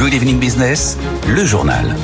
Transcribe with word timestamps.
Good 0.00 0.14
Evening 0.14 0.38
Business, 0.38 0.96
le 1.28 1.44
journal. 1.44 1.94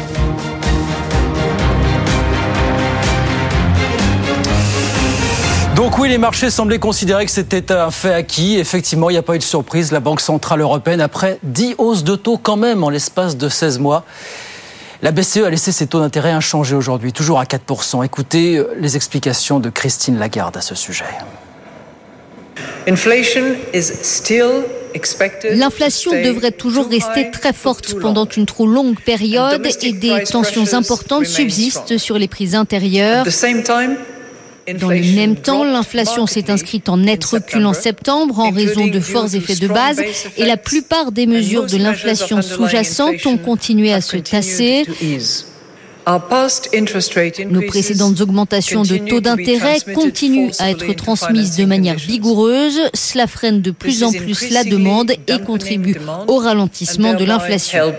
Donc 5.74 5.96
oui, 5.96 6.10
les 6.10 6.18
marchés 6.18 6.50
semblaient 6.50 6.78
considérer 6.78 7.24
que 7.24 7.30
c'était 7.30 7.72
un 7.72 7.90
fait 7.90 8.12
acquis. 8.12 8.58
Effectivement, 8.58 9.08
il 9.08 9.14
n'y 9.14 9.18
a 9.18 9.22
pas 9.22 9.34
eu 9.34 9.38
de 9.38 9.42
surprise. 9.42 9.92
La 9.92 10.00
Banque 10.00 10.20
Centrale 10.20 10.60
Européenne, 10.60 11.00
après 11.00 11.38
10 11.42 11.76
hausses 11.78 12.04
de 12.04 12.16
taux 12.16 12.36
quand 12.36 12.58
même 12.58 12.84
en 12.84 12.90
l'espace 12.90 13.38
de 13.38 13.48
16 13.48 13.78
mois, 13.78 14.04
la 15.00 15.10
BCE 15.10 15.38
a 15.46 15.48
laissé 15.48 15.72
ses 15.72 15.86
taux 15.86 16.00
d'intérêt 16.00 16.32
inchangés 16.32 16.76
aujourd'hui, 16.76 17.14
toujours 17.14 17.40
à 17.40 17.44
4%. 17.44 18.04
Écoutez 18.04 18.58
euh, 18.58 18.76
les 18.78 18.96
explications 18.96 19.58
de 19.58 19.70
Christine 19.70 20.18
Lagarde 20.18 20.58
à 20.58 20.60
ce 20.60 20.74
sujet. 20.74 21.06
L'inflation 25.50 26.10
devrait 26.12 26.52
toujours 26.52 26.88
rester 26.88 27.30
très 27.30 27.52
forte 27.52 27.98
pendant 28.00 28.26
une 28.26 28.46
trop 28.46 28.66
longue 28.66 28.98
période 29.00 29.66
et 29.82 29.92
des 29.92 30.24
tensions 30.24 30.74
importantes 30.74 31.26
subsistent 31.26 31.98
sur 31.98 32.18
les 32.18 32.28
prix 32.28 32.54
intérieurs. 32.54 33.24
Dans 34.80 34.90
le 34.90 35.14
même 35.14 35.36
temps, 35.36 35.62
l'inflation 35.62 36.26
s'est 36.26 36.50
inscrite 36.50 36.88
en 36.88 36.96
net 36.96 37.24
recul 37.24 37.64
en 37.66 37.72
septembre 37.72 38.40
en 38.40 38.50
raison 38.50 38.88
de 38.88 38.98
forts 38.98 39.32
effets 39.34 39.54
de 39.54 39.68
base 39.68 40.02
et 40.36 40.44
la 40.44 40.56
plupart 40.56 41.12
des 41.12 41.26
mesures 41.26 41.66
de 41.66 41.76
l'inflation 41.76 42.42
sous-jacente 42.42 43.24
ont 43.26 43.38
continué 43.38 43.92
à 43.92 44.00
se 44.00 44.16
tasser. 44.16 44.84
Nos 46.06 47.62
précédentes 47.62 48.20
augmentations 48.20 48.82
de 48.82 48.96
taux 48.96 49.20
d'intérêt 49.20 49.78
continuent 49.92 50.52
à 50.60 50.70
être 50.70 50.92
transmises 50.92 51.56
de 51.56 51.64
manière 51.64 51.96
vigoureuse. 51.96 52.80
Cela 52.94 53.26
freine 53.26 53.60
de 53.60 53.72
plus 53.72 54.04
en 54.04 54.12
plus 54.12 54.50
la 54.50 54.62
demande 54.62 55.12
et 55.26 55.40
contribue 55.44 55.96
au 56.28 56.36
ralentissement 56.36 57.14
de 57.14 57.24
l'inflation. 57.24 57.92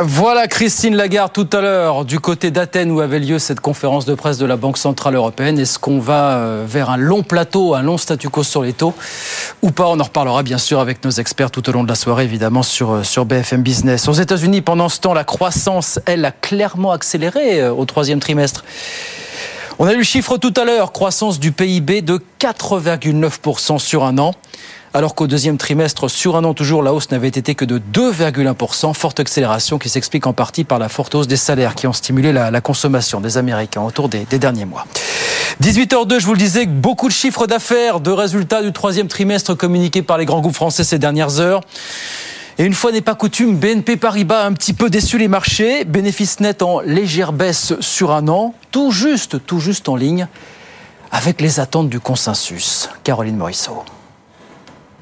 Voilà 0.00 0.48
Christine 0.48 0.96
Lagarde 0.96 1.32
tout 1.32 1.48
à 1.52 1.60
l'heure 1.60 2.04
du 2.04 2.18
côté 2.18 2.50
d'Athènes 2.50 2.90
où 2.90 3.00
avait 3.00 3.20
lieu 3.20 3.38
cette 3.38 3.60
conférence 3.60 4.04
de 4.04 4.14
presse 4.14 4.38
de 4.38 4.46
la 4.46 4.56
Banque 4.56 4.76
Centrale 4.76 5.14
Européenne. 5.14 5.56
Est-ce 5.56 5.78
qu'on 5.78 6.00
va 6.00 6.32
euh, 6.32 6.64
vers 6.66 6.90
un 6.90 6.96
long 6.96 7.22
plateau, 7.22 7.74
un 7.76 7.82
long 7.82 7.96
statu 7.96 8.28
quo 8.28 8.42
sur 8.42 8.62
les 8.62 8.72
taux 8.72 8.92
ou 9.62 9.70
pas? 9.70 9.86
On 9.86 10.00
en 10.00 10.02
reparlera 10.02 10.42
bien 10.42 10.58
sûr 10.58 10.80
avec 10.80 11.04
nos 11.04 11.12
experts 11.12 11.52
tout 11.52 11.68
au 11.68 11.72
long 11.72 11.84
de 11.84 11.88
la 11.88 11.94
soirée 11.94 12.24
évidemment 12.24 12.64
sur, 12.64 12.90
euh, 12.90 13.24
BFM 13.24 13.62
Business. 13.62 14.08
Aux 14.08 14.14
États-Unis, 14.14 14.62
pendant 14.62 14.88
ce 14.88 14.98
temps, 14.98 15.14
la 15.14 15.22
croissance, 15.22 16.00
elle, 16.06 16.24
a 16.24 16.32
clairement 16.32 16.90
accéléré 16.90 17.60
euh, 17.60 17.72
au 17.72 17.84
troisième 17.84 18.18
trimestre. 18.18 18.64
On 19.78 19.86
a 19.86 19.92
eu 19.92 19.98
le 19.98 20.02
chiffre 20.02 20.38
tout 20.38 20.54
à 20.56 20.64
l'heure, 20.64 20.90
croissance 20.90 21.38
du 21.38 21.52
PIB 21.52 22.02
de 22.02 22.20
4,9% 22.40 23.78
sur 23.78 24.02
un 24.02 24.18
an 24.18 24.34
alors 24.94 25.16
qu'au 25.16 25.26
deuxième 25.26 25.58
trimestre, 25.58 26.08
sur 26.08 26.36
un 26.36 26.44
an 26.44 26.54
toujours, 26.54 26.80
la 26.84 26.94
hausse 26.94 27.10
n'avait 27.10 27.26
été 27.26 27.56
que 27.56 27.64
de 27.64 27.82
2,1%. 27.92 28.94
Forte 28.94 29.18
accélération 29.18 29.76
qui 29.76 29.88
s'explique 29.88 30.28
en 30.28 30.32
partie 30.32 30.62
par 30.62 30.78
la 30.78 30.88
forte 30.88 31.16
hausse 31.16 31.26
des 31.26 31.36
salaires 31.36 31.74
qui 31.74 31.88
ont 31.88 31.92
stimulé 31.92 32.32
la, 32.32 32.60
consommation 32.60 33.20
des 33.20 33.36
Américains 33.36 33.82
autour 33.82 34.08
des, 34.08 34.24
des 34.30 34.38
derniers 34.38 34.66
mois. 34.66 34.86
18h02, 35.60 36.20
je 36.20 36.26
vous 36.26 36.32
le 36.32 36.38
disais, 36.38 36.66
beaucoup 36.66 37.08
de 37.08 37.12
chiffres 37.12 37.48
d'affaires, 37.48 37.98
de 37.98 38.12
résultats 38.12 38.62
du 38.62 38.72
troisième 38.72 39.08
trimestre 39.08 39.56
communiqués 39.56 40.02
par 40.02 40.16
les 40.16 40.26
grands 40.26 40.40
groupes 40.40 40.54
français 40.54 40.84
ces 40.84 41.00
dernières 41.00 41.40
heures. 41.40 41.62
Et 42.58 42.64
une 42.64 42.74
fois 42.74 42.92
n'est 42.92 43.00
pas 43.00 43.16
coutume, 43.16 43.56
BNP 43.56 43.96
Paribas 43.96 44.42
a 44.42 44.46
un 44.46 44.52
petit 44.52 44.74
peu 44.74 44.90
déçu 44.90 45.18
les 45.18 45.26
marchés. 45.26 45.84
Bénéfice 45.84 46.38
net 46.38 46.62
en 46.62 46.78
légère 46.80 47.32
baisse 47.32 47.74
sur 47.80 48.12
un 48.12 48.28
an, 48.28 48.54
tout 48.70 48.92
juste, 48.92 49.44
tout 49.44 49.58
juste 49.58 49.88
en 49.88 49.96
ligne 49.96 50.28
avec 51.10 51.40
les 51.40 51.58
attentes 51.58 51.88
du 51.88 51.98
consensus. 51.98 52.88
Caroline 53.02 53.36
Morisseau. 53.36 53.84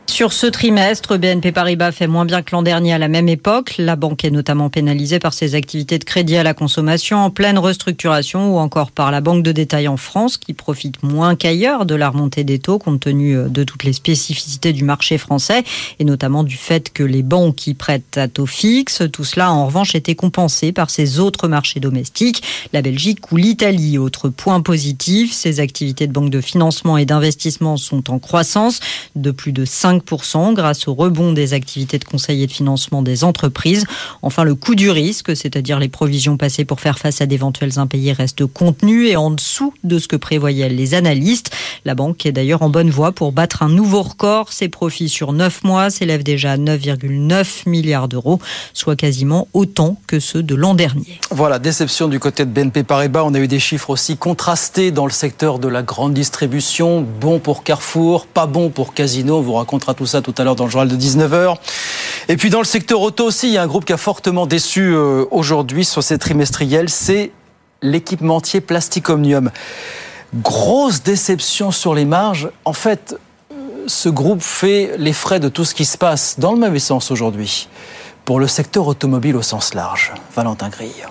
Sur 0.06 0.34
ce 0.34 0.46
trimestre, 0.46 1.16
BNP 1.16 1.52
Paribas 1.52 1.90
fait 1.90 2.06
moins 2.06 2.26
bien 2.26 2.42
que 2.42 2.50
l'an 2.52 2.62
dernier 2.62 2.92
à 2.92 2.98
la 2.98 3.08
même 3.08 3.30
époque. 3.30 3.74
La 3.78 3.96
banque 3.96 4.24
est 4.24 4.30
notamment 4.30 4.68
pénalisée 4.68 5.18
par 5.18 5.32
ses 5.32 5.54
activités 5.54 5.98
de 5.98 6.04
crédit 6.04 6.36
à 6.36 6.42
la 6.42 6.52
consommation 6.52 7.18
en 7.18 7.30
pleine 7.30 7.58
restructuration 7.58 8.54
ou 8.54 8.58
encore 8.58 8.90
par 8.90 9.10
la 9.10 9.22
banque 9.22 9.42
de 9.42 9.52
détail 9.52 9.88
en 9.88 9.96
France 9.96 10.36
qui 10.36 10.52
profite 10.52 11.02
moins 11.02 11.34
qu'ailleurs 11.34 11.86
de 11.86 11.94
la 11.94 12.10
remontée 12.10 12.44
des 12.44 12.58
taux 12.58 12.78
compte 12.78 13.00
tenu 13.00 13.36
euh, 13.36 13.48
de 13.48 13.64
toutes 13.64 13.84
les 13.84 13.94
spécificités 13.94 14.72
du 14.72 14.84
marché 14.84 15.16
français 15.16 15.64
et 15.98 16.04
notamment 16.04 16.44
du 16.44 16.56
fait 16.56 16.92
que 16.92 17.02
les 17.02 17.22
banques 17.22 17.56
qui 17.56 17.72
prêtent 17.72 18.18
à 18.18 18.28
taux 18.28 18.46
fixe, 18.46 19.02
tout 19.12 19.24
cela 19.24 19.50
en 19.50 19.66
revanche 19.66 19.94
était 19.94 20.14
compensé 20.14 20.72
par 20.72 20.90
ces 20.90 21.20
autres 21.20 21.48
marchés 21.48 21.80
domestiques, 21.80 22.42
la 22.72 22.82
Belgique 22.82 23.32
ou 23.32 23.36
l'Italie. 23.36 23.98
Autre 23.98 24.28
point 24.28 24.60
positif, 24.60 25.32
ces 25.32 25.60
activités 25.60 26.06
de 26.06 26.12
banque 26.12 26.30
de 26.30 26.40
financement 26.40 26.98
et 26.98 27.06
d'investissement 27.06 27.76
sont 27.76 28.10
en 28.10 28.18
croissance 28.18 28.80
de 29.16 29.30
plus 29.30 29.52
de 29.52 29.64
5 29.64 29.91
grâce 30.52 30.88
au 30.88 30.94
rebond 30.94 31.32
des 31.32 31.54
activités 31.54 31.98
de 31.98 32.04
conseil 32.04 32.42
et 32.42 32.46
de 32.46 32.52
financement 32.52 33.02
des 33.02 33.24
entreprises. 33.24 33.84
Enfin, 34.22 34.44
le 34.44 34.54
coût 34.54 34.74
du 34.74 34.90
risque, 34.90 35.36
c'est-à-dire 35.36 35.78
les 35.78 35.88
provisions 35.88 36.36
passées 36.36 36.64
pour 36.64 36.80
faire 36.80 36.98
face 36.98 37.20
à 37.20 37.26
d'éventuels 37.26 37.78
impayés, 37.78 38.12
reste 38.12 38.46
contenu 38.46 39.06
et 39.06 39.16
en 39.16 39.30
dessous 39.30 39.74
de 39.84 39.98
ce 39.98 40.08
que 40.08 40.16
prévoyaient 40.16 40.68
les 40.68 40.94
analystes. 40.94 41.50
La 41.84 41.94
banque 41.94 42.24
est 42.26 42.32
d'ailleurs 42.32 42.62
en 42.62 42.68
bonne 42.68 42.90
voie 42.90 43.12
pour 43.12 43.32
battre 43.32 43.62
un 43.62 43.68
nouveau 43.68 44.02
record. 44.02 44.52
Ses 44.52 44.68
profits 44.68 45.08
sur 45.08 45.32
9 45.32 45.64
mois 45.64 45.90
s'élèvent 45.90 46.22
déjà 46.22 46.52
à 46.52 46.56
9,9 46.56 47.68
milliards 47.68 48.08
d'euros, 48.08 48.38
soit 48.72 48.96
quasiment 48.96 49.48
autant 49.52 49.96
que 50.06 50.20
ceux 50.20 50.42
de 50.42 50.54
l'an 50.54 50.74
dernier. 50.74 51.20
Voilà, 51.30 51.58
déception 51.58 52.08
du 52.08 52.18
côté 52.18 52.44
de 52.44 52.50
BNP 52.50 52.82
Paribas. 52.84 53.22
On 53.24 53.34
a 53.34 53.38
eu 53.38 53.48
des 53.48 53.60
chiffres 53.60 53.90
aussi 53.90 54.16
contrastés 54.16 54.90
dans 54.90 55.06
le 55.06 55.12
secteur 55.12 55.58
de 55.58 55.68
la 55.68 55.82
grande 55.82 56.14
distribution. 56.14 57.04
Bon 57.20 57.38
pour 57.38 57.64
Carrefour, 57.64 58.26
pas 58.26 58.46
bon 58.46 58.70
pour 58.70 58.94
Casino. 58.94 59.40
Vous 59.40 59.52
racontera 59.82 59.94
tout 59.94 60.06
ça 60.06 60.22
tout 60.22 60.34
à 60.38 60.44
l'heure 60.44 60.56
dans 60.56 60.64
le 60.64 60.70
journal 60.70 60.88
de 60.88 60.96
19h. 60.96 61.56
Et 62.28 62.36
puis 62.36 62.50
dans 62.50 62.58
le 62.58 62.64
secteur 62.64 63.00
auto 63.00 63.24
aussi, 63.24 63.48
il 63.48 63.52
y 63.52 63.58
a 63.58 63.62
un 63.62 63.66
groupe 63.66 63.84
qui 63.84 63.92
a 63.92 63.96
fortement 63.96 64.46
déçu 64.46 64.92
euh, 64.92 65.24
aujourd'hui 65.30 65.84
sur 65.84 66.02
ces 66.02 66.18
trimestriels, 66.18 66.88
c'est 66.88 67.32
l'équipementier 67.82 68.60
Plastic 68.60 69.08
Omnium. 69.08 69.50
Grosse 70.34 71.02
déception 71.02 71.72
sur 71.72 71.94
les 71.94 72.04
marges. 72.04 72.50
En 72.64 72.72
fait, 72.72 73.16
ce 73.86 74.08
groupe 74.08 74.40
fait 74.40 74.92
les 74.98 75.12
frais 75.12 75.40
de 75.40 75.48
tout 75.48 75.64
ce 75.64 75.74
qui 75.74 75.84
se 75.84 75.98
passe 75.98 76.38
dans 76.38 76.52
le 76.52 76.58
même 76.58 76.78
sens 76.78 77.10
aujourd'hui 77.10 77.68
pour 78.24 78.38
le 78.38 78.46
secteur 78.46 78.86
automobile 78.86 79.36
au 79.36 79.42
sens 79.42 79.74
large. 79.74 80.12
Valentin 80.34 80.68
Grille. 80.68 81.04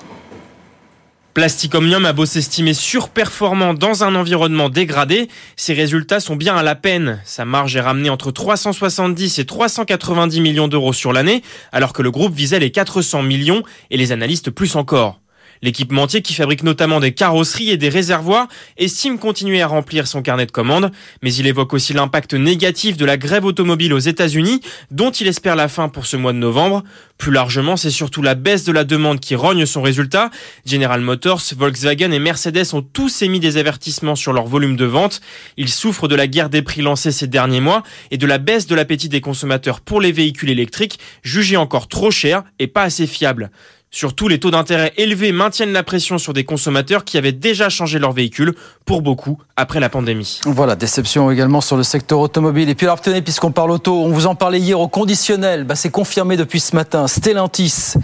Plastic 1.33 1.73
Omnium 1.75 2.05
a 2.05 2.11
beau 2.11 2.25
s'estimer 2.25 2.73
surperformant 2.73 3.73
dans 3.73 4.03
un 4.03 4.15
environnement 4.15 4.67
dégradé, 4.67 5.29
ses 5.55 5.73
résultats 5.73 6.19
sont 6.19 6.35
bien 6.35 6.57
à 6.57 6.63
la 6.63 6.75
peine. 6.75 7.21
Sa 7.23 7.45
marge 7.45 7.73
est 7.77 7.81
ramenée 7.81 8.09
entre 8.09 8.31
370 8.31 9.39
et 9.39 9.45
390 9.45 10.41
millions 10.41 10.67
d'euros 10.67 10.91
sur 10.91 11.13
l'année, 11.13 11.41
alors 11.71 11.93
que 11.93 12.01
le 12.01 12.11
groupe 12.11 12.33
visait 12.33 12.59
les 12.59 12.71
400 12.71 13.23
millions 13.23 13.63
et 13.91 13.97
les 13.97 14.11
analystes 14.11 14.51
plus 14.51 14.75
encore. 14.75 15.21
L'équipementier, 15.61 16.21
qui 16.21 16.33
fabrique 16.33 16.63
notamment 16.63 16.99
des 16.99 17.13
carrosseries 17.13 17.69
et 17.69 17.77
des 17.77 17.89
réservoirs, 17.89 18.47
estime 18.77 19.19
continuer 19.19 19.61
à 19.61 19.67
remplir 19.67 20.07
son 20.07 20.21
carnet 20.21 20.47
de 20.47 20.51
commandes, 20.51 20.91
mais 21.21 21.33
il 21.33 21.45
évoque 21.45 21.73
aussi 21.73 21.93
l'impact 21.93 22.33
négatif 22.33 22.97
de 22.97 23.05
la 23.05 23.17
grève 23.17 23.45
automobile 23.45 23.93
aux 23.93 23.99
États-Unis, 23.99 24.61
dont 24.89 25.11
il 25.11 25.27
espère 25.27 25.55
la 25.55 25.67
fin 25.67 25.87
pour 25.87 26.07
ce 26.07 26.17
mois 26.17 26.33
de 26.33 26.39
novembre. 26.39 26.83
Plus 27.19 27.31
largement, 27.31 27.77
c'est 27.77 27.91
surtout 27.91 28.23
la 28.23 28.33
baisse 28.33 28.63
de 28.63 28.71
la 28.71 28.83
demande 28.83 29.19
qui 29.19 29.35
rogne 29.35 29.67
son 29.67 29.83
résultat. 29.83 30.31
General 30.65 30.99
Motors, 30.99 31.41
Volkswagen 31.55 32.11
et 32.11 32.19
Mercedes 32.19 32.73
ont 32.73 32.81
tous 32.81 33.21
émis 33.21 33.39
des 33.39 33.57
avertissements 33.57 34.15
sur 34.15 34.33
leur 34.33 34.47
volume 34.47 34.75
de 34.75 34.85
vente. 34.85 35.21
Ils 35.57 35.69
souffrent 35.69 36.07
de 36.07 36.15
la 36.15 36.25
guerre 36.25 36.49
des 36.49 36.63
prix 36.63 36.81
lancée 36.81 37.11
ces 37.11 37.27
derniers 37.27 37.61
mois 37.61 37.83
et 38.09 38.17
de 38.17 38.25
la 38.25 38.39
baisse 38.39 38.65
de 38.65 38.73
l'appétit 38.73 39.09
des 39.09 39.21
consommateurs 39.21 39.81
pour 39.81 40.01
les 40.01 40.11
véhicules 40.11 40.49
électriques, 40.49 40.97
jugés 41.21 41.57
encore 41.57 41.87
trop 41.87 42.09
chers 42.09 42.43
et 42.57 42.65
pas 42.65 42.81
assez 42.81 43.05
fiables. 43.05 43.51
Surtout, 43.93 44.29
les 44.29 44.39
taux 44.39 44.51
d'intérêt 44.51 44.93
élevés 44.95 45.33
maintiennent 45.33 45.73
la 45.73 45.83
pression 45.83 46.17
sur 46.17 46.31
des 46.31 46.45
consommateurs 46.45 47.03
qui 47.03 47.17
avaient 47.17 47.33
déjà 47.33 47.67
changé 47.67 47.99
leur 47.99 48.13
véhicule, 48.13 48.55
pour 48.85 49.01
beaucoup, 49.01 49.37
après 49.57 49.81
la 49.81 49.89
pandémie. 49.89 50.39
Voilà, 50.45 50.77
déception 50.77 51.29
également 51.29 51.59
sur 51.59 51.75
le 51.75 51.83
secteur 51.83 52.19
automobile. 52.19 52.69
Et 52.69 52.75
puis 52.75 52.85
alors, 52.85 53.01
tenez, 53.01 53.21
puisqu'on 53.21 53.51
parle 53.51 53.69
auto, 53.69 53.93
on 53.93 54.09
vous 54.09 54.27
en 54.27 54.35
parlait 54.35 54.59
hier 54.59 54.79
au 54.79 54.87
conditionnel, 54.87 55.65
bah, 55.65 55.75
c'est 55.75 55.89
confirmé 55.89 56.37
depuis 56.37 56.61
ce 56.61 56.73
matin. 56.73 57.05
Stellantis 57.07 57.95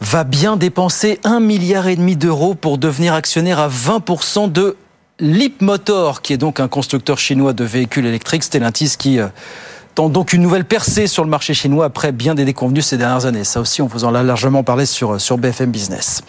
va 0.00 0.24
bien 0.24 0.56
dépenser 0.56 1.20
un 1.24 1.40
milliard 1.40 1.88
et 1.88 1.96
demi 1.96 2.16
d'euros 2.16 2.54
pour 2.54 2.78
devenir 2.78 3.12
actionnaire 3.12 3.58
à 3.58 3.68
20% 3.68 4.50
de 4.50 4.76
Motor, 5.60 6.22
qui 6.22 6.32
est 6.32 6.38
donc 6.38 6.58
un 6.58 6.68
constructeur 6.68 7.18
chinois 7.18 7.52
de 7.52 7.64
véhicules 7.64 8.06
électriques. 8.06 8.44
Stellantis 8.44 8.94
qui... 8.98 9.20
Euh, 9.98 10.08
donc 10.08 10.32
une 10.32 10.42
nouvelle 10.42 10.64
percée 10.64 11.06
sur 11.06 11.24
le 11.24 11.30
marché 11.30 11.54
chinois 11.54 11.84
après 11.86 12.12
bien 12.12 12.34
des 12.34 12.44
déconvenus 12.44 12.86
ces 12.86 12.96
dernières 12.96 13.26
années. 13.26 13.44
Ça 13.44 13.60
aussi, 13.60 13.82
on 13.82 13.86
vous 13.86 14.04
en 14.04 14.14
a 14.14 14.22
largement 14.22 14.62
parlé 14.62 14.86
sur, 14.86 15.20
sur 15.20 15.38
BFM 15.38 15.70
Business. 15.70 16.22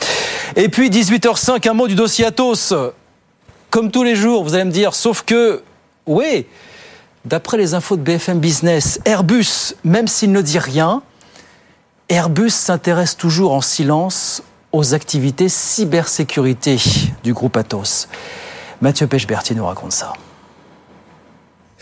Et 0.56 0.70
puis 0.70 0.90
18h05, 0.90 1.68
un 1.70 1.74
mot 1.74 1.88
du 1.88 1.96
dossier 1.96 2.26
Atos. 2.26 2.74
Comme 3.70 3.90
tous 3.90 4.04
les 4.04 4.16
jours, 4.16 4.44
vous 4.44 4.54
allez 4.54 4.66
me 4.66 4.72
dire, 4.72 4.94
sauf 4.94 5.24
que, 5.24 5.64
oui, 6.06 6.46
d'après 7.26 7.58
les 7.58 7.74
infos 7.74 7.98
de 7.98 8.02
BFM 8.02 8.40
Business, 8.40 9.00
Airbus, 9.06 9.74
même 9.84 10.08
s'il 10.08 10.32
ne 10.32 10.42
dit 10.42 10.60
rien, 10.60 11.02
Airbus 12.10 12.52
s'intéresse 12.52 13.18
toujours 13.18 13.54
en 13.54 13.62
silence 13.62 14.44
aux 14.72 14.94
activités 14.94 15.50
cybersécurité 15.50 16.78
du 17.24 17.34
groupe 17.34 17.58
Atos. 17.58 18.08
Mathieu 18.82 19.08
Pechberti 19.08 19.56
nous 19.56 19.66
raconte 19.66 19.94
ça. 19.94 20.14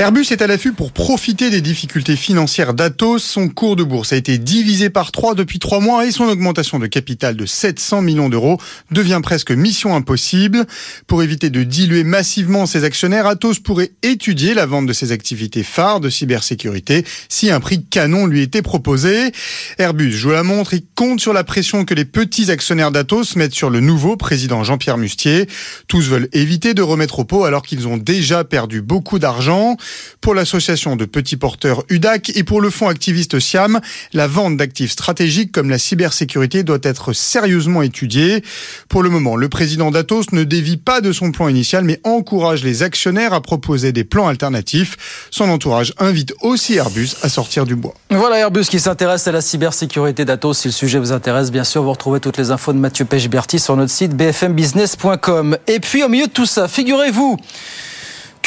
Airbus 0.02 0.26
est 0.32 0.42
à 0.42 0.48
l'affût 0.48 0.74
pour 0.74 0.94
profiter 0.94 1.52
des 1.52 1.62
difficultés 1.62 2.16
financières 2.16 2.74
d'Atos. 2.74 3.22
Son 3.24 3.50
cours 3.50 3.76
de 3.76 3.84
bourse 3.84 4.14
a 4.14 4.16
été 4.16 4.40
divisé 4.40 4.90
par 4.90 5.12
trois 5.12 5.36
depuis 5.36 5.60
trois 5.60 5.80
mois 5.80 6.08
et 6.08 6.12
son 6.12 6.24
augmentation 6.24 6.80
de 6.80 6.88
capital 6.88 7.36
de 7.36 7.46
700 7.46 8.02
millions 8.02 8.28
d'euros 8.28 8.58
devient 8.90 9.20
presque 9.22 9.52
mission 9.52 9.96
impossible. 9.96 10.66
Pour 11.06 11.22
éviter 11.22 11.52
de 11.52 11.62
diluer 11.62 12.04
massivement 12.04 12.66
ses 12.66 12.84
actionnaires, 12.84 13.28
Atos 13.28 13.60
pourrait 13.60 13.92
étudier 14.02 14.56
la 14.56 14.66
vente 14.66 14.88
de 14.88 14.94
ses 14.94 15.12
activités 15.12 15.62
phares 15.62 16.00
de 16.00 16.10
cybersécurité 16.10 17.06
si 17.30 17.52
un 17.52 17.60
prix 17.60 17.86
canon 17.86 18.26
lui 18.26 18.42
était 18.42 18.64
proposé. 18.64 19.32
Airbus 19.78 20.14
joue 20.14 20.32
la 20.32 20.42
montre 20.42 20.74
et 20.74 20.84
compte 20.96 21.20
sur 21.20 21.32
la 21.32 21.44
pression 21.44 21.86
que 21.86 21.94
les 21.94 22.06
petits 22.06 22.50
actionnaires 22.50 22.90
d'Atos 22.90 23.36
mettent 23.36 23.54
sur 23.54 23.70
le 23.70 23.82
nouveau 23.82 24.18
président 24.18 24.64
Jean-Pierre 24.64 24.98
Mustier. 24.98 25.46
Tous 25.88 26.08
veulent 26.08 26.30
éviter 26.34 26.74
de 26.74 26.82
remettre 26.82 27.20
au 27.20 27.24
pot 27.24 27.44
alors 27.44 27.62
qu'ils 27.62 27.88
ont 27.88 27.98
déjà 27.98 28.44
perdu 28.44 28.82
beaucoup 28.82 29.20
d'argent. 29.20 29.78
Pour 30.22 30.36
l'association 30.36 30.96
de 30.96 31.06
petits 31.06 31.38
porteurs 31.38 31.84
UDAC 31.90 32.32
et 32.36 32.44
pour 32.44 32.62
le 32.62 32.70
fonds 32.70 32.90
activiste 32.90 33.40
SIAM, 33.40 33.82
la 34.14 34.28
vente 34.28 34.58
d'actifs 34.58 34.92
stratégiques 34.92 35.52
comme 35.52 35.70
la 35.70 35.80
cybersécurité 35.80 36.64
doit 36.64 36.80
être 36.84 37.14
sérieusement 37.14 37.82
étudiée. 37.82 38.44
Pour 38.88 39.04
le 39.04 39.10
moment, 39.10 39.36
le 39.36 39.50
président 39.50 39.92
d'Atos 39.92 40.32
ne 40.32 40.44
dévie 40.44 40.78
pas 40.78 41.02
de 41.02 41.12
son 41.12 41.32
plan 41.32 41.48
initial 41.48 41.84
mais 41.84 42.00
encourage 42.04 42.64
les 42.64 42.84
actionnaires 42.84 43.34
à 43.34 43.42
proposer 43.42 43.92
des 43.92 44.04
plans 44.04 44.28
alternatifs. 44.28 45.28
Son 45.32 45.50
entourage 45.50 45.94
invite 45.98 46.34
aussi 46.42 46.76
Airbus 46.76 47.10
à 47.22 47.30
sortir 47.30 47.66
du 47.66 47.76
bois. 47.76 47.94
Voilà 48.10 48.38
Airbus 48.38 48.66
qui 48.66 48.80
s'intéresse 48.80 49.28
à 49.28 49.32
la 49.32 49.42
cybersécurité 49.42 50.26
d'Atos. 50.26 50.60
Si 50.60 50.68
le 50.68 50.74
sujet 50.74 51.00
vous 51.00 51.12
intéresse, 51.12 51.52
bien 51.52 51.64
sûr, 51.64 51.84
vous 51.84 51.92
retrouvez 51.92 52.20
toutes 52.20 52.38
les 52.38 52.52
infos 52.52 52.74
de 52.74 52.78
Mathieu 52.78 53.06
Pechberti 53.06 53.60
sur 53.60 53.76
notre 53.76 53.92
site 53.92 54.16
bfmbusiness.com. 54.16 55.58
Et 55.68 55.80
puis 55.80 56.04
au 56.04 56.10
milieu 56.10 56.28
de 56.28 56.32
tout 56.32 56.46
ça, 56.46 56.68
figurez-vous 56.68 57.38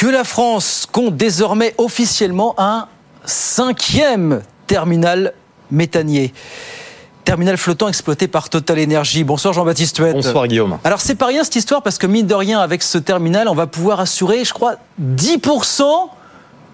que 0.05 0.09
la 0.11 0.23
France 0.23 0.85
compte 0.91 1.17
désormais 1.17 1.73
officiellement 1.79 2.53
un 2.59 2.85
cinquième 3.25 4.43
terminal 4.67 5.33
méthanier. 5.71 6.31
Terminal 7.23 7.57
flottant 7.57 7.87
exploité 7.87 8.27
par 8.27 8.49
Total 8.49 8.83
Energy. 8.83 9.23
Bonsoir 9.23 9.55
Jean-Baptiste 9.55 9.97
Huette. 9.97 10.13
Bonsoir 10.13 10.45
Guillaume. 10.45 10.77
Alors 10.83 11.01
c'est 11.01 11.15
pas 11.15 11.25
rien 11.25 11.43
cette 11.43 11.55
histoire 11.55 11.81
parce 11.81 11.97
que 11.97 12.05
mine 12.05 12.27
de 12.27 12.35
rien 12.35 12.59
avec 12.59 12.83
ce 12.83 12.99
terminal 12.99 13.47
on 13.47 13.55
va 13.55 13.65
pouvoir 13.65 13.99
assurer 13.99 14.45
je 14.45 14.53
crois 14.53 14.75
10% 15.01 15.81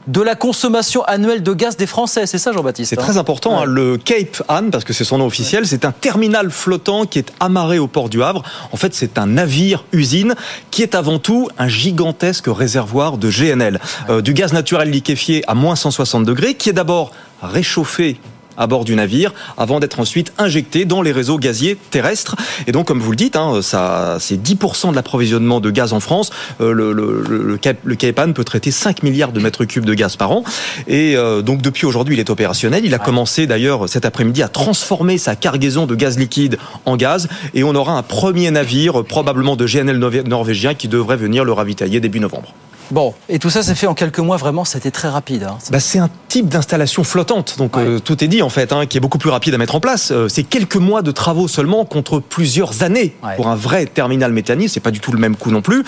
de 0.07 0.21
la 0.21 0.36
consommation 0.36 1.03
annuelle 1.03 1.44
de 1.44 1.53
gaz 1.53 1.77
des 1.77 1.88
Français. 1.88 2.25
C'est 2.25 2.38
ça, 2.38 2.51
Jean-Baptiste 2.51 2.89
C'est 2.89 2.95
très 2.95 3.18
important. 3.18 3.59
Hein. 3.59 3.65
Le 3.65 3.98
Cape 3.98 4.44
Anne, 4.48 4.71
parce 4.71 4.83
que 4.83 4.94
c'est 4.94 5.03
son 5.03 5.19
nom 5.19 5.25
officiel, 5.25 5.68
c'est 5.68 5.86
un 5.86 5.92
terminal 5.92 6.51
flottant 6.51 7.06
qui 7.06 7.19
est 7.19 7.31
amarré 7.39 7.80
au 7.80 7.88
port 7.88 8.09
du 8.09 8.24
Havre. 8.24 8.44
En 8.71 8.77
fait, 8.77 8.94
c'est 8.94 9.18
un 9.18 9.27
navire-usine 9.27 10.36
qui 10.71 10.83
est 10.83 10.95
avant 10.95 11.19
tout 11.19 11.50
un 11.57 11.68
gigantesque 11.68 12.45
réservoir 12.48 13.18
de 13.18 13.30
GNL, 13.30 13.80
euh, 14.09 14.21
du 14.21 14.33
gaz 14.33 14.53
naturel 14.53 14.89
liquéfié 14.89 15.44
à 15.48 15.56
moins 15.56 15.75
160 15.75 16.25
degrés, 16.25 16.56
qui 16.56 16.69
est 16.69 16.74
d'abord 16.74 17.12
réchauffé 17.42 18.19
à 18.57 18.68
bord 18.68 18.86
du 18.86 18.95
navire 18.95 19.33
avant 19.57 19.80
d'être 19.80 20.00
ensuite 20.00 20.33
injecté 20.38 20.86
dans 20.86 21.01
les 21.01 21.12
réseaux 21.12 21.38
gaziers 21.38 21.77
terrestres. 21.89 22.36
Et 22.68 22.71
donc, 22.71 22.88
comme 22.88 23.00
vous 23.00 23.12
le 23.12 23.18
dites, 23.18 23.36
hein, 23.36 23.62
ça, 23.62 24.18
c'est 24.19 24.42
10% 24.42 24.92
de 24.92 24.95
l'approvisionnement 24.95 25.59
de 25.59 25.71
gaz 25.71 25.94
en 25.94 26.00
France. 26.00 26.31
Euh, 26.59 26.74
le, 26.74 26.94
le, 26.94 27.24
le, 27.27 27.57
le 27.83 28.33
peut 28.33 28.44
traiter 28.44 28.71
5 28.71 29.03
milliards 29.03 29.31
de 29.31 29.39
mètres 29.39 29.65
cubes 29.65 29.86
de 29.86 29.94
gaz 29.94 30.15
par 30.15 30.31
an. 30.31 30.44
Et 30.88 31.15
euh, 31.15 31.42
donc, 31.42 31.62
depuis 31.62 31.86
aujourd'hui, 31.86 32.15
il 32.15 32.19
est 32.19 32.30
opérationnel. 32.30 32.86
Il 32.86 32.94
a 32.94 33.00
commencé 33.00 33.48
d'ailleurs 33.48 33.88
cet 33.89 34.06
après-midi 34.06 34.44
à 34.44 34.48
transformer 34.48 35.18
sa 35.18 35.36
cargaison 35.36 35.86
de 35.86 35.95
gaz 35.95 36.18
liquide 36.18 36.57
en 36.86 36.98
gaz. 36.98 37.27
Et 37.53 37.63
on 37.63 37.75
aura 37.75 37.94
un 37.94 38.03
premier 38.03 38.51
navire, 38.51 39.03
probablement 39.03 39.56
de 39.56 39.65
GNL 39.65 39.98
norvégien, 40.25 40.74
qui 40.74 40.88
devrait 40.88 41.18
venir 41.18 41.44
le 41.44 41.53
ravitailler 41.53 42.00
début 42.00 42.19
novembre. 42.19 42.53
Bon, 42.91 43.13
et 43.29 43.39
tout 43.39 43.49
ça 43.49 43.63
s'est 43.63 43.75
fait 43.75 43.88
en 43.88 43.93
quelques 43.93 44.19
mois, 44.19 44.35
vraiment, 44.35 44.65
c'était 44.65 44.91
très 44.91 45.07
rapide. 45.07 45.43
Hein. 45.43 45.57
Bah, 45.71 45.79
c'est 45.79 45.99
un 45.99 46.09
type 46.27 46.49
d'installation 46.49 47.03
flottante, 47.03 47.55
donc 47.57 47.77
euh, 47.77 47.99
tout 47.99 48.21
est 48.23 48.27
dit 48.27 48.41
en 48.41 48.49
fait, 48.49 48.73
hein, 48.73 48.85
qui 48.85 48.97
est 48.97 48.99
beaucoup 48.99 49.17
plus 49.17 49.29
rapide 49.29 49.53
à 49.53 49.57
mettre 49.57 49.75
en 49.75 49.79
place. 49.79 50.11
Euh, 50.11 50.27
c'est 50.27 50.43
quelques 50.43 50.75
mois 50.75 51.01
de 51.01 51.11
travaux 51.11 51.47
seulement 51.47 51.85
contre 51.85 52.19
plusieurs 52.19 52.83
années 52.83 53.15
pour 53.38 53.47
un 53.47 53.55
vrai 53.55 53.85
terminal 53.85 54.33
méthanier, 54.33 54.67
c'est 54.67 54.81
pas 54.81 54.91
du 54.91 54.99
tout 54.99 55.13
le 55.13 55.19
même 55.19 55.38
coût 55.38 55.51
non 55.51 55.61
plus. 55.61 55.83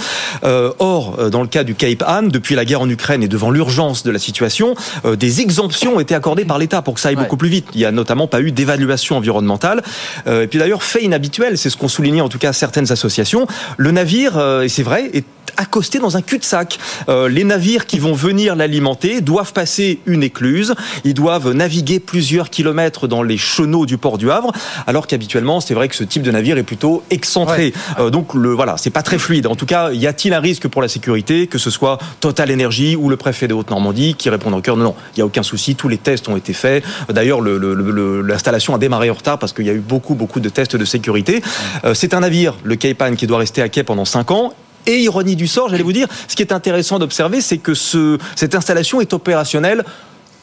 Euh, 0.45 0.71
or, 0.79 1.29
dans 1.29 1.41
le 1.41 1.47
cas 1.47 1.63
du 1.63 1.75
Cape 1.75 2.03
Anne, 2.07 2.29
depuis 2.29 2.55
la 2.55 2.63
guerre 2.63 2.81
en 2.81 2.89
Ukraine 2.89 3.21
et 3.21 3.27
devant 3.27 3.51
l'urgence 3.51 4.03
de 4.03 4.11
la 4.11 4.19
situation, 4.19 4.75
des 5.05 5.41
exemptions 5.41 5.95
ont 5.95 5.99
été 5.99 6.15
accordées 6.15 6.45
par 6.45 6.57
l'État 6.57 6.81
pour 6.81 6.93
que 6.93 6.99
ça 6.99 7.09
aille 7.09 7.15
beaucoup 7.15 7.37
plus 7.37 7.49
vite. 7.49 7.67
Il 7.73 7.79
n'y 7.79 7.85
a 7.85 7.91
notamment 7.91 8.27
pas 8.27 8.41
eu 8.41 8.51
d'évaluation 8.51 9.17
environnementale. 9.17 9.81
et 10.27 10.47
puis 10.47 10.59
d'ailleurs, 10.59 10.83
fait 10.83 11.03
inhabituel, 11.03 11.57
c'est 11.57 11.69
ce 11.69 11.77
qu'ont 11.77 11.87
souligné 11.87 12.21
en 12.21 12.29
tout 12.29 12.39
cas 12.39 12.53
certaines 12.53 12.91
associations, 12.91 13.47
le 13.77 13.91
navire, 13.91 14.39
et 14.61 14.69
c'est 14.69 14.83
vrai, 14.83 15.09
est 15.13 15.25
accosté 15.57 15.99
dans 15.99 16.17
un 16.17 16.21
cul-de-sac. 16.21 16.79
Euh, 17.09 17.29
les 17.29 17.43
navires 17.43 17.85
qui 17.85 17.99
vont 17.99 18.13
venir 18.13 18.55
l'alimenter 18.55 19.21
doivent 19.21 19.53
passer 19.53 19.99
une 20.05 20.23
écluse, 20.23 20.75
ils 21.03 21.13
doivent 21.13 21.51
naviguer 21.51 21.99
plusieurs 21.99 22.49
kilomètres 22.49 23.07
dans 23.07 23.23
les 23.23 23.37
chenaux 23.37 23.85
du 23.85 23.97
port 23.97 24.17
du 24.17 24.31
Havre, 24.31 24.51
alors 24.87 25.07
qu'habituellement, 25.07 25.59
c'est 25.59 25.73
vrai 25.73 25.87
que 25.89 25.95
ce 25.95 26.03
type 26.03 26.23
de 26.23 26.31
navire 26.31 26.57
est 26.57 26.63
plutôt 26.63 27.03
excentré. 27.09 27.73
Euh, 27.99 28.09
donc 28.09 28.33
le 28.33 28.49
voilà, 28.49 28.75
c'est 28.77 28.89
pas 28.89 29.03
très 29.03 29.17
fluide. 29.17 29.47
En 29.47 29.55
tout 29.55 29.65
cas, 29.65 29.91
y 29.91 30.07
a-t-il 30.07 30.33
un 30.33 30.39
risque 30.39 30.67
pour 30.67 30.81
la 30.81 30.87
sécurité 30.87 31.47
que 31.47 31.57
ce 31.57 31.69
soit 31.69 31.97
Total 32.19 32.51
Energy 32.51 32.95
ou 32.95 33.09
le 33.09 33.17
préfet 33.17 33.47
de 33.47 33.53
Haute-Normandie 33.53 34.15
qui 34.15 34.29
répondent 34.29 34.53
en 34.53 34.61
cœur 34.61 34.77
Non, 34.77 34.95
il 35.15 35.19
y 35.19 35.21
a 35.21 35.25
aucun 35.25 35.43
souci, 35.43 35.75
tous 35.75 35.87
les 35.87 35.97
tests 35.97 36.27
ont 36.29 36.37
été 36.37 36.53
faits. 36.53 36.83
D'ailleurs, 37.09 37.41
l'installation 37.41 38.75
a 38.75 38.77
démarré 38.77 39.09
en 39.09 39.13
retard 39.13 39.39
parce 39.39 39.53
qu'il 39.53 39.65
y 39.65 39.69
a 39.69 39.73
eu 39.73 39.79
beaucoup 39.79 40.15
beaucoup 40.15 40.39
de 40.39 40.49
tests 40.49 40.75
de 40.75 40.85
sécurité. 40.85 41.41
Euh, 41.85 41.93
c'est 41.93 42.13
un 42.13 42.21
navire, 42.21 42.55
le 42.63 42.75
Caipan, 42.75 43.15
qui 43.15 43.27
doit 43.27 43.39
rester 43.39 43.61
à 43.61 43.69
quai 43.69 43.83
pendant 43.83 44.05
5 44.05 44.31
ans 44.31 44.53
et 44.85 44.99
ironie 44.99 45.35
du 45.35 45.47
sort, 45.47 45.69
j'allais 45.69 45.83
vous 45.83 45.93
dire, 45.93 46.07
ce 46.27 46.35
qui 46.35 46.41
est 46.41 46.51
intéressant 46.51 46.99
d'observer, 46.99 47.41
c'est 47.41 47.57
que 47.57 47.73
ce, 47.73 48.17
cette 48.35 48.55
installation 48.55 49.01
est 49.01 49.13
opérationnelle 49.13 49.83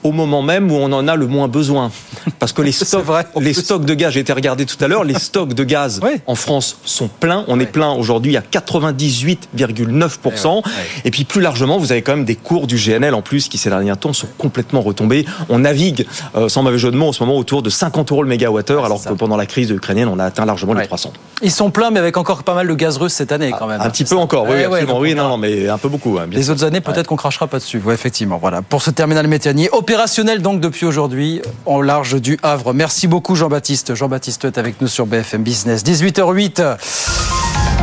au 0.03 0.13
moment 0.13 0.43
même 0.43 0.71
où 0.71 0.75
on 0.75 0.93
en 0.93 1.09
a 1.09 1.17
le 1.17 1.27
moins 1.27 1.49
besoin. 1.49 1.91
Parce 2.39 2.53
que 2.53 2.61
les 2.63 2.73
stocks, 2.87 3.07
les 3.41 3.55
stocks 3.55 3.85
de 3.85 3.95
gaz, 3.95 4.15
j'ai 4.15 4.21
été 4.21 4.33
regardé 4.33 4.67
tout 4.67 4.83
à 4.83 4.89
l'heure, 4.89 5.05
les 5.05 5.19
stocks 5.19 5.55
de 5.55 5.65
gaz 5.65 6.01
en 6.27 6.35
France 6.35 6.79
sont 6.85 7.09
pleins. 7.09 7.45
On 7.49 7.61
est 7.61 7.67
plein 7.67 7.93
aujourd'hui 7.93 8.37
à 8.37 8.41
98,9%. 8.41 10.63
Et 11.05 11.11
puis 11.11 11.25
plus 11.25 11.41
largement, 11.41 11.79
vous 11.79 11.93
avez 11.93 12.03
quand 12.03 12.17
même 12.17 12.25
des 12.25 12.37
cours 12.37 12.67
du 12.67 12.77
GNL 12.77 13.15
en 13.15 13.23
plus 13.23 13.49
qui 13.49 13.59
ces 13.59 13.71
derniers 13.71 13.97
temps 13.97 14.13
sont 14.13 14.29
complètement 14.39 14.81
retombés. 14.81 15.25
On 15.49 15.61
navigue, 15.61 16.07
euh, 16.37 16.49
sans 16.49 16.63
mauvais 16.63 16.79
jeu 16.79 16.91
de 16.91 16.97
mots, 16.97 17.09
en 17.09 17.13
ce 17.13 17.23
moment 17.23 17.37
autour 17.37 17.63
de 17.63 17.71
50 17.71 18.13
euros 18.13 18.23
le 18.23 18.29
mégawattheure, 18.29 18.85
alors 18.85 19.03
que 19.03 19.13
pendant 19.13 19.37
la 19.37 19.47
crise 19.47 19.71
ukrainienne, 19.71 20.09
on 20.09 20.19
a 20.19 20.25
atteint 20.25 20.45
largement 20.45 20.75
les 20.75 20.87
300. 20.87 21.13
Ils 21.43 21.51
sont 21.51 21.71
pleins, 21.71 21.91
mais 21.91 22.01
avec 22.01 22.17
encore 22.17 22.43
pas 22.43 22.55
mal 22.55 22.69
de 22.69 22.75
gaz 22.75 22.99
russe 22.99 23.15
cette 23.15 23.33
année 23.33 23.53
quand 23.59 23.67
même. 23.67 23.81
Un 23.81 23.91
petit 23.91 24.05
peu 24.05 24.17
encore, 24.17 24.47
oui, 24.49 24.63
absolument. 24.63 24.99
oui, 24.99 25.15
non, 25.15 25.29
non, 25.29 25.39
mais 25.39 25.69
un 25.69 25.79
peu 25.79 25.89
beaucoup. 25.89 26.19
Hein, 26.19 26.27
les 26.31 26.51
autres 26.51 26.65
années, 26.65 26.81
peut-être 26.81 27.07
qu'on 27.07 27.17
crachera 27.17 27.47
pas 27.47 27.59
dessus. 27.59 27.81
Oui, 27.85 27.95
effectivement. 27.95 28.39
Voilà. 28.41 28.63
Pour 28.63 28.83
ce 28.83 28.91
terminal 28.91 29.27
méthanier, 29.27 29.69
opérationnel 29.91 30.41
donc 30.41 30.61
depuis 30.61 30.87
aujourd'hui 30.87 31.43
en 31.67 31.81
large 31.81 32.21
du 32.21 32.39
Havre. 32.45 32.73
Merci 32.73 33.09
beaucoup 33.09 33.35
Jean-Baptiste. 33.35 33.97
Jean-Baptiste 33.97 34.45
est 34.45 34.57
avec 34.57 34.81
nous 34.81 34.87
sur 34.87 35.05
BFM 35.05 35.43
Business. 35.43 35.83
18h08. 35.83 36.77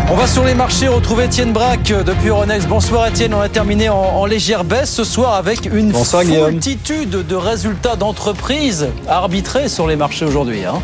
On 0.09 0.15
va 0.15 0.25
sur 0.25 0.45
les 0.45 0.53
marchés 0.53 0.87
retrouver 0.87 1.25
Étienne 1.25 1.51
Braque 1.51 1.91
depuis 2.05 2.29
Euronext. 2.29 2.69
Bonsoir 2.69 3.07
Étienne, 3.07 3.33
on 3.33 3.41
a 3.41 3.49
terminé 3.49 3.89
en, 3.89 4.25
légère 4.25 4.63
baisse 4.63 4.89
ce 4.89 5.03
soir 5.03 5.33
avec 5.33 5.65
une 5.65 5.91
multitude 6.47 7.09
de 7.09 7.35
résultats 7.35 7.97
d'entreprises 7.97 8.87
arbitrés 9.09 9.67
sur 9.67 9.85
les 9.85 9.97
marchés 9.97 10.23
aujourd'hui. 10.23 10.63
Hein. 10.63 10.81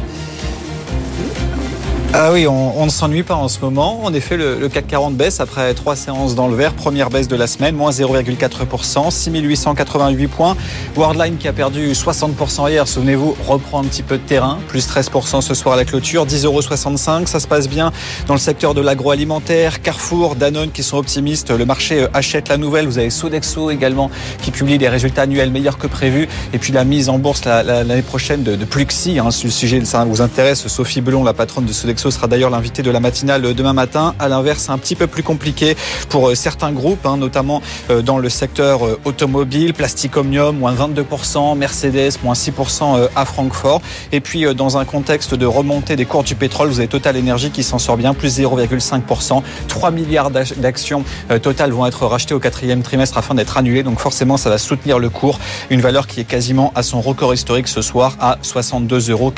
Ah 2.16 2.32
oui, 2.32 2.46
on, 2.48 2.86
ne 2.86 2.92
s'ennuie 2.92 3.24
pas 3.24 3.34
en 3.34 3.48
ce 3.48 3.60
moment. 3.60 4.06
En 4.06 4.14
effet, 4.14 4.38
le, 4.38 4.70
CAC 4.70 4.86
40 4.86 5.16
baisse 5.16 5.40
après 5.40 5.74
trois 5.74 5.96
séances 5.96 6.36
dans 6.36 6.48
le 6.48 6.54
vert. 6.54 6.74
Première 6.74 7.10
baisse 7.10 7.28
de 7.28 7.36
la 7.36 7.48
semaine, 7.48 7.76
moins 7.76 7.90
0,4%, 7.90 9.10
6888 9.10 10.28
points. 10.28 10.56
Worldline 10.96 11.38
qui 11.38 11.48
a 11.48 11.54
perdu 11.54 11.94
60% 11.94 12.70
hier, 12.70 12.88
souvenez-vous, 12.88 13.36
reprend 13.48 13.82
un 13.82 13.86
petit 13.86 14.04
peu 14.04 14.20
de 14.20 14.22
terrain, 14.22 14.60
plus 14.68 14.88
13% 14.88 15.42
ce 15.42 15.56
soir 15.56 15.74
à 15.74 15.78
la 15.78 15.86
clôture, 15.86 16.28
10,65 16.28 16.46
euros. 16.46 17.26
Ça 17.26 17.40
se 17.40 17.48
passe 17.48 17.68
bien 17.68 17.92
dans 18.28 18.36
le 18.36 18.40
secteur 18.40 18.76
de 18.76 18.82
l'agroalimentaire. 18.82 19.82
Carrefour, 19.82 20.36
Danone 20.36 20.70
qui 20.70 20.84
sont 20.84 20.98
optimistes. 20.98 21.50
Le 21.50 21.66
marché 21.66 22.04
euh, 22.04 22.08
achète 22.14 22.48
la 22.48 22.58
nouvelle. 22.58 22.86
Vous 22.86 23.00
avez 23.00 23.10
Sodexo 23.10 23.72
également 23.72 24.12
qui 24.44 24.52
publie 24.52 24.78
des 24.78 24.88
résultats 24.88 25.24
annuels 25.24 25.50
meilleurs 25.50 25.80
que 25.80 25.88
prévu. 25.88 26.28
Et 26.54 26.60
puis 26.60 26.74
la 26.74 26.84
mise 26.84 27.10
en 27.10 27.18
bourse 27.18 27.44
l'année 27.46 28.04
prochaine 28.04 28.44
de, 28.44 28.56
de 28.56 28.66
Pluxi. 28.66 29.18
Hein, 29.18 29.32
si 29.32 29.46
le 29.46 29.52
sujet 29.52 29.84
ça 29.84 30.06
vous 30.06 30.22
intéresse, 30.22 30.68
Sophie 30.68 31.02
Belon, 31.02 31.24
la 31.24 31.34
patronne 31.34 31.66
de 31.66 31.74
Sodexo, 31.74 32.03
sera 32.12 32.28
d'ailleurs 32.28 32.50
l'invité 32.50 32.82
de 32.82 32.92
la 32.92 33.00
matinale 33.00 33.54
demain 33.54 33.74
matin. 33.74 34.16
À 34.20 34.28
l'inverse, 34.28 34.70
un 34.70 34.78
petit 34.78 34.96
peu 34.96 35.08
plus 35.08 35.24
compliqué 35.24 35.76
pour 36.10 36.30
euh, 36.30 36.36
certains 36.36 36.72
groupes, 36.72 37.06
hein, 37.06 37.18
notamment 37.18 37.62
euh, 37.90 38.02
dans 38.02 38.18
le 38.18 38.30
secteur 38.30 38.86
euh, 38.86 39.00
automobile, 39.06 39.74
Plastic 39.74 40.16
Omnium, 40.18 40.58
moins 40.58 40.74
22%, 40.74 41.58
Mercedes, 41.58 42.14
moins 42.24 42.34
6% 42.34 43.10
à 43.16 43.26
Francfort. 43.26 43.82
Et 44.12 44.20
puis, 44.20 44.46
dans 44.56 44.78
un 44.78 44.86
contexte 44.86 45.34
de 45.36 45.46
remontée 45.46 45.96
des 45.96 46.06
cours 46.06 46.24
du 46.24 46.36
pétrole, 46.36 46.70
vous 46.70 46.80
avez 46.80 46.88
Total 46.88 47.18
Energy 47.18 47.52
qui 47.52 47.64
s'en 47.64 47.80
sort 47.80 47.98
bien, 47.98 48.14
plus 48.14 48.40
0,5%. 48.40 49.42
3 49.68 49.92
milliards 49.92 50.32
d'actions 50.32 51.04
Total 51.42 51.72
vont 51.72 51.86
être 51.86 52.06
rachetées 52.06 52.34
au 52.34 52.40
quatrième 52.40 52.82
trimestre 52.82 53.18
afin 53.18 53.36
d'être 53.36 53.58
annulées. 53.58 53.84
Donc 53.84 54.00
forcément, 54.00 54.38
ça 54.38 54.50
va 54.50 54.58
soutenir 54.58 55.00
le 55.00 55.10
cours. 55.10 55.40
Une 55.70 55.82
valeur 55.82 56.08
qui 56.08 56.20
est 56.20 56.26
quasiment 56.26 56.72
à 56.76 56.84
son 56.84 57.02
record 57.02 57.34
historique 57.34 57.68
ce 57.68 57.82
soir 57.82 58.16
à 58.20 58.38
62,48 58.44 59.12
euros. 59.12 59.34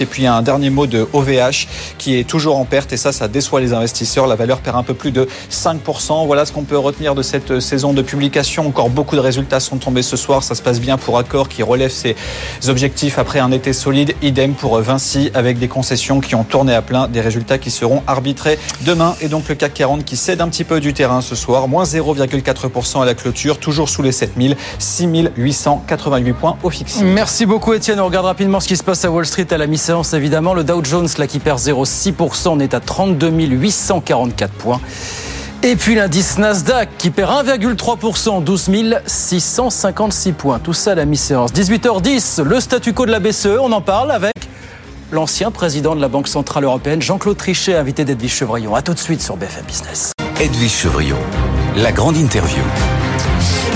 Et 0.00 0.06
puis, 0.06 0.26
un 0.26 0.42
dernier 0.42 0.70
mot 0.70 0.86
de 0.86 1.06
OVH 1.12 1.66
qui 2.02 2.18
est 2.18 2.24
toujours 2.24 2.58
en 2.58 2.64
perte 2.64 2.92
et 2.92 2.96
ça, 2.96 3.12
ça 3.12 3.28
déçoit 3.28 3.60
les 3.60 3.72
investisseurs. 3.72 4.26
La 4.26 4.34
valeur 4.34 4.58
perd 4.58 4.76
un 4.76 4.82
peu 4.82 4.94
plus 4.94 5.12
de 5.12 5.28
5%. 5.52 6.26
Voilà 6.26 6.44
ce 6.44 6.50
qu'on 6.50 6.64
peut 6.64 6.76
retenir 6.76 7.14
de 7.14 7.22
cette 7.22 7.60
saison 7.60 7.92
de 7.92 8.02
publication. 8.02 8.66
Encore 8.66 8.90
beaucoup 8.90 9.14
de 9.14 9.20
résultats 9.20 9.60
sont 9.60 9.76
tombés 9.76 10.02
ce 10.02 10.16
soir. 10.16 10.42
Ça 10.42 10.56
se 10.56 10.62
passe 10.62 10.80
bien 10.80 10.98
pour 10.98 11.16
Accor 11.16 11.48
qui 11.48 11.62
relève 11.62 11.92
ses 11.92 12.16
objectifs 12.66 13.20
après 13.20 13.38
un 13.38 13.52
été 13.52 13.72
solide. 13.72 14.16
Idem 14.20 14.54
pour 14.54 14.80
Vinci 14.80 15.30
avec 15.32 15.60
des 15.60 15.68
concessions 15.68 16.20
qui 16.20 16.34
ont 16.34 16.42
tourné 16.42 16.74
à 16.74 16.82
plein, 16.82 17.06
des 17.06 17.20
résultats 17.20 17.58
qui 17.58 17.70
seront 17.70 18.02
arbitrés 18.08 18.58
demain. 18.80 19.14
Et 19.20 19.28
donc 19.28 19.48
le 19.48 19.54
CAC 19.54 19.72
40 19.72 20.04
qui 20.04 20.16
cède 20.16 20.40
un 20.40 20.48
petit 20.48 20.64
peu 20.64 20.80
du 20.80 20.94
terrain 20.94 21.20
ce 21.20 21.36
soir, 21.36 21.68
moins 21.68 21.84
0,4% 21.84 23.00
à 23.00 23.04
la 23.04 23.14
clôture, 23.14 23.58
toujours 23.58 23.88
sous 23.88 24.02
les 24.02 24.10
7000, 24.10 24.56
6888 24.80 26.32
points 26.32 26.56
au 26.64 26.70
fixe. 26.70 27.00
Merci 27.04 27.46
beaucoup 27.46 27.74
Étienne. 27.74 28.00
On 28.00 28.06
regarde 28.06 28.26
rapidement 28.26 28.58
ce 28.58 28.66
qui 28.66 28.76
se 28.76 28.82
passe 28.82 29.04
à 29.04 29.10
Wall 29.12 29.24
Street 29.24 29.46
à 29.52 29.56
la 29.56 29.68
mi-séance 29.68 30.14
évidemment. 30.14 30.52
Le 30.52 30.64
Dow 30.64 30.82
Jones 30.82 31.08
là 31.16 31.28
qui 31.28 31.38
perd 31.38 31.60
0,6%, 31.92 32.48
on 32.48 32.60
est 32.60 32.74
à 32.74 32.80
32 32.80 33.30
844 33.30 34.52
points. 34.52 34.80
Et 35.62 35.76
puis 35.76 35.94
l'indice 35.94 36.38
Nasdaq 36.38 36.88
qui 36.98 37.10
perd 37.10 37.46
1,3%, 37.46 38.42
12 38.42 38.70
656 39.06 40.32
points. 40.32 40.58
Tout 40.58 40.72
ça 40.72 40.92
à 40.92 40.94
la 40.96 41.04
mi-séance. 41.04 41.52
18h10, 41.52 42.42
le 42.42 42.58
statu 42.58 42.92
quo 42.92 43.06
de 43.06 43.12
la 43.12 43.20
BCE, 43.20 43.58
on 43.60 43.70
en 43.70 43.80
parle 43.80 44.10
avec 44.10 44.34
l'ancien 45.12 45.52
président 45.52 45.94
de 45.94 46.00
la 46.00 46.08
Banque 46.08 46.26
Centrale 46.26 46.64
Européenne, 46.64 47.00
Jean-Claude 47.00 47.36
Trichet, 47.36 47.76
invité 47.76 48.04
d'Edwige 48.04 48.34
Chevrillon. 48.34 48.74
A 48.74 48.82
tout 48.82 48.94
de 48.94 48.98
suite 48.98 49.22
sur 49.22 49.36
BFM 49.36 49.64
Business. 49.66 50.11
Edwige 50.42 50.72
Chevrillon, 50.72 51.18
la 51.76 51.92
grande 51.92 52.16
interview. 52.16 52.64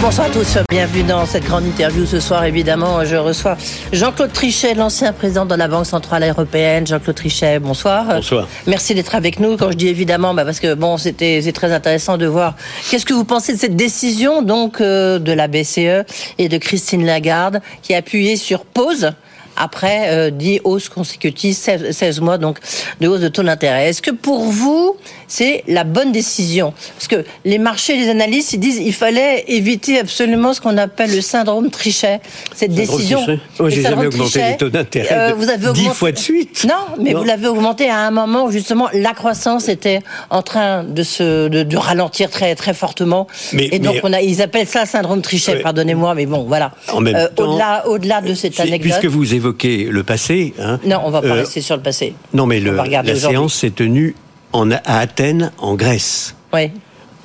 Bonsoir 0.00 0.26
à 0.26 0.30
tous, 0.30 0.58
bienvenue 0.68 1.04
dans 1.04 1.25
cette 1.25 1.44
grande 1.44 1.64
interview 1.64 2.04
ce 2.06 2.18
soir. 2.18 2.42
Évidemment, 2.42 3.04
je 3.04 3.14
reçois 3.14 3.56
Jean-Claude 3.92 4.32
Trichet, 4.32 4.75
l'ancien 4.75 5.12
président 5.12 5.46
de 5.46 5.54
la 5.54 5.68
Banque 5.68 5.87
Centrale 5.87 6.25
Européenne. 6.25 6.85
Jean-Claude 6.85 7.14
Trichet, 7.14 7.61
bonsoir. 7.61 8.06
Bonsoir. 8.06 8.49
Merci 8.66 8.96
d'être 8.96 9.14
avec 9.14 9.38
nous. 9.38 9.56
Quand 9.56 9.70
je 9.70 9.76
dis 9.76 9.87
évidemment, 9.87 10.35
bah 10.35 10.44
parce 10.44 10.58
que 10.58 10.75
bon, 10.75 10.99
c'était 10.99 11.40
c'est 11.40 11.52
très 11.52 11.73
intéressant 11.73 12.18
de 12.18 12.26
voir. 12.26 12.56
Qu'est-ce 12.90 13.06
que 13.06 13.14
vous 13.14 13.25
pensez 13.25 13.52
de 13.52 13.61
cette 13.61 13.76
décision 13.76 14.42
donc 14.42 14.80
euh, 14.80 15.20
de 15.20 15.30
la 15.30 15.46
BCE 15.46 16.04
et 16.38 16.49
de 16.49 16.58
Christine 16.58 17.06
Lagarde 17.06 17.61
qui 17.82 17.94
a 17.94 17.99
appuyé 17.99 18.37
sur 18.37 18.64
pause 18.64 19.12
après 19.56 20.08
euh, 20.10 20.30
10 20.30 20.60
hausses 20.64 20.88
consécutives, 20.88 21.54
16, 21.54 22.20
mois 22.20 22.38
donc 22.38 22.58
de 23.00 23.08
hausse 23.08 23.20
de 23.20 23.28
taux 23.28 23.42
d'intérêt. 23.42 23.88
Est-ce 23.88 24.02
que 24.02 24.10
pour 24.10 24.44
vous, 24.44 24.96
c'est 25.28 25.64
la 25.66 25.84
bonne 25.84 26.12
décision? 26.12 26.72
Parce 26.94 27.08
que 27.08 27.25
les 27.44 27.58
marchés, 27.58 27.96
les 27.96 28.08
analystes, 28.08 28.52
ils 28.52 28.60
disent 28.60 28.78
qu'il 28.78 28.92
fallait 28.92 29.44
éviter 29.48 29.98
absolument 29.98 30.54
ce 30.54 30.60
qu'on 30.60 30.76
appelle 30.78 31.14
le 31.14 31.20
syndrome 31.20 31.70
Trichet. 31.70 32.20
Cette 32.54 32.75
décision. 32.75 33.20
Oh, 33.58 33.68
j'ai 33.68 33.82
jamais 33.82 34.06
augmenté 34.06 34.40
les 34.42 34.56
taux 34.56 34.68
d'intérêt 34.68 35.16
euh, 35.16 35.34
vous 35.36 35.48
avez 35.48 35.72
10 35.72 35.88
fois 35.88 36.12
de 36.12 36.18
suite. 36.18 36.66
Non, 36.68 37.02
mais 37.02 37.14
vous 37.14 37.25
l'avez 37.25 37.48
augmenté 37.48 37.88
à 37.88 38.00
un 38.00 38.10
moment 38.10 38.44
où 38.44 38.50
justement 38.50 38.88
la 38.92 39.12
croissance 39.12 39.68
était 39.68 40.00
en 40.30 40.42
train 40.42 40.84
de 40.84 41.02
se 41.02 41.48
de, 41.48 41.76
ralentir 41.76 42.30
très 42.30 42.54
très 42.54 42.75
fortement. 42.75 43.26
Mais, 43.52 43.68
et 43.72 43.78
donc 43.78 43.96
on 44.02 44.12
a, 44.12 44.20
ils 44.20 44.42
appellent 44.42 44.66
ça 44.66 44.86
syndrome 44.86 45.22
Trichet. 45.22 45.60
Pardonnez-moi, 45.60 46.14
mais 46.14 46.26
bon, 46.26 46.44
voilà. 46.44 46.72
Euh, 46.94 47.28
au-delà 47.36 47.86
au-delà 47.86 48.20
de 48.20 48.34
cette 48.34 48.58
anecdote. 48.60 48.92
Puisque 48.92 49.06
vous 49.06 49.34
évoquez 49.34 49.46
le 49.47 50.03
passé. 50.03 50.55
Hein. 50.61 50.79
Non, 50.85 51.00
on 51.05 51.11
va 51.11 51.21
pas 51.21 51.29
euh, 51.29 51.33
rester 51.35 51.61
sur 51.61 51.76
le 51.76 51.83
passé. 51.83 52.15
Non, 52.33 52.47
mais 52.47 52.61
la 52.61 53.15
séance 53.15 53.55
s'est 53.55 53.71
tenue 53.71 54.15
en, 54.53 54.71
à 54.71 54.99
Athènes, 54.99 55.53
en 55.59 55.75
Grèce. 55.75 56.35
Oui. 56.53 56.71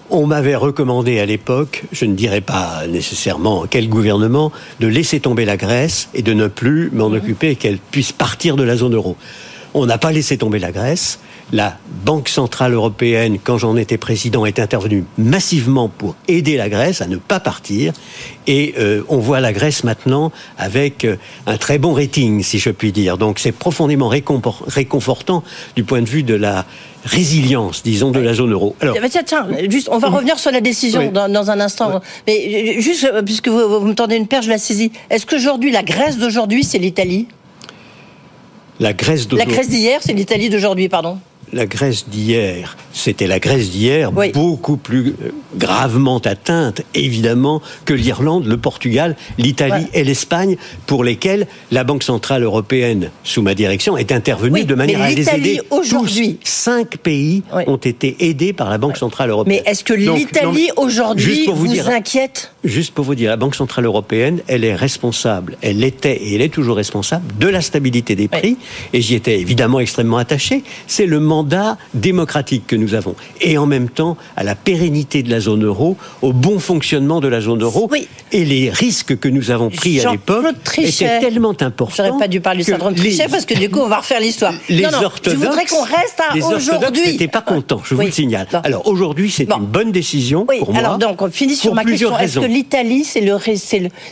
On 0.10 0.28
m'avait 0.28 0.56
recommandé 0.56 1.20
à 1.20 1.26
l'époque, 1.26 1.84
je 1.94 2.04
ne 2.04 2.16
dirais 2.16 2.42
pas 2.42 2.86
nécessairement 2.90 3.66
quel 3.70 3.88
gouvernement, 3.88 4.52
de 4.82 4.88
laisser 4.88 5.22
tomber 5.22 5.46
la 5.46 5.56
Grèce 5.56 6.10
et 6.14 6.22
de 6.22 6.34
ne 6.34 6.48
plus 6.48 6.92
m'en 6.92 7.10
mhm. 7.10 7.18
occuper 7.18 7.52
et 7.52 7.56
qu'elle 7.56 7.78
puisse 7.78 8.12
partir 8.12 8.58
de 8.58 8.64
la 8.64 8.76
zone 8.76 8.94
euro. 8.94 9.16
On 9.74 9.86
n'a 9.86 9.98
pas 9.98 10.12
laissé 10.12 10.38
tomber 10.38 10.60
la 10.60 10.74
Grèce 10.74 11.20
la 11.52 11.78
Banque 12.06 12.30
Centrale 12.30 12.74
Européenne, 12.74 13.38
quand 13.44 13.58
j'en 13.58 13.76
étais 13.76 13.98
président, 13.98 14.46
est 14.46 14.60
intervenue 14.60 15.04
massivement 15.18 15.90
pour 15.90 16.16
aider 16.28 16.58
la 16.58 16.70
Grèce 16.70 17.02
à 17.02 17.08
ne 17.08 17.18
pas 17.18 17.40
partir. 17.40 17.94
Et 18.48 18.74
euh, 18.80 19.04
on 19.10 19.18
voit 19.18 19.40
la 19.40 19.54
Grèce 19.54 19.84
maintenant 19.84 20.32
avec 20.58 21.06
euh, 21.06 21.18
un 21.46 21.58
très 21.58 21.78
bon 21.78 21.94
rating, 21.94 22.42
si 22.44 22.58
je 22.60 22.70
puis 22.70 22.92
dire. 22.92 23.18
Donc 23.18 23.40
c'est 23.40 23.52
profondément 23.52 24.10
réconfortant 24.10 25.44
du 25.76 25.84
point 25.84 26.02
de 26.02 26.10
vue 26.10 26.24
de 26.24 26.34
la 26.34 26.66
résilience, 27.04 27.84
disons, 27.84 28.12
de 28.12 28.20
la 28.20 28.34
zone 28.34 28.54
euro. 28.54 28.76
Alors, 28.80 28.96
tiens, 29.10 29.24
tiens, 29.26 29.48
juste, 29.70 29.90
on 29.92 29.98
va 29.98 30.10
revenir 30.10 30.40
sur 30.40 30.52
la 30.52 30.62
décision 30.62 31.12
dans, 31.12 31.52
un 31.52 31.60
instant. 31.60 32.00
Mais 32.28 32.76
euh, 32.78 32.82
juste, 32.82 33.12
puisque 33.26 33.48
vous, 33.48 33.80
vous 33.80 33.88
me 33.88 33.96
tendez 33.96 34.16
une 34.16 34.28
perche, 34.28 34.46
je 34.46 34.52
la 34.52 34.58
saisis. 34.58 34.92
Est-ce 35.10 35.26
qu'aujourd'hui, 35.26 35.72
la 35.72 35.84
Grèce 35.84 36.18
d'aujourd'hui, 36.18 36.64
c'est 36.64 36.78
l'Italie? 36.78 37.28
La 38.80 38.94
Grèce 38.94 39.28
La 39.32 39.46
Grèce 39.46 39.70
d'hier, 39.70 40.00
c'est 40.02 40.14
l'Italie 40.14 40.50
d'aujourd'hui, 40.50 40.90
pardon 40.90 41.20
la 41.54 41.66
Grèce 41.66 42.08
d'hier, 42.08 42.78
c'était 42.94 43.28
la 43.28 43.40
Grèce 43.40 43.72
d'hier, 43.72 44.12
beaucoup 44.12 44.78
plus 44.78 45.16
euh, 45.22 45.32
gravement 45.56 46.20
atteinte, 46.20 46.82
évidemment, 46.94 47.62
que 47.86 47.94
l'Irlande, 47.94 48.46
le 48.46 48.58
Portugal, 48.58 49.16
l'Italie 49.38 49.88
et 49.94 50.04
l'Espagne, 50.04 50.58
pour 50.88 51.04
lesquels 51.04 51.48
la 51.72 51.84
Banque 51.84 52.04
Centrale 52.04 52.44
Européenne, 52.44 53.12
sous 53.24 53.42
ma 53.42 53.54
direction, 53.54 53.98
est 53.98 54.12
intervenue 54.12 54.64
de 54.64 54.76
manière 54.76 55.02
à 55.02 55.10
les 55.10 55.30
aider. 55.30 55.62
aujourd'hui, 55.70 56.40
cinq 56.44 56.98
pays 56.98 57.44
ont 57.68 57.78
été 57.78 58.16
aidés 58.20 58.54
par 58.54 58.70
la 58.70 58.78
Banque 58.78 58.98
Centrale 58.98 59.30
Européenne. 59.30 59.62
Mais 59.64 59.70
est-ce 59.70 59.84
que 59.84 59.94
l'Italie 59.94 60.70
aujourd'hui 60.78 61.48
vous, 61.48 61.56
vous 61.56 61.90
inquiète? 61.90 62.54
Juste 62.64 62.94
pour 62.94 63.06
vous 63.06 63.16
dire, 63.16 63.30
la 63.30 63.38
Banque 63.38 63.56
Centrale 63.56 63.86
Européenne, 63.86 64.42
elle 64.48 64.64
est 64.64 64.76
responsable, 64.76 65.58
elle 65.62 65.84
était 65.84 66.16
et 66.16 66.36
elle 66.36 66.42
est 66.42 66.50
toujours 66.50 66.78
responsable 66.78 67.26
de 67.40 67.48
la 67.48 67.62
stabilité 67.62 68.16
des 68.16 68.28
prix, 68.28 68.58
et 68.94 69.02
j'y 69.02 69.16
étais 69.16 69.40
évidemment 69.40 69.80
extrêmement 69.80 70.18
attaché. 70.18 70.64
C'est 70.88 71.06
le 71.06 71.20
mandat 71.20 71.41
démocratique 71.94 72.68
que 72.68 72.76
nous 72.76 72.94
avons, 72.94 73.16
et 73.40 73.58
en 73.58 73.66
même 73.66 73.90
temps 73.90 74.18
à 74.36 74.44
la 74.44 74.56
pérennité 74.56 75.24
de 75.24 75.30
la 75.30 75.40
zone 75.40 75.64
euro, 75.66 75.98
au 76.22 76.34
bon 76.34 76.60
fonctionnement 76.60 77.20
de 77.20 77.28
la 77.28 77.42
zone 77.42 77.62
euro, 77.64 77.90
et 78.32 78.46
les 78.46 78.70
risques 78.70 79.18
que 79.20 79.28
nous 79.28 79.52
avons 79.52 79.70
pris 79.70 80.00
à 80.02 80.12
l'époque 80.12 80.46
étaient 80.78 81.20
tellement 81.20 81.56
importants. 81.62 81.90
J'aurais 81.96 82.20
pas 82.20 82.28
dû 82.28 82.42
parler 82.42 82.64
de 82.64 82.70
syndrome 82.70 82.96
Trichet 82.96 83.28
parce 83.30 83.46
que 83.46 83.54
du 83.54 83.70
coup 83.70 83.80
on 83.80 83.88
va 83.88 83.98
refaire 83.98 84.20
l'histoire. 84.20 84.54
Les 84.70 84.84
non, 84.84 84.92
non, 84.92 85.04
orthodoxes, 85.04 85.42
je 85.42 85.46
voudrais 85.46 85.66
qu'on 85.66 85.84
reste 85.84 86.20
à 86.20 86.56
aujourd'hui. 86.56 87.12
n'étaient 87.12 87.28
pas 87.28 87.42
contents, 87.42 87.82
je 87.84 87.96
vous 87.96 88.02
le 88.02 88.12
signale. 88.12 88.48
Alors 88.64 88.88
aujourd'hui 88.88 89.30
c'est 89.32 89.50
une 89.52 89.66
bonne 89.66 89.92
décision 89.92 90.46
pour 90.46 90.72
moi. 90.72 90.80
Alors 90.80 90.98
donc 90.98 91.22
on 91.22 91.30
finit 91.30 91.56
sur 91.56 91.74
ma 91.74 91.84
question 91.84 92.12
l'Italie, 92.52 93.04
c'est 93.04 93.22
le, 93.22 93.38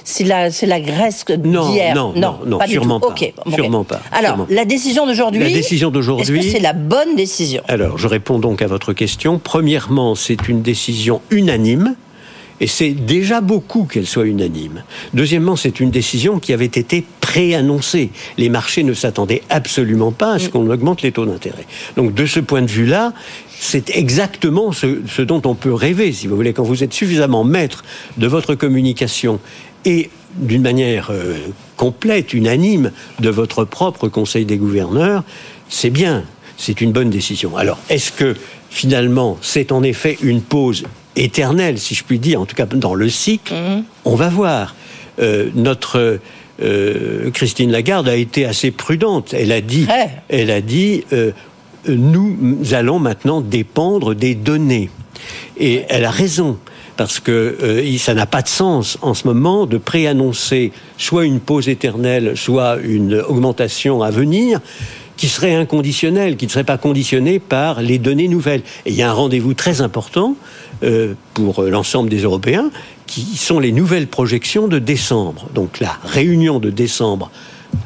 c'est 0.03 0.23
la, 0.23 0.51
c'est 0.51 0.65
la 0.65 0.79
Grèce 0.79 1.25
d'hier. 1.27 1.95
Non, 1.95 2.13
non, 2.15 2.39
non, 2.45 2.57
pas 2.57 2.67
sûrement, 2.67 2.99
pas, 2.99 3.13
sûrement 3.53 3.83
pas. 3.83 4.01
Alors, 4.11 4.47
la 4.49 4.65
décision 4.65 5.05
d'aujourd'hui. 5.05 5.43
La 5.43 5.49
décision 5.49 5.91
d'aujourd'hui. 5.91 6.39
Est-ce 6.39 6.45
que 6.45 6.51
c'est 6.51 6.59
la 6.59 6.73
bonne 6.73 7.15
décision 7.19 7.61
Alors, 7.67 7.97
je 7.97 8.07
réponds 8.07 8.39
donc 8.39 8.61
à 8.61 8.67
votre 8.67 8.93
question. 8.93 9.39
Premièrement, 9.39 10.15
c'est 10.15 10.47
une 10.47 10.61
décision 10.61 11.21
unanime. 11.31 11.95
Et 12.61 12.67
c'est 12.67 12.91
déjà 12.91 13.41
beaucoup 13.41 13.85
qu'elle 13.85 14.05
soit 14.05 14.25
unanime. 14.25 14.83
Deuxièmement, 15.13 15.55
c'est 15.55 15.79
une 15.79 15.91
décision 15.91 16.39
qui 16.39 16.53
avait 16.53 16.65
été 16.65 17.05
préannoncée. 17.21 18.09
Les 18.37 18.49
marchés 18.49 18.83
ne 18.83 18.93
s'attendaient 18.93 19.43
absolument 19.49 20.11
pas 20.11 20.33
à 20.33 20.39
ce 20.39 20.47
mm. 20.47 20.51
qu'on 20.51 20.69
augmente 20.69 21.01
les 21.01 21.11
taux 21.11 21.25
d'intérêt. 21.25 21.65
Donc 21.97 22.13
de 22.13 22.25
ce 22.25 22.39
point 22.39 22.61
de 22.61 22.67
vue-là, 22.67 23.13
c'est 23.59 23.95
exactement 23.95 24.71
ce, 24.71 25.21
dont 25.21 25.41
on 25.45 25.55
peut 25.55 25.73
rêver, 25.73 26.11
si 26.11 26.27
vous 26.27 26.35
voulez, 26.35 26.53
quand 26.53 26.63
vous 26.63 26.83
êtes 26.83 26.93
suffisamment 26.93 27.43
maître 27.43 27.83
de 28.17 28.27
votre 28.27 28.55
communication 28.55 29.39
et 29.85 30.09
d'une 30.35 30.61
manière 30.61 31.09
euh, 31.11 31.35
complète, 31.77 32.33
unanime, 32.33 32.91
de 33.19 33.29
votre 33.29 33.63
propre 33.65 34.07
Conseil 34.09 34.45
des 34.45 34.57
gouverneurs, 34.57 35.23
c'est 35.69 35.89
bien, 35.89 36.23
c'est 36.59 36.81
une 36.81 36.91
bonne 36.91 37.09
décision. 37.09 37.57
Alors, 37.57 37.79
est-ce 37.89 38.11
que 38.11 38.35
finalement, 38.69 39.37
c'est 39.41 39.71
en 39.71 39.81
effet 39.81 40.17
une 40.21 40.41
pause 40.41 40.83
éternelle, 41.15 41.79
si 41.79 41.95
je 41.95 42.03
puis 42.03 42.19
dire, 42.19 42.39
en 42.39 42.45
tout 42.45 42.55
cas 42.55 42.65
dans 42.65 42.93
le 42.93 43.09
cycle 43.09 43.53
mhm. 43.53 43.83
On 44.05 44.15
va 44.15 44.29
voir. 44.29 44.75
Euh, 45.19 45.49
notre 45.55 46.19
euh, 46.61 47.31
Christine 47.31 47.71
Lagarde 47.71 48.07
a 48.07 48.15
été 48.15 48.45
assez 48.45 48.71
prudente. 48.71 49.33
Elle 49.33 49.51
a 49.51 49.61
dit, 49.61 49.87
elle 50.27 50.51
a 50.51 50.61
dit, 50.61 51.03
nous 51.87 52.57
allons 52.73 52.99
maintenant 52.99 53.41
dépendre 53.41 54.13
des 54.13 54.35
données. 54.35 54.89
Et 55.57 55.83
elle 55.89 56.05
a 56.05 56.11
raison 56.11 56.57
parce 56.99 57.21
que 57.21 57.55
euh, 57.63 57.97
ça 57.97 58.13
n'a 58.13 58.25
pas 58.25 58.41
de 58.41 58.49
sens 58.49 58.97
en 59.01 59.13
ce 59.13 59.25
moment 59.25 59.65
de 59.65 59.77
préannoncer 59.77 60.73
soit 60.97 61.23
une 61.23 61.39
pause 61.39 61.69
éternelle, 61.69 62.33
soit 62.35 62.77
une 62.83 63.21
augmentation 63.21 64.03
à 64.03 64.11
venir 64.11 64.59
qui 65.19 65.27
serait 65.27 65.53
inconditionnelle, 65.53 66.37
qui 66.37 66.45
ne 66.45 66.51
serait 66.51 66.63
pas 66.63 66.77
conditionnée 66.77 67.39
par 67.39 67.81
les 67.81 67.97
données 67.97 68.29
nouvelles. 68.29 68.61
Et 68.85 68.91
il 68.91 68.95
y 68.95 69.01
a 69.01 69.09
un 69.09 69.13
rendez-vous 69.13 69.53
très 69.53 69.81
important 69.81 70.37
euh, 70.81 71.13
pour 71.33 71.63
l'ensemble 71.63 72.09
des 72.09 72.21
Européens, 72.21 72.71
qui 73.05 73.35
sont 73.35 73.59
les 73.59 73.73
nouvelles 73.73 74.07
projections 74.07 74.69
de 74.69 74.79
décembre. 74.79 75.49
Donc 75.53 75.81
la 75.81 75.99
réunion 76.05 76.59
de 76.59 76.69
décembre, 76.69 77.31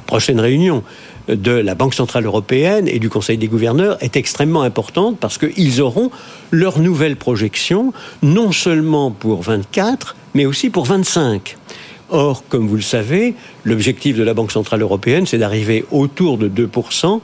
prochaine 0.06 0.40
réunion, 0.40 0.84
de 1.28 1.52
la 1.52 1.74
Banque 1.74 1.96
Centrale 1.96 2.26
Européenne 2.26 2.88
et 2.88 3.00
du 3.00 3.10
Conseil 3.10 3.40
des 3.40 3.48
gouverneurs 3.48 3.98
est 4.02 4.16
extrêmement 4.16 4.62
importante 4.62 5.18
parce 5.20 5.40
qu'ils 5.40 5.82
auront 5.82 6.12
leurs 6.52 6.78
nouvelles 6.78 7.16
projections, 7.16 7.94
non 8.22 8.52
seulement 8.52 9.10
pour 9.10 9.42
24, 9.42 10.16
mais 10.36 10.46
aussi 10.46 10.70
pour 10.70 10.86
25. 10.86 11.58
Or, 12.14 12.44
comme 12.48 12.68
vous 12.68 12.76
le 12.76 12.84
savez, 12.84 13.34
l'objectif 13.64 14.16
de 14.16 14.24
la 14.24 14.36
Banque 14.36 14.52
Centrale 14.52 14.84
Européenne, 14.84 15.26
c'est 15.26 15.40
d'arriver 15.40 15.84
autour 15.90 16.38
de 16.38 16.48
2% 16.48 17.22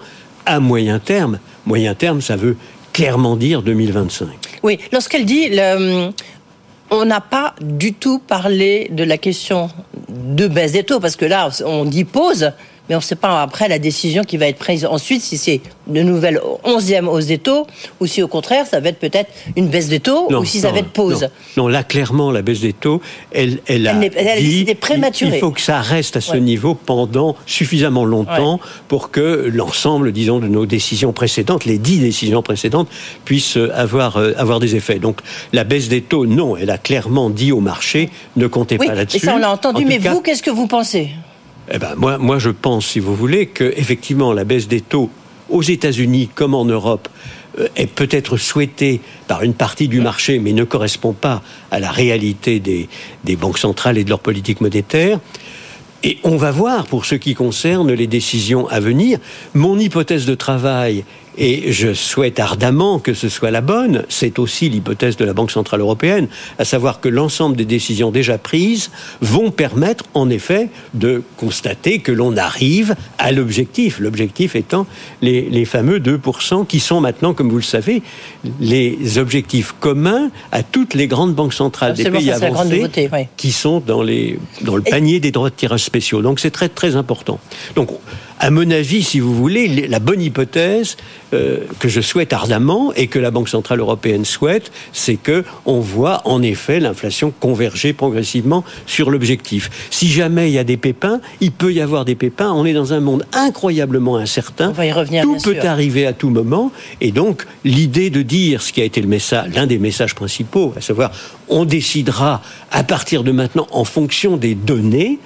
à 0.48 0.60
moyen 0.60 0.98
terme. 0.98 1.38
Moyen 1.68 1.94
terme, 1.94 2.22
ça 2.22 2.36
veut 2.36 2.58
clairement 2.92 3.36
dire 3.36 3.62
2025. 3.62 4.28
Oui, 4.64 4.80
lorsqu'elle 4.92 5.26
dit 5.26 5.50
le, 5.52 6.10
on 6.90 7.06
n'a 7.06 7.22
pas 7.22 7.54
du 7.62 7.94
tout 7.94 8.18
parlé 8.18 8.88
de 8.90 9.04
la 9.04 9.20
question 9.20 9.70
de 10.10 10.48
baisse 10.48 10.72
des 10.72 10.84
taux, 10.84 11.00
parce 11.00 11.16
que 11.16 11.26
là, 11.26 11.50
on 11.68 11.86
dit 11.86 12.04
pause, 12.04 12.52
mais 12.90 12.96
on 12.96 13.00
ne 13.00 13.04
sait 13.04 13.16
pas 13.16 13.42
après 13.42 13.68
la 13.68 13.80
décision 13.80 14.24
qui 14.24 14.38
va 14.38 14.48
être 14.48 14.58
prise 14.58 14.86
ensuite, 14.86 15.22
si 15.22 15.38
c'est 15.38 15.62
de 15.88 16.02
nouvelles 16.02 16.42
onzième 16.64 17.08
hausse 17.08 17.28
des 17.28 17.38
taux, 17.38 17.68
ou 18.00 18.08
si 18.08 18.22
au 18.24 18.28
contraire, 18.28 18.66
ça 18.66 18.80
va 18.80 18.90
être 18.90 19.00
peut-être 19.00 19.30
une 19.56 19.68
baisse 19.68 19.88
des 19.88 20.00
taux, 20.00 20.28
ou 20.32 20.46
si 20.46 20.60
ça 20.60 20.72
va 20.72 20.80
être 20.80 20.90
pause. 20.90 21.30
Non, 21.58 21.68
là, 21.68 21.84
clairement, 21.84 22.32
la 22.32 22.42
baisse 22.42 22.62
des 22.62 22.74
taux, 22.74 23.02
elle, 23.32 23.60
elle, 23.68 23.88
a 23.88 23.96
elle 24.04 24.44
dit, 24.44 24.66
prématurée. 24.76 25.38
Il 25.38 25.40
faut 25.40 25.52
que 25.52 25.62
ça 25.62 25.82
reste 25.82 26.18
à 26.18 26.22
ce 26.22 26.36
niveau 26.36 26.74
pendant 26.74 27.36
suffisamment 27.46 28.06
longtemps 28.06 28.60
pour 28.88 29.12
que 29.12 29.50
l'ensemble, 29.54 30.12
disons, 30.12 30.40
de 30.40 30.48
nos 30.48 30.66
décisions 30.66 31.14
précédentes, 31.14 31.66
les 31.66 31.78
dix 31.78 32.00
décisions 32.00 32.42
précédentes, 32.42 32.90
puissent 33.26 33.58
avoir, 33.74 34.18
euh, 34.18 34.34
avoir 34.38 34.60
des 34.60 34.76
effets. 34.76 35.00
Donc, 35.00 35.22
la 35.54 35.64
baisse 35.64 35.90
des 35.90 36.02
taux, 36.02 36.26
non, 36.26 36.58
elle 36.58 36.70
a 36.70 36.78
clairement 36.78 37.30
dit 37.30 37.52
au 37.52 37.60
marché, 37.60 38.10
ne 38.36 38.48
comptez 38.48 38.78
pas 38.78 38.96
là-dessus. 38.96 39.18
Et 39.18 39.20
ça, 39.20 39.36
on 39.36 39.38
l'a 39.38 39.52
entendu, 39.52 39.86
mais 39.86 39.98
vous, 39.98 40.22
qu'est-ce 40.22 40.44
que 40.44 40.52
vous 40.52 40.68
pensez? 40.68 41.10
Eh 41.72 41.78
ben, 41.78 41.96
moi, 41.96 42.40
je 42.40 42.50
pense, 42.50 42.88
si 42.88 43.00
vous 43.00 43.16
voulez, 43.16 43.48
que 43.48 43.74
effectivement 43.78 44.34
la 44.34 44.44
baisse 44.44 44.68
des 44.68 44.82
taux 44.82 45.10
aux 45.50 45.62
États-Unis 45.62 46.30
comme 46.34 46.54
en 46.54 46.66
Europe 46.66 47.10
euh, 47.60 47.68
est 47.76 47.88
peut-être 47.88 48.38
souhaitée 48.38 49.02
par 49.28 49.44
une 49.44 49.54
partie 49.54 49.88
du 49.88 50.02
marché, 50.02 50.40
mais 50.40 50.54
ne 50.54 50.64
correspond 50.64 51.14
pas 51.14 51.42
à 51.72 51.80
la 51.80 51.92
réalité 51.92 52.60
des, 52.60 52.88
des 53.24 53.36
banques 53.36 53.58
centrales 53.58 53.98
et 53.98 54.04
de 54.04 54.10
leur 54.10 54.20
politique 54.20 54.62
monétaire. 54.62 55.20
Et 56.02 56.18
on 56.24 56.38
va 56.38 56.52
voir 56.52 56.86
pour 56.86 57.06
ce 57.06 57.16
qui 57.16 57.34
concerne 57.34 57.92
les 57.92 58.08
décisions 58.08 58.68
à 58.70 58.80
venir. 58.80 59.20
Mon 59.54 59.78
hypothèse 59.78 60.26
de 60.26 60.36
travail 60.36 61.04
et 61.40 61.72
je 61.72 61.94
souhaite 61.94 62.40
ardemment 62.40 63.00
que 63.00 63.14
ce 63.14 63.30
soit 63.30 63.50
la 63.50 63.62
bonne. 63.62 64.04
C'est 64.10 64.38
aussi 64.40 64.70
l'hypothèse 64.70 65.16
de 65.16 65.24
la 65.24 65.34
Banque 65.34 65.52
Centrale 65.52 65.80
Européenne, 65.80 66.28
à 66.60 66.66
savoir 66.66 67.00
que 67.00 67.08
l'ensemble 67.08 67.56
des 67.56 67.66
décisions 67.66 68.12
déjà 68.12 68.38
prises 68.38 68.92
vont 69.22 69.50
permettre, 69.50 70.04
en 70.14 70.30
effet, 70.30 70.70
de 70.94 71.24
constater 71.38 72.00
que 72.00 72.12
l'on 72.12 72.36
arrive 72.36 72.96
à 73.18 73.32
l'objectif. 73.32 74.00
L'objectif 74.00 74.56
étant 74.56 74.86
les, 75.22 75.66
fameux 75.66 76.00
2% 76.00 76.68
qui 76.68 76.80
sont 76.80 77.00
maintenant, 77.00 77.34
comme 77.34 77.50
vous 77.50 77.58
le 77.58 77.62
savez, 77.62 78.04
les 78.60 79.18
objectifs 79.18 79.74
communs 79.80 80.32
à 80.52 80.64
toutes 80.64 80.94
les 80.94 81.08
grandes 81.08 81.34
banques 81.36 81.54
centrales 81.54 81.94
des 81.94 82.10
pays 82.10 82.32
avancés 82.32 82.90
qui 83.38 83.52
sont 83.52 83.80
dans, 83.80 84.02
les, 84.02 84.40
dans 84.62 84.76
le 84.76 84.82
panier 84.82 85.20
des 85.20 85.32
droits 85.32 85.50
de 85.50 85.56
tirage 85.56 85.84
spéciaux. 85.84 86.22
Donc 86.22 86.40
c'est 86.40 86.52
très 86.52 86.68
très 86.68 86.98
important. 86.98 87.40
Donc 87.76 87.90
à 88.40 88.52
mon 88.52 88.72
avis, 88.72 89.04
si 89.04 89.20
vous 89.20 89.36
voulez, 89.36 89.88
la 89.88 90.00
bonne 90.00 90.22
hypothèse 90.22 90.96
euh, 91.34 91.66
que 91.80 91.90
je 91.90 92.00
souhaite 92.00 92.32
ardemment 92.32 92.94
et 92.96 93.08
que 93.08 93.20
la 93.20 93.32
Banque 93.32 93.50
centrale 93.50 93.80
européenne 93.80 94.24
souhaite, 94.24 94.72
c'est 94.94 95.18
que 95.18 95.44
on 95.66 95.80
voit 95.80 96.22
en 96.26 96.42
effet 96.42 96.80
l'inflation 96.80 97.32
converger 97.38 97.92
progressivement 97.92 98.64
sur 98.86 99.12
l'objectif. 99.12 99.70
Si 99.92 100.08
jamais 100.08 100.50
il 100.50 100.54
y 100.54 100.58
a 100.58 100.64
des 100.64 100.78
pépins, 100.78 101.20
il 101.42 101.52
peut 101.52 101.74
y 101.74 101.82
avoir 101.82 102.06
des 102.06 102.16
pépins. 102.16 102.52
On 102.52 102.66
est 102.66 102.74
dans 102.74 102.94
un 102.94 103.02
monde 103.02 103.26
incroyablement 103.34 104.16
incertain. 104.16 104.70
On 104.70 104.74
va 104.74 104.86
y 104.86 104.92
revenir. 104.92 105.24
Tout 105.24 105.38
peut 105.44 105.60
arriver 105.68 106.06
à 106.06 106.14
tout 106.14 106.30
moment, 106.30 106.72
et 107.02 107.12
donc 107.12 107.46
l'idée 107.66 108.10
de 108.10 108.22
dire 108.22 108.62
ce 108.62 108.72
qui 108.72 108.82
a 108.82 108.86
été 108.86 109.02
le 109.02 109.08
message, 109.08 109.54
l'un 109.54 109.68
des 109.68 109.80
messages 109.80 110.16
principaux, 110.16 110.74
à 110.78 110.82
savoir 110.82 111.12
on 111.50 111.66
décidera 111.66 112.42
à 112.72 112.84
partir 112.84 113.24
de 113.24 113.32
maintenant 113.32 113.68
en 113.72 113.84
fonction 113.84 114.38
des 114.38 114.56
données. 114.56 115.20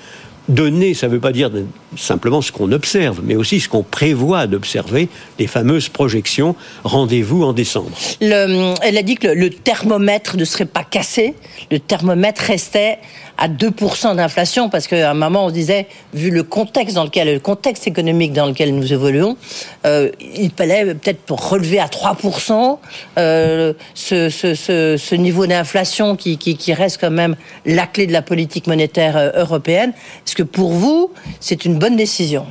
Donner, 0.50 0.93
ça 0.93 1.07
ne 1.07 1.13
veut 1.13 1.19
pas 1.21 1.31
dire 1.31 1.50
simplement 1.95 2.41
ce 2.41 2.51
qu'on 2.51 2.71
observe, 2.73 3.21
mais 3.23 3.35
aussi 3.35 3.62
ce 3.62 3.69
qu'on 3.69 3.83
prévoit 3.83 4.45
d'observer, 4.45 5.07
les 5.39 5.47
fameuses 5.47 5.88
projections. 5.88 6.55
Rendez-vous 6.83 7.43
en 7.43 7.53
décembre. 7.53 7.91
elle 8.19 8.97
a 8.97 9.03
dit 9.03 9.15
que 9.15 9.27
le 9.27 9.50
thermomètre 9.50 10.35
ne 10.35 10.43
serait 10.43 10.65
pas 10.65 10.83
cassé, 10.83 11.33
le 11.71 11.79
thermomètre 11.79 12.41
restait 12.41 13.00
à 13.37 13.47
2% 13.47 14.15
d'inflation, 14.15 14.69
parce 14.69 14.87
qu'à 14.87 15.11
un 15.11 15.13
moment, 15.13 15.45
on 15.45 15.49
se 15.49 15.53
disait, 15.53 15.87
vu 16.13 16.29
le 16.29 16.43
contexte 16.43 16.95
dans 16.95 17.03
lequel, 17.03 17.33
le 17.33 17.39
contexte 17.39 17.87
économique 17.87 18.33
dans 18.33 18.45
lequel 18.45 18.75
nous 18.75 18.93
évoluons, 18.93 19.37
euh, 19.85 20.11
il 20.35 20.51
fallait 20.51 20.93
peut-être 20.95 21.31
relever 21.31 21.79
à 21.79 21.87
3% 21.87 22.77
euh, 23.17 23.74
ce, 23.93 24.29
ce, 24.29 24.55
ce, 24.55 24.98
ce, 24.98 25.15
niveau 25.15 25.48
d'inflation 25.48 26.15
qui, 26.15 26.37
qui, 26.37 26.55
qui, 26.57 26.74
reste 26.74 27.00
quand 27.00 27.11
même 27.11 27.35
la 27.65 27.87
clé 27.87 28.07
de 28.07 28.13
la 28.13 28.22
politique 28.22 28.67
monétaire 28.67 29.17
euh, 29.17 29.31
européenne. 29.35 29.93
Est-ce 30.25 30.35
que 30.35 30.43
pour 30.43 30.72
vous, 30.72 31.11
c'est 31.39 31.65
une 31.65 31.79
bonne 31.79 31.96
décision 31.96 32.46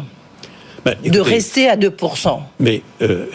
bah, 0.84 0.94
de 1.04 1.20
rester 1.20 1.68
à 1.68 1.76
2%. 1.76 2.40
Mais 2.58 2.82
euh, 3.02 3.26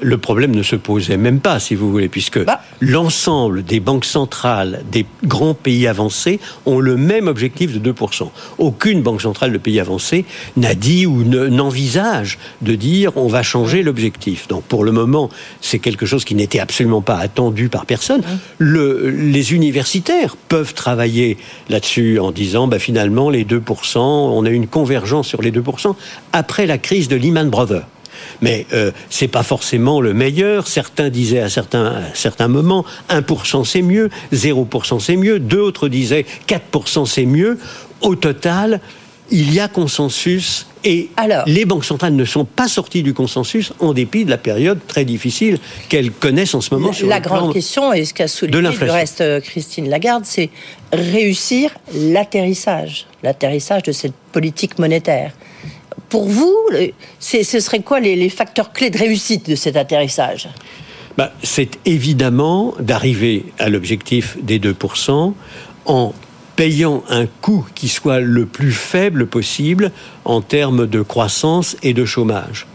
le 0.00 0.16
problème 0.16 0.54
ne 0.54 0.62
se 0.62 0.74
posait 0.74 1.18
même 1.18 1.40
pas, 1.40 1.60
si 1.60 1.74
vous 1.74 1.90
voulez, 1.90 2.08
puisque 2.08 2.42
bah. 2.42 2.62
L'ensemble 2.84 3.64
des 3.64 3.80
banques 3.80 4.04
centrales 4.04 4.82
des 4.90 5.06
grands 5.24 5.54
pays 5.54 5.86
avancés 5.86 6.40
ont 6.66 6.80
le 6.80 6.96
même 6.96 7.28
objectif 7.28 7.78
de 7.78 7.92
2%. 7.92 8.28
Aucune 8.58 9.02
banque 9.02 9.22
centrale 9.22 9.52
de 9.52 9.58
pays 9.58 9.80
avancés 9.80 10.24
n'a 10.56 10.74
dit 10.74 11.06
ou 11.06 11.24
n'envisage 11.24 12.38
de 12.62 12.74
dire 12.74 13.12
on 13.16 13.28
va 13.28 13.42
changer 13.42 13.82
l'objectif. 13.82 14.48
Donc 14.48 14.64
pour 14.64 14.84
le 14.84 14.92
moment, 14.92 15.30
c'est 15.60 15.78
quelque 15.78 16.06
chose 16.06 16.24
qui 16.24 16.34
n'était 16.34 16.60
absolument 16.60 17.00
pas 17.00 17.16
attendu 17.16 17.68
par 17.68 17.86
personne. 17.86 18.22
Le, 18.58 19.08
les 19.10 19.54
universitaires 19.54 20.36
peuvent 20.36 20.74
travailler 20.74 21.38
là-dessus 21.68 22.18
en 22.18 22.32
disant 22.32 22.66
bah, 22.68 22.78
finalement 22.78 23.30
les 23.30 23.44
2%, 23.44 23.98
on 23.98 24.44
a 24.44 24.50
une 24.50 24.66
convergence 24.66 25.26
sur 25.28 25.42
les 25.42 25.52
2% 25.52 25.94
après 26.32 26.66
la 26.66 26.78
crise 26.78 27.08
de 27.08 27.16
Lehman 27.16 27.48
Brothers. 27.48 27.86
Mais 28.40 28.66
euh, 28.72 28.90
c'est 29.10 29.28
pas 29.28 29.42
forcément 29.42 30.00
le 30.00 30.14
meilleur. 30.14 30.66
Certains 30.66 31.10
disaient 31.10 31.40
à 31.40 31.48
certains, 31.48 31.86
à 31.86 32.14
certains 32.14 32.48
moments 32.48 32.84
1% 33.10 33.64
c'est 33.64 33.82
mieux, 33.82 34.10
0% 34.32 35.00
c'est 35.00 35.16
mieux, 35.16 35.38
d'autres 35.38 35.88
disaient 35.88 36.26
4% 36.48 37.06
c'est 37.06 37.26
mieux. 37.26 37.58
Au 38.00 38.14
total, 38.14 38.80
il 39.30 39.52
y 39.54 39.60
a 39.60 39.68
consensus 39.68 40.66
et 40.84 41.08
les 41.46 41.64
banques 41.64 41.84
centrales 41.84 42.14
ne 42.14 42.24
sont 42.24 42.44
pas 42.44 42.68
sorties 42.68 43.02
du 43.02 43.14
consensus 43.14 43.72
en 43.80 43.94
dépit 43.94 44.26
de 44.26 44.30
la 44.30 44.36
période 44.36 44.78
très 44.86 45.06
difficile 45.06 45.58
qu'elles 45.88 46.10
connaissent 46.10 46.54
en 46.54 46.60
ce 46.60 46.74
moment. 46.74 46.88
La, 46.88 46.92
sur 46.92 47.08
la 47.08 47.20
grande 47.20 47.52
question, 47.54 47.92
et 47.92 48.04
ce 48.04 48.12
qu'a 48.12 48.28
souligné 48.28 48.60
le 48.60 48.90
reste 48.92 49.22
euh, 49.22 49.40
Christine 49.40 49.88
Lagarde, 49.88 50.24
c'est 50.26 50.50
réussir 50.92 51.70
l'atterrissage, 51.94 53.06
l'atterrissage 53.22 53.82
de 53.84 53.92
cette 53.92 54.14
politique 54.32 54.78
monétaire 54.78 55.32
pour 56.14 56.28
vous, 56.28 56.56
ce 57.18 57.58
serait 57.58 57.80
quoi 57.80 57.98
les, 57.98 58.28
facteurs 58.28 58.72
clés 58.72 58.90
de 58.90 58.98
réussite 58.98 59.50
de 59.50 59.56
cet 59.56 59.74
atterrissage? 59.74 60.48
Bah, 61.18 61.32
C'est 61.42 61.80
évidemment 61.86 62.72
d'arriver 62.78 63.46
à 63.58 63.68
l'objectif 63.68 64.38
des 64.40 64.60
2% 64.60 65.32
en 65.86 66.14
payant 66.54 67.02
un 67.08 67.26
coût 67.26 67.66
qui 67.74 67.88
soit 67.88 68.20
le 68.20 68.46
plus 68.46 68.70
faible 68.70 69.26
possible 69.26 69.90
en 70.24 70.40
termes 70.40 70.86
de 70.86 71.02
croissance 71.02 71.76
et 71.82 71.94
de 71.94 72.04
chômage. 72.04 72.68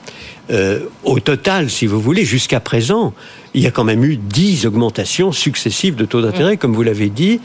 Euh, 0.52 0.80
au 1.04 1.20
total, 1.20 1.70
si 1.70 1.86
vous 1.86 2.02
voulez, 2.02 2.26
jusqu'à 2.26 2.60
présent, 2.60 3.14
il 3.54 3.62
y 3.62 3.68
a 3.68 3.72
quand 3.72 3.84
même 3.84 4.04
eu 4.04 4.18
10 4.18 4.66
augmentations 4.66 5.32
successives 5.32 5.96
de 5.96 6.06
taux 6.06 6.22
d'intérêt, 6.22 6.56
mm. 6.56 6.58
comme 6.58 6.74
vous 6.74 6.82
l'avez 6.82 7.10
dit. 7.10 7.40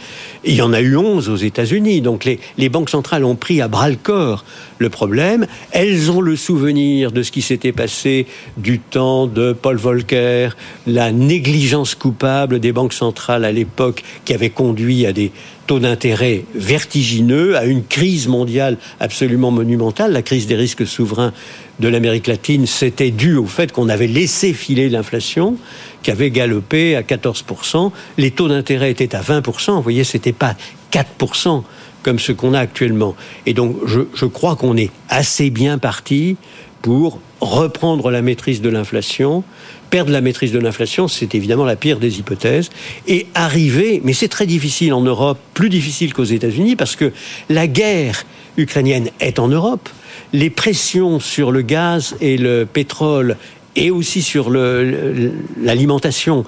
il 0.45 0.55
y 0.55 0.63
en 0.63 0.73
a 0.73 0.81
eu 0.81 0.97
11 0.97 1.29
aux 1.29 1.37
États-Unis. 1.37 2.01
Donc 2.01 2.25
les, 2.25 2.69
banques 2.69 2.91
centrales 2.91 3.25
ont 3.25 3.37
pris 3.37 3.61
à 3.61 3.69
bras 3.69 3.91
le 3.91 3.97
corps 3.97 4.45
le 4.79 4.89
problème. 4.89 5.47
Elles 5.71 6.11
ont 6.11 6.21
le 6.21 6.37
souvenir 6.37 7.13
de 7.13 7.23
ce 7.23 7.33
qui 7.33 7.43
s'était 7.43 7.73
passé 7.73 8.27
du 8.57 8.79
temps 8.79 9.27
de 9.27 9.53
Paul 9.53 9.77
Volcker, 9.77 10.51
la 10.87 11.13
négligence 11.13 11.95
coupable 11.95 12.61
des 12.61 12.73
banques 12.73 12.93
centrales 12.93 13.45
à 13.45 13.53
l'époque 13.53 14.03
qui 14.25 14.35
avait 14.35 14.51
conduit 14.51 15.07
à 15.07 15.13
des 15.13 15.33
taux 15.67 15.79
d'intérêt 15.79 16.45
vertigineux, 16.55 17.57
à 17.57 17.65
une 17.65 17.85
crise 17.85 18.29
mondiale 18.29 18.77
absolument 19.01 19.51
monumentale. 19.51 20.13
La 20.13 20.23
crise 20.23 20.47
des 20.47 20.57
risques 20.57 20.87
souverains 20.87 21.33
de 21.81 21.89
l'Amérique 21.89 22.27
latine, 22.27 22.67
c'était 22.67 23.11
dû 23.11 23.37
au 23.37 23.47
fait 23.47 23.73
qu'on 23.73 23.89
avait 23.89 24.07
laissé 24.07 24.53
filer 24.53 24.89
l'inflation 24.89 25.57
qui 26.03 26.11
avait 26.11 26.31
galopé 26.31 26.97
à 26.97 27.03
14%. 27.03 27.91
Les 28.19 28.31
taux 28.31 28.49
d'intérêt 28.49 28.91
étaient 28.91 29.15
à 29.15 29.23
20%. 29.23 29.77
Vous 29.77 29.83
voyez, 29.83 30.05
c'était 30.05 30.33
pas 30.33 30.55
4% 30.93 31.63
comme 32.05 32.21
ce 32.21 32.31
qu'on 32.31 32.55
a 32.55 32.61
actuellement. 32.61 33.17
Et 33.47 33.55
donc, 33.55 33.77
je, 33.87 34.27
crois 34.27 34.55
qu'on 34.55 34.77
est 34.77 34.91
assez 35.09 35.51
bien 35.51 35.79
parti 35.79 36.37
pour 36.83 37.19
reprendre 37.41 38.11
la 38.11 38.23
maîtrise 38.23 38.61
de 38.61 38.69
l'inflation. 38.69 39.43
Perdre 39.91 40.13
la 40.13 40.21
maîtrise 40.21 40.53
de 40.53 40.59
l'inflation, 40.59 41.09
c'est 41.09 41.35
évidemment 41.35 41.65
la 41.65 41.77
pire 41.77 41.99
des 41.99 42.19
hypothèses. 42.19 42.71
Et 43.09 43.27
arriver, 43.35 44.01
mais 44.05 44.13
c'est 44.13 44.29
très 44.29 44.47
difficile 44.47 44.93
en 44.93 45.01
Europe, 45.01 45.39
plus 45.55 45.71
difficile 45.71 46.13
qu'aux 46.13 46.25
États-Unis, 46.25 46.77
parce 46.77 46.95
que 46.95 47.13
la 47.49 47.67
guerre 47.67 48.25
ukrainienne 48.57 49.11
est 49.21 49.39
en 49.39 49.49
Europe. 49.49 49.89
Les 50.33 50.51
pressions 50.51 51.21
sur 51.21 51.53
le 51.53 51.63
gaz 51.63 52.17
et 52.21 52.37
le 52.37 52.67
pétrole 52.67 53.37
et 53.77 53.91
aussi 53.91 54.23
sur 54.23 54.51
l'alimentation 54.51 56.45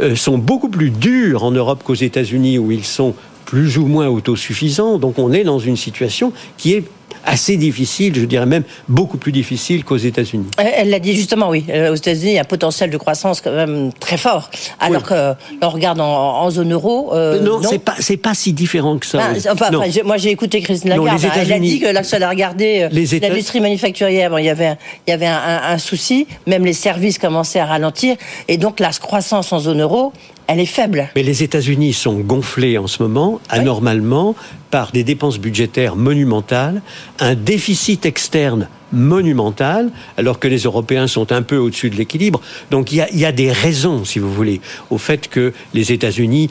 euh, 0.00 0.16
sont 0.16 0.38
beaucoup 0.38 0.68
plus 0.68 0.90
durs 0.90 1.44
en 1.44 1.52
Europe 1.52 1.82
qu'aux 1.84 1.94
États-Unis 1.94 2.58
où 2.58 2.72
ils 2.72 2.84
sont 2.84 3.14
plus 3.44 3.78
ou 3.78 3.86
moins 3.86 4.08
autosuffisants. 4.08 4.98
Donc 4.98 5.18
on 5.18 5.32
est 5.32 5.44
dans 5.44 5.58
une 5.58 5.76
situation 5.76 6.32
qui 6.56 6.74
est 6.74 6.84
assez 7.24 7.56
difficile, 7.56 8.14
je 8.14 8.24
dirais 8.24 8.46
même 8.46 8.64
beaucoup 8.88 9.16
plus 9.16 9.32
difficile 9.32 9.84
qu'aux 9.84 9.96
États-Unis. 9.96 10.46
Elle 10.58 10.90
l'a 10.90 10.98
dit 10.98 11.14
justement, 11.14 11.48
oui. 11.48 11.64
Euh, 11.68 11.92
aux 11.92 11.94
États-Unis, 11.94 12.32
il 12.32 12.34
y 12.34 12.38
a 12.38 12.42
un 12.42 12.44
potentiel 12.44 12.90
de 12.90 12.96
croissance 12.96 13.40
quand 13.40 13.52
même 13.52 13.92
très 13.98 14.16
fort. 14.16 14.50
Alors 14.78 15.02
que 15.02 15.34
l'on 15.62 15.70
regarde 15.70 16.00
en, 16.00 16.50
zone 16.50 16.72
euro. 16.72 17.14
Euh, 17.14 17.40
non, 17.40 17.60
c'est 17.62 17.78
pas 17.78 17.94
c'est 17.98 18.16
pas 18.16 18.34
si 18.34 18.52
différent 18.52 18.98
que 18.98 19.06
ça. 19.06 19.20
Ah, 19.22 19.52
enfin, 19.52 19.70
moi, 20.04 20.16
j'ai 20.18 20.30
écouté 20.30 20.60
Christine 20.60 20.90
Lagarde. 20.90 21.20
elle 21.36 21.52
a 21.52 21.58
dit 21.58 21.80
que 21.80 21.86
là, 21.86 22.02
elle 22.12 22.22
a 22.22 22.28
regardé 22.28 22.88
l'industrie 22.92 23.60
manufacturière. 23.60 24.38
il 24.38 24.44
y 24.44 24.50
avait 24.50 24.76
il 25.06 25.10
y 25.10 25.12
avait 25.12 25.26
un, 25.26 25.62
un 25.64 25.78
souci. 25.78 26.26
Même 26.46 26.64
les 26.64 26.72
services 26.72 27.18
commençaient 27.18 27.60
à 27.60 27.66
ralentir, 27.66 28.16
et 28.48 28.58
donc 28.58 28.80
la 28.80 28.90
croissance 28.90 29.52
en 29.52 29.58
zone 29.58 29.80
euro 29.80 30.12
elle 30.46 30.60
est 30.60 30.66
faible. 30.66 31.08
Mais 31.16 31.22
les 31.22 31.42
États-Unis 31.42 31.92
sont 31.92 32.18
gonflés 32.20 32.78
en 32.78 32.86
ce 32.86 33.02
moment, 33.02 33.40
anormalement, 33.48 34.34
par 34.70 34.92
des 34.92 35.04
dépenses 35.04 35.38
budgétaires 35.38 35.96
monumentales, 35.96 36.82
un 37.18 37.34
déficit 37.34 38.06
externe 38.06 38.68
monumental, 38.92 39.90
alors 40.16 40.38
que 40.38 40.48
les 40.48 40.60
Européens 40.60 41.06
sont 41.06 41.32
un 41.32 41.42
peu 41.42 41.56
au-dessus 41.56 41.90
de 41.90 41.96
l'équilibre. 41.96 42.40
Donc 42.70 42.92
il 42.92 42.96
y, 42.96 43.00
a, 43.00 43.10
il 43.10 43.18
y 43.18 43.24
a 43.24 43.32
des 43.32 43.50
raisons, 43.50 44.04
si 44.04 44.18
vous 44.18 44.32
voulez, 44.32 44.60
au 44.90 44.98
fait 44.98 45.28
que 45.28 45.52
les 45.72 45.92
États-Unis 45.92 46.50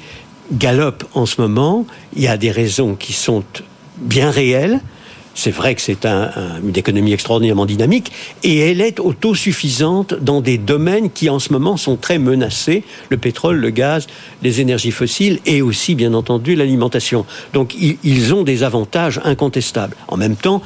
galopent 0.51 1.05
en 1.13 1.25
ce 1.25 1.39
moment. 1.39 1.85
Il 2.15 2.23
y 2.23 2.27
a 2.27 2.37
des 2.37 2.51
raisons 2.51 2.95
qui 2.95 3.13
sont 3.13 3.43
bien 3.97 4.31
réelles. 4.31 4.79
C'est 5.35 5.51
vrai 5.51 5.73
que 5.75 5.81
c'est 5.81 6.05
une 6.05 6.75
économie 6.75 7.13
extraordinairement 7.13 7.65
dynamique 7.65 8.11
et 8.43 8.59
elle 8.59 8.81
est 8.81 8.99
autosuffisante 8.99 10.13
dans 10.13 10.41
des 10.41 10.57
domaines 10.57 11.09
qui 11.09 11.29
en 11.29 11.39
ce 11.39 11.51
moment 11.51 11.75
sont 11.75 11.95
très 11.95 12.19
menacés, 12.19 12.83
le 13.09 13.17
pétrole, 13.17 13.57
le 13.57 13.71
gaz, 13.71 14.07
les 14.43 14.61
énergies 14.61 14.91
fossiles 14.91 15.39
et 15.45 15.61
aussi 15.61 15.95
bien 15.95 16.13
entendu 16.13 16.55
l'alimentation. 16.55 17.25
Donc 17.53 17.75
ils 17.75 18.33
ont 18.33 18.43
des 18.43 18.63
avantages 18.63 19.19
incontestables. 19.23 19.95
En 20.07 20.17
même 20.17 20.35
temps, 20.35 20.61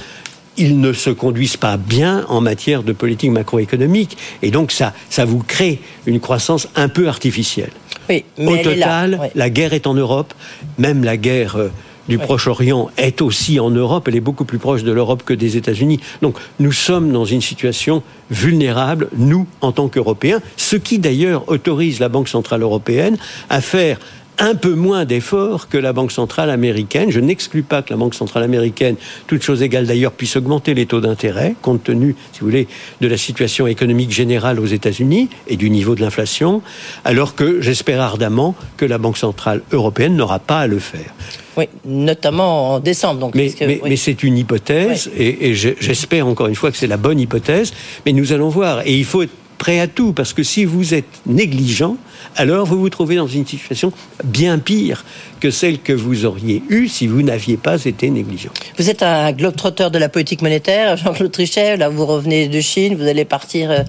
ils 0.58 0.80
ne 0.80 0.91
se 0.91 1.10
conduisent 1.12 1.58
pas 1.58 1.77
bien 1.77 2.25
en 2.27 2.41
matière 2.41 2.84
de 2.84 2.91
politique 2.91 3.32
macroéconomique 3.32 4.17
et 4.41 4.51
donc 4.51 4.71
ça, 4.71 4.93
ça 5.10 5.23
vous 5.23 5.39
crée 5.39 5.80
une 6.06 6.19
croissance 6.19 6.67
un 6.75 6.89
peu 6.89 7.08
artificielle. 7.08 7.71
Oui, 8.10 8.23
Au 8.38 8.58
total, 8.58 9.32
la 9.36 9.49
guerre 9.49 9.73
est 9.73 9.86
en 9.86 9.93
Europe, 9.93 10.34
même 10.77 11.03
la 11.03 11.17
guerre 11.17 11.58
euh, 11.58 11.69
du 12.08 12.17
Proche-Orient 12.17 12.89
est 12.98 13.22
aussi 13.22 13.60
en 13.60 13.70
Europe, 13.70 14.08
elle 14.08 14.15
est 14.15 14.22
beaucoup 14.22 14.46
plus 14.46 14.60
proche 14.60 14.84
de 14.84 14.91
l'Europe 14.91 15.24
que 15.26 15.34
des 15.34 15.58
États-Unis. 15.58 16.00
Donc 16.22 16.38
nous 16.60 16.72
sommes 16.72 17.12
dans 17.12 17.26
une 17.26 17.41
situation 17.41 18.04
vulnérable, 18.30 19.10
nous, 19.15 19.48
en 19.62 19.72
tant 19.72 19.88
qu'Européens, 19.88 20.41
ce 20.58 20.76
qui 20.76 21.00
d'ailleurs 21.00 21.48
autorise 21.50 22.00
la 22.00 22.10
Banque 22.10 22.28
Centrale 22.28 22.62
Européenne 22.62 23.17
à 23.50 23.62
faire 23.62 24.00
un 24.39 24.56
peu 24.56 24.73
moins 24.73 25.06
d'efforts 25.06 25.67
que 25.67 25.78
la 25.78 25.93
Banque 25.93 26.12
centrale 26.12 26.50
américaine. 26.50 27.12
Je 27.12 27.19
n'exclus 27.19 27.63
pas 27.63 27.82
que 27.82 27.91
la 27.91 27.97
Banque 27.97 28.13
centrale 28.13 28.43
américaine, 28.43 28.95
toute 29.28 29.41
chose 29.41 29.62
égale 29.62 29.86
d'ailleurs, 29.86 30.12
puisse 30.12 30.36
augmenter 30.36 30.73
les 30.73 30.86
taux 30.86 31.02
d'intérêt, 31.02 31.56
compte 31.62 31.84
tenu, 31.84 32.15
si 32.34 32.41
vous 32.41 32.47
voulez, 32.47 32.67
de 33.02 33.08
la 33.08 33.17
situation 33.17 33.67
économique 33.67 34.12
générale 34.12 34.60
aux 34.60 34.65
États-Unis 34.65 35.30
et 35.47 35.58
du 35.58 35.69
niveau 35.69 35.95
de 35.95 36.02
l'inflation, 36.02 36.62
alors 37.04 37.36
que 37.36 37.62
j'espère 37.62 38.02
ardemment 38.02 38.56
que 38.78 38.86
la 38.86 38.97
Banque 38.97 39.17
centrale 39.17 39.62
européenne 39.71 40.15
n'aura 40.15 40.39
pas 40.39 40.60
à 40.60 40.67
le 40.67 40.80
faire. 40.80 41.13
Oui, 41.58 41.65
notamment 41.86 42.73
en 42.73 42.80
décembre. 42.80 43.19
Donc, 43.19 43.36
mais, 43.36 43.95
c'est 43.95 44.23
une 44.23 44.38
hypothèse, 44.38 45.10
et, 45.17 45.56
j'espère 45.56 46.28
encore 46.28 46.47
une 46.47 46.56
fois 46.56 46.71
que 46.71 46.78
c'est 46.78 46.88
la 46.88 46.97
bonne 46.97 47.19
hypothèse, 47.19 47.73
mais 48.06 48.13
nous 48.13 48.32
allons 48.32 48.50
voir. 48.50 48.86
Et 48.86 48.95
il 48.95 49.06
faut 49.06 49.23
être 49.23 49.34
prêt 49.58 49.80
à 49.80 49.88
tout, 49.88 50.13
parce 50.13 50.34
que 50.34 50.43
si 50.43 50.65
vous 50.65 50.93
êtes 50.93 51.21
négligent, 51.26 51.97
alors 52.36 52.66
vous 52.66 52.80
vous 52.80 52.90
trouvez 52.90 53.16
dans 53.16 53.28
une 53.28 53.46
situation 53.46 53.92
bien 54.24 54.60
pire 54.60 55.06
que 55.40 55.52
celle 55.52 55.80
que 55.80 55.94
vous 55.94 56.26
auriez 56.26 56.63
eue 56.70 56.88
si 56.88 57.08
vous 57.08 57.22
n'aviez 57.22 57.58
pas 57.58 57.84
été 57.86 58.10
négligent. 58.10 58.50
Vous 58.78 58.90
êtes 58.90 59.04
un 59.04 59.32
globe-trotteur 59.32 59.92
de 59.92 60.00
la 60.00 60.10
politique 60.10 60.42
monétaire, 60.42 60.98
Jean-Claude 60.98 61.32
Trichet, 61.32 61.78
là 61.78 61.90
vous 61.90 62.06
revenez 62.06 62.48
de 62.48 62.60
Chine, 62.62 62.96
vous 62.96 63.08
allez 63.08 63.26
partir 63.26 63.72
euh, 63.72 63.84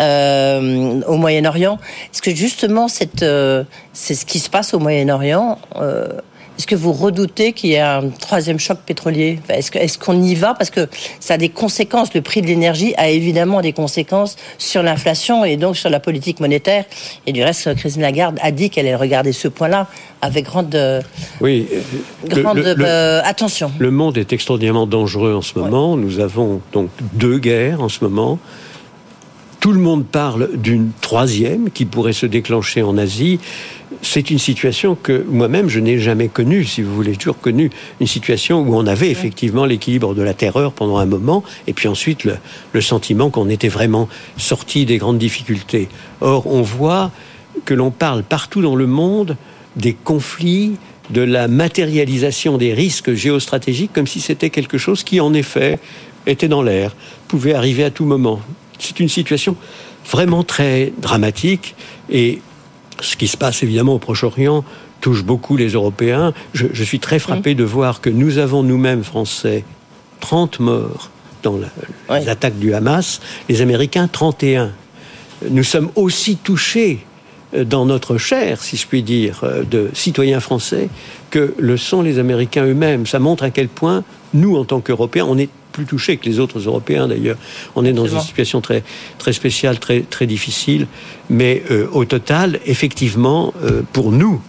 euh, 0.00 1.00
au 1.06 1.16
Moyen-Orient. 1.16 1.78
Est-ce 2.12 2.22
que 2.22 2.34
justement 2.34 2.86
euh, 3.22 3.64
c'est 3.92 4.14
ce 4.14 4.24
qui 4.26 4.38
se 4.38 4.50
passe 4.50 4.74
au 4.74 4.78
Moyen-Orient 4.78 5.58
est-ce 6.60 6.66
que 6.66 6.74
vous 6.74 6.92
redoutez 6.92 7.54
qu'il 7.54 7.70
y 7.70 7.72
ait 7.72 7.80
un 7.80 8.10
troisième 8.10 8.58
choc 8.58 8.76
pétrolier 8.84 9.38
Est-ce 9.48 9.98
qu'on 9.98 10.20
y 10.20 10.34
va 10.34 10.52
Parce 10.52 10.68
que 10.68 10.88
ça 11.18 11.34
a 11.34 11.36
des 11.38 11.48
conséquences. 11.48 12.12
Le 12.12 12.20
prix 12.20 12.42
de 12.42 12.48
l'énergie 12.48 12.92
a 12.98 13.08
évidemment 13.08 13.62
des 13.62 13.72
conséquences 13.72 14.36
sur 14.58 14.82
l'inflation 14.82 15.42
et 15.42 15.56
donc 15.56 15.78
sur 15.78 15.88
la 15.88 16.00
politique 16.00 16.38
monétaire. 16.38 16.84
Et 17.26 17.32
du 17.32 17.42
reste, 17.42 17.74
Christine 17.76 18.02
Lagarde 18.02 18.38
a 18.42 18.50
dit 18.50 18.68
qu'elle 18.68 18.84
allait 18.84 18.94
regarder 18.94 19.32
ce 19.32 19.48
point-là 19.48 19.86
avec 20.20 20.44
grande, 20.44 20.78
oui, 21.40 21.66
grande 22.26 22.58
euh, 22.58 23.22
attention. 23.24 23.72
Le 23.78 23.90
monde 23.90 24.18
est 24.18 24.34
extraordinairement 24.34 24.86
dangereux 24.86 25.34
en 25.34 25.40
ce 25.40 25.58
moment. 25.58 25.96
Nous 25.96 26.20
avons 26.20 26.60
donc 26.74 26.90
deux 27.14 27.38
guerres 27.38 27.80
en 27.80 27.88
ce 27.88 28.04
moment. 28.04 28.38
Tout 29.60 29.72
le 29.72 29.80
monde 29.80 30.04
parle 30.06 30.50
d'une 30.56 30.90
troisième 31.00 31.70
qui 31.70 31.86
pourrait 31.86 32.12
se 32.12 32.26
déclencher 32.26 32.82
en 32.82 32.98
Asie 32.98 33.40
c'est 34.02 34.30
une 34.30 34.38
situation 34.38 34.94
que 34.94 35.24
moi-même 35.28 35.68
je 35.68 35.78
n'ai 35.80 35.98
jamais 35.98 36.28
connue, 36.28 36.64
si 36.64 36.82
vous 36.82 36.94
voulez, 36.94 37.16
toujours 37.16 37.38
connu 37.38 37.70
une 38.00 38.06
situation 38.06 38.60
où 38.62 38.74
on 38.74 38.86
avait 38.86 39.10
effectivement 39.10 39.64
l'équilibre 39.64 40.14
de 40.14 40.22
la 40.22 40.34
terreur 40.34 40.72
pendant 40.72 40.98
un 40.98 41.06
moment, 41.06 41.44
et 41.66 41.72
puis 41.72 41.88
ensuite 41.88 42.24
le, 42.24 42.80
sentiment 42.80 43.30
qu'on 43.30 43.48
était 43.48 43.68
vraiment 43.68 44.08
sorti 44.36 44.86
des 44.86 44.98
grandes 44.98 45.18
difficultés. 45.18 45.88
Or, 46.20 46.46
on 46.46 46.62
voit 46.62 47.10
que 47.64 47.74
l'on 47.74 47.90
parle 47.90 48.22
partout 48.22 48.62
dans 48.62 48.74
le 48.74 48.86
monde 48.86 49.36
des 49.76 49.92
conflits, 49.92 50.76
de 51.10 51.20
la 51.20 51.48
matérialisation 51.48 52.56
des 52.56 52.72
risques 52.72 53.14
géostratégiques, 53.14 53.92
comme 53.92 54.06
si 54.06 54.20
c'était 54.20 54.50
quelque 54.50 54.78
chose 54.78 55.02
qui, 55.02 55.20
en 55.20 55.34
effet, 55.34 55.78
était 56.26 56.48
dans 56.48 56.62
l'air, 56.62 56.94
pouvait 57.28 57.54
arriver 57.54 57.84
à 57.84 57.90
tout 57.90 58.04
moment. 58.04 58.40
C'est 58.78 59.00
une 59.00 59.08
situation 59.08 59.56
vraiment 60.08 60.44
très 60.44 60.92
dramatique 60.98 61.74
et 62.10 62.40
ce 63.02 63.16
qui 63.16 63.28
se 63.28 63.36
passe 63.36 63.62
évidemment 63.62 63.94
au 63.94 63.98
Proche-Orient 63.98 64.64
touche 65.00 65.24
beaucoup 65.24 65.56
les 65.56 65.70
Européens. 65.70 66.32
Je, 66.52 66.84
suis 66.84 67.00
très 67.00 67.18
frappé 67.18 67.54
de 67.54 67.64
voir 67.64 68.00
que 68.00 68.10
nous 68.10 68.38
avons 68.38 68.62
nous-mêmes, 68.62 69.02
Français, 69.02 69.64
30 70.20 70.60
morts 70.60 71.10
dans 71.42 71.58
les 72.10 72.28
attaques 72.28 72.58
du 72.58 72.74
Hamas, 72.74 73.20
les 73.48 73.62
Américains 73.62 74.08
31. 74.08 74.72
Nous 75.48 75.64
sommes 75.64 75.90
aussi 75.96 76.36
touchés 76.36 77.06
euh, 77.54 77.64
dans 77.64 77.86
notre 77.86 78.18
chair, 78.18 78.62
si 78.62 78.76
je 78.76 78.86
puis 78.86 79.02
dire, 79.02 79.40
euh, 79.42 79.64
de 79.64 79.88
citoyens 79.94 80.40
français, 80.40 80.90
que 81.30 81.54
le 81.56 81.78
sont 81.78 82.02
les 82.02 82.18
Américains 82.18 82.66
eux-mêmes. 82.66 83.06
Ça 83.06 83.18
montre 83.18 83.44
à 83.44 83.50
quel 83.50 83.68
point, 83.68 84.04
nous, 84.34 84.56
en 84.56 84.64
tant 84.66 84.80
qu'Européens, 84.80 85.24
on 85.26 85.38
est 85.38 85.48
plus 85.72 85.86
touchés 85.86 86.16
que 86.16 86.26
les 86.26 86.38
autres 86.38 86.58
Européens 86.58 87.08
d'ailleurs. 87.08 87.36
On 87.76 87.84
est 87.84 87.92
dans 87.92 88.06
une 88.06 88.20
situation 88.20 88.60
très, 88.60 88.82
très 89.18 89.32
spéciale, 89.32 89.78
très, 89.78 90.00
très 90.00 90.26
difficile. 90.26 90.86
Mais 91.28 91.62
euh, 91.70 91.86
au 91.92 92.04
total, 92.04 92.60
effectivement, 92.66 93.54
euh, 93.62 93.82
pour 93.92 94.12
nous, 94.12 94.40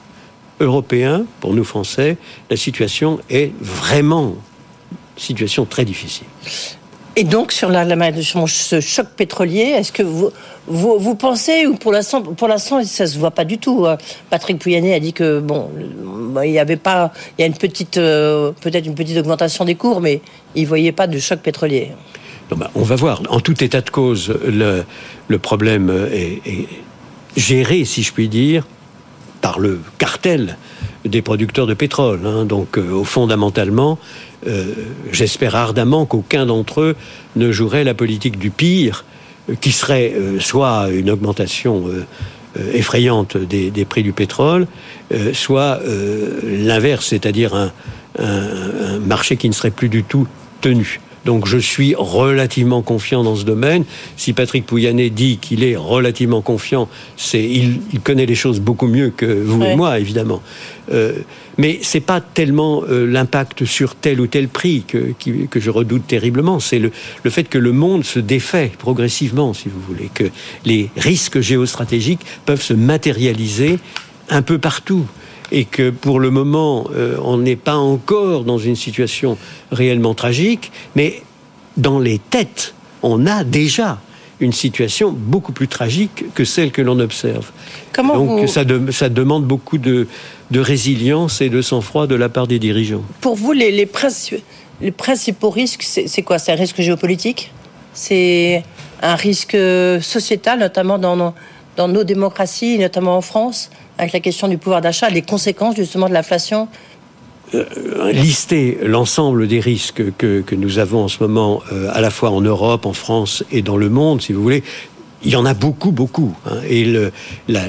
Européens, 0.60 1.26
pour 1.40 1.54
nous 1.54 1.64
Français, 1.64 2.18
la 2.50 2.58
situation 2.58 3.20
est 3.30 3.52
vraiment 3.60 4.36
une 5.18 5.22
situation 5.22 5.66
très 5.66 5.86
difficile. 5.86 6.28
Et 7.18 7.26
donc, 7.26 7.52
sur 7.52 7.70
la, 7.70 7.86
ce 7.86 8.80
choc 8.80 9.08
pétrolier, 9.18 9.74
est-ce 9.76 9.92
que 9.92 10.02
vous, 10.02 10.32
vous, 10.68 11.16
pensez, 11.16 11.68
ou 11.68 11.76
pour 11.76 11.92
l'instant, 11.92 12.22
pour 12.22 12.48
l'instant, 12.48 12.82
ça 12.86 13.06
se 13.06 13.20
voit 13.20 13.32
pas 13.32 13.44
du 13.44 13.58
tout. 13.58 13.86
Hein. 13.86 13.98
Patrick 14.30 14.60
Pouyanné 14.60 14.94
a 14.94 15.00
dit 15.00 15.12
que, 15.12 15.40
bon, 15.40 15.70
il 16.44 16.52
y 16.52 16.60
avait 16.60 16.78
pas, 16.78 17.12
il 17.38 17.42
y 17.42 17.44
a 17.44 17.48
une 17.48 17.58
petite, 17.58 17.98
euh, 17.98 18.54
peut-être 18.62 18.86
une 18.86 18.96
petite 18.96 19.18
augmentation 19.18 19.66
des 19.66 19.76
cours, 19.76 20.00
mais 20.00 20.22
il 20.56 20.66
voyait 20.68 20.94
pas 20.94 21.08
de 21.08 21.20
choc 21.20 21.40
pétrolier. 21.40 21.92
Ben, 22.50 22.70
on 22.76 22.84
va 22.84 22.96
voir. 22.96 23.22
En 23.30 23.42
tout 23.42 23.62
état 23.62 23.82
de 23.82 23.90
cause, 23.90 24.34
le, 24.46 24.86
le 25.28 25.40
problème 25.40 26.08
est, 26.12 26.68
géré, 27.36 27.84
si 27.84 28.04
je 28.04 28.14
puis 28.14 28.30
dire, 28.30 28.66
par 29.42 29.60
le 29.60 29.82
cartel 29.98 30.58
des 31.06 31.22
producteurs 31.22 31.68
de 31.68 31.74
pétrole. 31.74 32.20
Hein. 32.26 32.46
Donc, 32.46 32.78
euh, 32.78 33.04
fondamentalement, 33.04 33.98
euh, 34.48 34.74
j'espère 35.12 35.56
ardemment 35.56 36.06
qu'aucun 36.06 36.46
d'entre 36.46 36.82
eux 36.82 36.96
ne 37.36 37.52
jouerait 37.52 37.84
la 37.84 37.94
politique 37.94 38.38
du 38.38 38.50
pire, 38.50 39.06
euh, 39.50 39.56
qui 39.60 39.72
serait 39.72 40.14
soit 40.40 40.90
une 40.92 41.10
augmentation 41.10 41.86
effrayante 42.74 43.38
des, 43.38 43.86
prix 43.86 44.04
du 44.04 44.12
pétrole, 44.12 44.68
soit 45.34 45.80
l'inverse, 46.44 47.08
c'est-à-dire 47.08 47.56
un, 47.56 47.72
marché 49.06 49.38
qui 49.38 49.48
ne 49.48 49.54
serait 49.54 49.72
plus 49.72 49.90
du 49.90 50.04
tout 50.04 50.28
tenu. 50.60 51.00
Donc 51.26 51.48
je 51.48 51.58
suis 51.58 51.94
relativement 51.96 52.82
confiant 52.82 53.24
dans 53.24 53.36
ce 53.36 53.44
domaine. 53.44 53.86
Si 54.18 54.34
Patrick 54.34 54.66
Pouyanné 54.66 55.10
dit 55.10 55.38
qu'il 55.38 55.64
est 55.64 55.76
relativement 55.76 56.42
confiant, 56.42 56.90
c'est 57.18 57.44
il, 57.44 57.80
connaît 58.04 58.26
les 58.26 58.36
choses 58.36 58.60
beaucoup 58.60 58.88
mieux 58.88 59.12
que 59.16 59.26
vous 59.26 59.64
et 59.64 59.76
moi, 59.76 60.00
évidemment. 60.00 60.42
Euh, 60.92 61.14
mais 61.58 61.80
c'est 61.82 62.00
pas 62.00 62.22
tellement 62.22 62.84
euh, 62.90 63.06
l'impact 63.06 63.66
sur 63.66 63.96
tel 63.96 64.20
ou 64.20 64.28
tel 64.28 64.48
prix 64.48 64.84
que, 64.88 65.14
que 65.50 65.60
je 65.60 65.70
redoute 65.70 66.08
terriblement. 66.08 66.60
C'est 66.60 66.80
le, 66.80 66.92
le 67.24 67.30
fait 67.30 67.44
que 67.44 67.60
le 67.60 67.72
monde 67.72 68.04
se 68.04 68.20
défait 68.20 68.72
progressivement, 68.78 69.54
si 69.54 69.70
vous 69.70 69.82
voulez, 69.82 70.10
que 70.14 70.26
les 70.66 70.90
risques 70.98 71.40
géostratégiques 71.40 72.22
peuvent 72.46 72.64
se 72.64 72.74
matérialiser 72.74 73.78
un 74.30 74.42
peu 74.42 74.58
partout. 74.58 75.06
Et 75.52 75.66
que 75.66 75.90
pour 75.90 76.20
le 76.20 76.32
moment, 76.32 76.88
euh, 76.96 77.18
on 77.24 77.38
n'est 77.38 77.56
pas 77.56 77.76
encore 77.76 78.44
dans 78.44 78.58
une 78.58 78.76
situation 78.76 79.38
réellement 79.72 80.14
tragique, 80.14 80.72
mais 80.96 81.22
dans 81.78 82.00
les 82.00 82.20
têtes, 82.20 82.74
on 83.04 83.26
a 83.26 83.44
déjà 83.44 84.00
une 84.40 84.54
situation 84.54 85.12
beaucoup 85.12 85.52
plus 85.52 85.68
tragique 85.68 86.26
que 86.34 86.44
celle 86.46 86.72
que 86.72 86.82
l'on 86.82 87.00
observe. 87.00 87.52
Comment 87.94 88.16
Donc 88.16 88.50
ça, 88.50 88.64
ça, 88.92 89.10
demande 89.10 89.46
beaucoup 89.46 89.78
de, 89.78 90.08
de, 90.50 90.60
résilience 90.60 91.42
et 91.42 91.50
de 91.50 91.62
sang-froid 91.62 92.08
de 92.08 92.16
la 92.16 92.28
part 92.28 92.48
des 92.48 92.58
dirigeants. 92.58 93.04
Pour 93.22 93.36
vous, 93.36 93.52
les, 93.52 93.72
les, 93.72 93.88
les 94.82 94.92
principaux 94.92 95.50
risques, 95.52 95.84
c'est 95.84 96.22
quoi? 96.24 96.40
C'est 96.40 96.52
un 96.52 96.56
risque 96.56 96.82
géopolitique? 96.82 97.52
C'est 97.94 98.64
un 99.04 99.16
risque 99.16 99.58
sociétal, 100.02 100.60
notamment 100.60 100.98
dans 100.98 101.16
nos, 101.16 101.34
dans 101.78 101.88
nos 101.88 102.04
démocraties, 102.04 102.80
notamment 102.80 103.18
en 103.18 103.22
France, 103.22 103.70
avec 104.02 104.14
la 104.14 104.20
question 104.20 104.48
du 104.48 104.58
pouvoir 104.58 104.82
d'achat, 104.82 105.10
les 105.10 105.22
conséquences 105.22 105.76
justement 105.76 106.10
de 106.10 106.14
l'inflation 106.14 106.68
euh, 107.54 108.12
lister 108.12 108.80
l'ensemble 108.82 109.48
des 109.48 109.60
risques 109.60 110.04
que, 110.18 110.42
que, 110.42 110.56
nous 110.56 110.80
avons 110.80 111.04
en 111.04 111.08
ce 111.10 111.22
moment, 111.22 111.62
euh, 111.72 111.90
à 111.92 112.00
la 112.00 112.10
fois 112.10 112.32
en 112.32 112.40
Europe, 112.40 112.86
en 112.86 112.94
France 112.94 113.44
et 113.52 113.62
dans 113.62 113.76
le 113.76 113.90
monde, 113.90 114.22
si 114.22 114.32
vous 114.32 114.42
voulez, 114.42 114.64
il 115.24 115.32
y 115.32 115.36
en 115.36 115.46
a 115.46 115.54
beaucoup, 115.54 115.92
beaucoup. 115.92 116.34
Hein, 116.46 116.60
et 116.68 116.86
le, 116.86 117.12
la, 117.48 117.62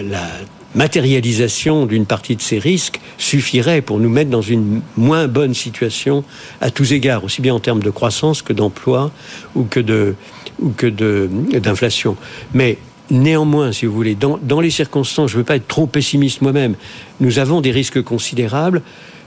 matérialisation 0.75 1.85
d'une 1.85 2.07
partie 2.07 2.35
de 2.35 2.41
ces 2.41 2.59
risques 2.59 2.99
suffirait 3.19 3.83
pour 3.83 3.99
nous 3.99 4.09
mettre 4.09 4.31
dans 4.31 4.41
une 4.41 4.81
moins 4.97 5.29
bonne 5.29 5.53
situation 5.53 6.25
à 6.63 6.71
tous 6.71 6.95
égards, 6.95 7.25
aussi 7.25 7.43
bien 7.43 7.55
en 7.55 7.61
termes 7.61 7.83
de 7.83 7.91
croissance 7.91 8.41
que 8.41 8.55
d'emploi 8.55 9.11
ou 9.55 9.65
que 9.65 9.81
de 9.81 10.15
ou 10.61 10.71
que 10.71 10.87
d'inflation. 11.59 12.17
Mais 12.55 12.79
Néanmoins, 13.13 13.73
si 13.73 13.85
vous 13.85 13.93
voulez, 13.93 14.15
dans, 14.17 14.61
les 14.61 14.71
circonstances, 14.71 15.31
je 15.31 15.37
ne 15.37 15.41
veux 15.41 15.45
pas 15.45 15.57
être 15.57 15.69
trop 15.69 15.87
pessimiste 15.87 16.41
moi-même, 16.41 16.77
nous 17.21 17.39
avons 17.39 17.61
des 17.61 17.71
risques 17.71 18.01
considérables. 18.01 18.81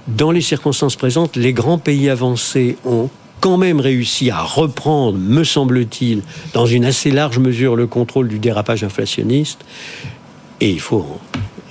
Dans 0.08 0.32
les 0.32 0.42
circonstances 0.42 0.96
présentes, 0.96 1.36
les 1.36 1.54
grands 1.54 1.78
pays 1.78 2.10
avancés 2.10 2.78
ont 2.84 3.12
quand 3.42 3.58
même 3.58 3.80
réussi 3.80 4.32
à 4.32 4.42
reprendre, 4.42 5.20
me 5.20 5.44
semble-t-il, 5.44 6.24
dans 6.54 6.66
une 6.66 6.84
assez 6.84 7.12
large 7.12 7.38
mesure, 7.38 7.76
le 7.76 7.86
contrôle 7.86 8.28
du 8.28 8.40
dérapage 8.40 8.84
inflationniste. 8.84 9.64
Et 10.62 10.72
il 10.72 10.80
faut 10.80 11.06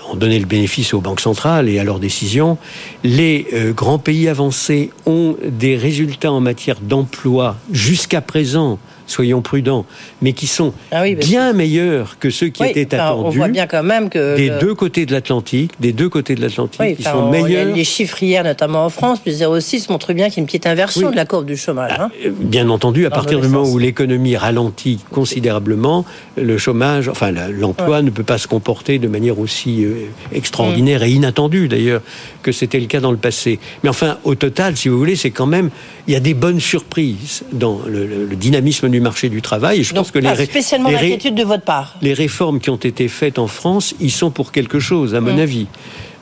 en 0.09 0.15
donner 0.15 0.39
le 0.39 0.47
bénéfice 0.47 0.95
aux 0.95 1.01
banques 1.01 1.21
centrales 1.21 1.69
et 1.69 1.81
à 1.81 1.85
leurs 1.85 1.99
décisions. 1.99 2.59
Les 3.03 3.49
euh, 3.55 3.73
grands 3.73 3.99
pays 3.99 4.29
avancés 4.29 4.93
ont 5.05 5.37
des 5.45 5.77
résultats 5.77 6.31
en 6.31 6.41
matière 6.41 6.79
d'emploi 6.81 7.57
jusqu'à 7.73 8.21
présent 8.21 8.79
soyons 9.07 9.43
prudents, 9.43 9.87
mais 10.23 10.33
qui 10.33 10.47
sont 10.47 10.73
ah 10.91 11.05
bien 11.05 11.53
meilleurs 11.53 12.19
que 12.19 12.31
ceux 12.31 12.49
qui 12.49 12.65
étaient 12.65 12.95
attendus. 12.95 13.27
On 13.27 13.31
voit 13.31 13.49
bien 13.49 13.67
quand 13.67 13.83
même 13.83 14.09
que 14.09 14.37
des 14.37 14.51
deux 14.61 14.75
côtés 14.75 15.07
de 15.07 15.13
l'Atlantique, 15.13 15.73
des 15.81 15.93
deux 15.93 16.09
côtés 16.09 16.35
de 16.35 16.41
l'Atlantique, 16.41 16.97
qui 16.97 17.03
sont 17.03 17.31
meilleurs. 17.31 17.75
Les 17.75 17.85
chiffres 17.85 18.23
hier, 18.23 18.45
notamment 18.45 18.85
en 18.85 18.91
France, 18.91 19.21
plus 19.21 19.41
0,6 19.41 19.91
montrent 19.91 20.13
bien 20.13 20.29
qu'il 20.29 20.37
y 20.37 20.41
a 20.41 20.43
une 20.43 20.47
petite 20.47 20.67
inversion 20.67 21.11
de 21.11 21.17
la 21.17 21.25
courbe 21.25 21.47
du 21.47 21.57
chômage. 21.57 21.93
Hein. 21.99 22.11
Ah, 22.25 22.29
bien 22.31 22.69
entendu, 22.69 23.07
à 23.07 23.11
partir 23.11 23.41
du 23.41 23.49
moment 23.49 23.69
où 23.69 23.79
l'économie 23.79 24.37
ralentit 24.37 25.01
considérablement, 25.11 26.05
le 26.37 26.59
chômage, 26.59 27.09
enfin 27.09 27.31
l'emploi 27.31 28.03
ne 28.03 28.11
peut 28.11 28.25
pas 28.25 28.39
se 28.39 28.49
comporter 28.49 28.99
de 28.99 29.09
manière 29.09 29.39
aussi 29.39 29.85
euh, 29.85 30.07
extraordinaire 30.33 31.01
mm. 31.01 31.05
et 31.05 31.11
inattendue 31.11 31.69
d'ailleurs 31.69 32.03
que 32.45 32.53
c'était 32.53 32.79
le 32.79 32.87
cas 32.87 33.01
dans 33.01 33.11
le 33.11 33.17
passé. 33.17 33.59
Mais 33.83 33.89
enfin, 33.89 34.19
au 34.23 34.37
total, 34.37 34.77
si 34.77 34.89
vous 34.89 34.99
voulez, 34.99 35.17
c'est 35.17 35.33
quand 35.33 35.47
même 35.47 35.71
il 36.07 36.13
y 36.13 36.17
a 36.17 36.21
des 36.21 36.35
bonnes 36.35 36.61
surprises 36.61 37.43
dans 37.53 37.81
le, 37.89 38.07
le 38.07 38.37
dynamisme 38.37 38.89
du 38.89 39.01
marché 39.01 39.29
du 39.29 39.43
travail. 39.43 39.81
Et 39.81 39.83
je 39.83 39.95
pense 39.95 40.13
que 40.13 40.19
les, 40.19 40.45
spécialement 40.45 40.91
de 40.91 41.43
votre 41.43 41.65
part. 41.65 41.97
Les 42.03 42.15
réformes 42.15 42.61
qui 42.61 42.71
ont 42.71 42.77
été 42.77 43.09
faites 43.09 43.39
en 43.39 43.49
France, 43.49 43.95
ils 44.01 44.13
sont 44.13 44.31
pour 44.31 44.53
quelque 44.53 44.79
chose, 44.79 45.15
à 45.15 45.21
mon 45.21 45.37
mm. 45.37 45.41
avis. 45.41 45.67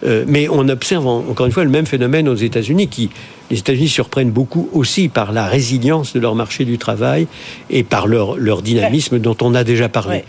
Euh, 0.04 0.24
mais 0.26 0.48
on 0.48 0.68
observe 0.68 1.06
encore 1.06 1.46
une 1.46 1.52
fois 1.52 1.64
le 1.64 1.70
même 1.70 1.86
phénomène 1.86 2.28
aux 2.28 2.34
États-Unis, 2.34 2.88
qui 2.88 3.10
les 3.50 3.58
États-Unis 3.58 3.88
surprennent 3.88 4.30
beaucoup 4.30 4.68
aussi 4.72 5.08
par 5.08 5.30
la 5.30 5.46
résilience 5.46 6.14
de 6.14 6.20
leur 6.20 6.34
marché 6.34 6.64
du 6.64 6.78
travail 6.78 7.26
et 7.70 7.84
par 7.84 8.06
leur, 8.06 8.36
leur 8.36 8.62
dynamisme 8.62 9.18
dont 9.18 9.36
on 9.42 9.54
a 9.54 9.62
déjà 9.62 9.88
parlé. 9.88 10.24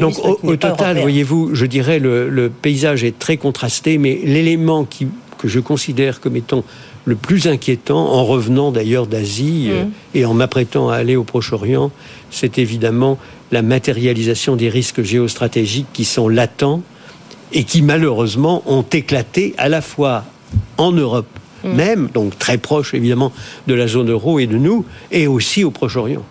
Donc 0.00 0.18
au, 0.42 0.56
total, 0.56 0.98
voyez-vous, 0.98 1.54
je 1.54 1.64
dirais 1.64 1.98
le, 1.98 2.28
le 2.28 2.50
paysage 2.50 3.04
est 3.04 3.18
très 3.18 3.36
contrasté, 3.36 3.98
mais 3.98 4.18
l'élément 4.24 4.84
qui 4.84 5.06
que 5.38 5.48
je 5.48 5.60
considère 5.60 6.20
comme 6.20 6.36
étant 6.36 6.64
le 7.04 7.14
plus 7.14 7.46
inquiétant, 7.46 8.12
en 8.12 8.24
revenant 8.24 8.72
d'ailleurs 8.72 9.06
d'Asie 9.06 9.68
euh, 9.70 9.84
mm. 9.84 9.90
et 10.14 10.24
en 10.24 10.34
m'apprêtant 10.34 10.88
à 10.88 10.96
aller 10.96 11.16
au 11.16 11.24
Proche-Orient, 11.24 11.90
c'est 12.30 12.58
évidemment 12.58 13.18
la 13.52 13.62
matérialisation 13.62 14.56
des 14.56 14.68
risques 14.68 15.02
géostratégiques 15.02 15.86
qui 15.92 16.04
sont 16.04 16.28
latents 16.28 16.82
et 17.52 17.64
qui 17.64 17.82
malheureusement 17.82 18.62
ont 18.66 18.82
éclaté 18.82 19.54
à 19.56 19.68
la 19.68 19.80
fois 19.80 20.24
en 20.78 20.92
Europe 20.92 21.28
mm. 21.64 21.72
même, 21.72 22.08
donc 22.12 22.38
très 22.38 22.58
proche 22.58 22.92
évidemment 22.94 23.32
de 23.66 23.74
la 23.74 23.86
zone 23.86 24.10
euro 24.10 24.38
et 24.38 24.46
de 24.46 24.58
nous, 24.58 24.84
et 25.12 25.26
aussi 25.26 25.62
au 25.64 25.70
Proche-Orient. 25.70 26.24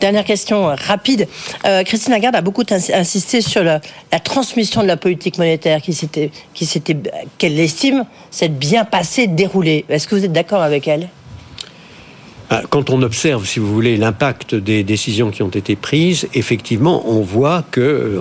Dernière 0.00 0.24
question 0.24 0.74
rapide. 0.76 1.28
Euh, 1.64 1.82
Christine 1.82 2.12
Lagarde 2.12 2.36
a 2.36 2.42
beaucoup 2.42 2.64
insisté 2.70 3.40
sur 3.40 3.62
la, 3.62 3.80
transmission 4.22 4.82
de 4.82 4.86
la 4.86 4.96
politique 4.96 5.38
monétaire 5.38 5.80
qui 5.80 5.92
s'était, 5.92 6.30
qui 6.52 6.66
s'était, 6.66 6.96
qu'elle 7.38 7.58
estime 7.58 8.04
s'être 8.30 8.58
bien 8.58 8.84
passée, 8.84 9.26
déroulée. 9.26 9.84
Est-ce 9.88 10.08
que 10.08 10.14
vous 10.14 10.24
êtes 10.24 10.32
d'accord 10.32 10.62
avec 10.62 10.88
elle? 10.88 11.08
Ah, 12.50 12.62
quand 12.68 12.90
on 12.90 13.02
observe, 13.02 13.46
si 13.46 13.58
vous 13.58 13.72
voulez, 13.72 13.96
l'impact 13.96 14.54
des 14.54 14.84
décisions 14.84 15.30
qui 15.30 15.42
ont 15.42 15.48
été 15.48 15.76
prises, 15.76 16.28
effectivement, 16.34 17.08
on 17.08 17.22
voit 17.22 17.64
qu'il 17.72 17.82
euh, 17.82 18.20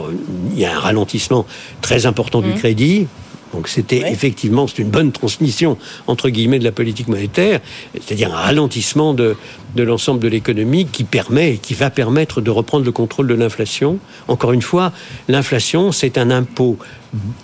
y 0.55 0.65
a 0.65 0.75
un 0.75 0.79
ralentissement 0.79 1.45
très 1.81 2.05
important 2.05 2.41
du 2.41 2.51
mmh. 2.51 2.55
crédit, 2.55 3.07
donc 3.53 3.67
c'était 3.67 4.11
effectivement 4.11 4.67
c'est 4.67 4.79
une 4.79 4.89
bonne 4.89 5.11
transmission 5.11 5.77
entre 6.07 6.29
guillemets 6.29 6.59
de 6.59 6.63
la 6.63 6.71
politique 6.71 7.07
monétaire, 7.07 7.59
c'est-à-dire 7.93 8.33
un 8.33 8.37
ralentissement 8.37 9.13
de, 9.13 9.35
de 9.75 9.83
l'ensemble 9.83 10.19
de 10.19 10.27
l'économie 10.27 10.85
qui 10.85 11.03
permet 11.03 11.53
et 11.53 11.57
qui 11.57 11.73
va 11.73 11.89
permettre 11.89 12.41
de 12.41 12.49
reprendre 12.49 12.85
le 12.85 12.91
contrôle 12.91 13.27
de 13.27 13.33
l'inflation. 13.33 13.99
Encore 14.27 14.53
une 14.53 14.61
fois, 14.61 14.91
l'inflation 15.27 15.91
c'est 15.91 16.17
un 16.17 16.31
impôt 16.31 16.77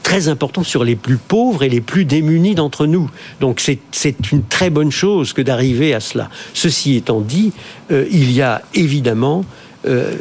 très 0.03 0.27
important 0.27 0.63
sur 0.63 0.83
les 0.83 0.95
plus 0.95 1.17
pauvres 1.17 1.63
et 1.63 1.69
les 1.69 1.81
plus 1.81 2.05
démunis 2.05 2.55
d'entre 2.55 2.87
nous. 2.87 3.09
Donc 3.39 3.61
c'est 3.61 4.31
une 4.31 4.43
très 4.43 4.69
bonne 4.69 4.91
chose 4.91 5.33
que 5.33 5.41
d'arriver 5.41 5.93
à 5.93 5.99
cela. 5.99 6.29
Ceci 6.53 6.95
étant 6.95 7.21
dit, 7.21 7.53
euh, 7.91 8.05
il 8.11 8.31
y 8.31 8.41
a 8.41 8.63
évidemment 8.73 9.45
euh, 9.87 10.15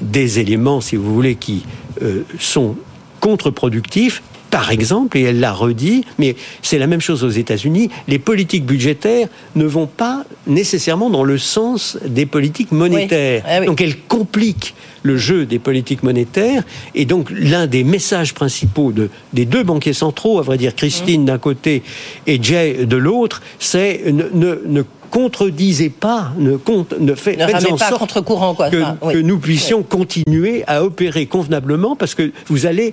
des 0.00 0.40
éléments, 0.40 0.80
si 0.80 0.96
vous 0.96 1.14
voulez, 1.14 1.36
qui 1.36 1.64
euh, 2.02 2.22
sont 2.40 2.76
contre-productifs 3.20 4.22
par 4.52 4.70
exemple, 4.70 5.16
et 5.16 5.22
elle 5.22 5.40
l'a 5.40 5.50
redit, 5.50 6.04
mais 6.18 6.36
c'est 6.60 6.78
la 6.78 6.86
même 6.86 7.00
chose 7.00 7.24
aux 7.24 7.30
États-Unis, 7.30 7.88
les 8.06 8.18
politiques 8.18 8.66
budgétaires 8.66 9.28
ne 9.56 9.64
vont 9.64 9.86
pas 9.86 10.26
nécessairement 10.46 11.08
dans 11.08 11.24
le 11.24 11.38
sens 11.38 11.96
des 12.04 12.26
politiques 12.26 12.70
monétaires. 12.70 13.42
Ah 13.48 13.64
donc 13.64 13.80
elles 13.80 13.96
compliquent 13.96 14.74
le 15.02 15.16
jeu 15.16 15.46
des 15.46 15.58
politiques 15.58 16.02
monétaires. 16.02 16.64
Et 16.94 17.06
donc 17.06 17.30
l'un 17.30 17.66
des 17.66 17.82
messages 17.82 18.34
principaux 18.34 18.92
de, 18.92 19.08
des 19.32 19.46
deux 19.46 19.62
banquiers 19.62 19.94
centraux, 19.94 20.38
à 20.38 20.42
vrai 20.42 20.58
dire 20.58 20.76
Christine 20.76 21.24
d'un 21.24 21.38
côté 21.38 21.82
et 22.26 22.38
Jay 22.42 22.84
de 22.84 22.96
l'autre, 22.98 23.40
c'est 23.58 24.02
ne, 24.12 24.58
ne, 24.66 24.82
contredisez 25.10 25.88
pas, 25.88 26.32
ne, 26.36 26.56
compte, 26.56 26.92
ne, 27.00 27.14
fait, 27.14 27.36
ne 27.36 27.46
faites 27.46 27.72
en 27.72 27.76
pas 27.76 27.88
sorte 27.88 28.20
courant, 28.20 28.54
quoi. 28.54 28.68
Que, 28.68 29.12
que, 29.12 29.18
nous 29.18 29.38
puissions 29.38 29.82
continuer 29.82 30.62
à 30.66 30.84
opérer 30.84 31.24
convenablement 31.24 31.96
parce 31.96 32.14
que 32.14 32.32
vous 32.48 32.66
allez 32.66 32.92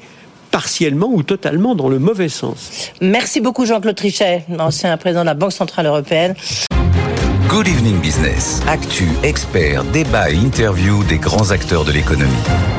partiellement 0.51 1.09
ou 1.11 1.23
totalement 1.23 1.75
dans 1.75 1.89
le 1.89 1.99
mauvais 1.99 2.29
sens. 2.29 2.91
Merci 3.01 3.41
beaucoup 3.41 3.65
Jean-Claude 3.65 3.95
Trichet, 3.95 4.45
ancien 4.57 4.95
président 4.97 5.21
de 5.21 5.27
la 5.27 5.33
Banque 5.33 5.53
Centrale 5.53 5.85
Européenne. 5.85 6.35
Good 7.49 7.67
Evening 7.67 7.99
Business. 7.99 8.61
Actu, 8.67 9.07
experts, 9.23 9.83
débat 9.85 10.29
et 10.29 10.35
interview 10.35 11.03
des 11.05 11.17
grands 11.17 11.49
acteurs 11.49 11.83
de 11.83 11.91
l'économie. 11.91 12.29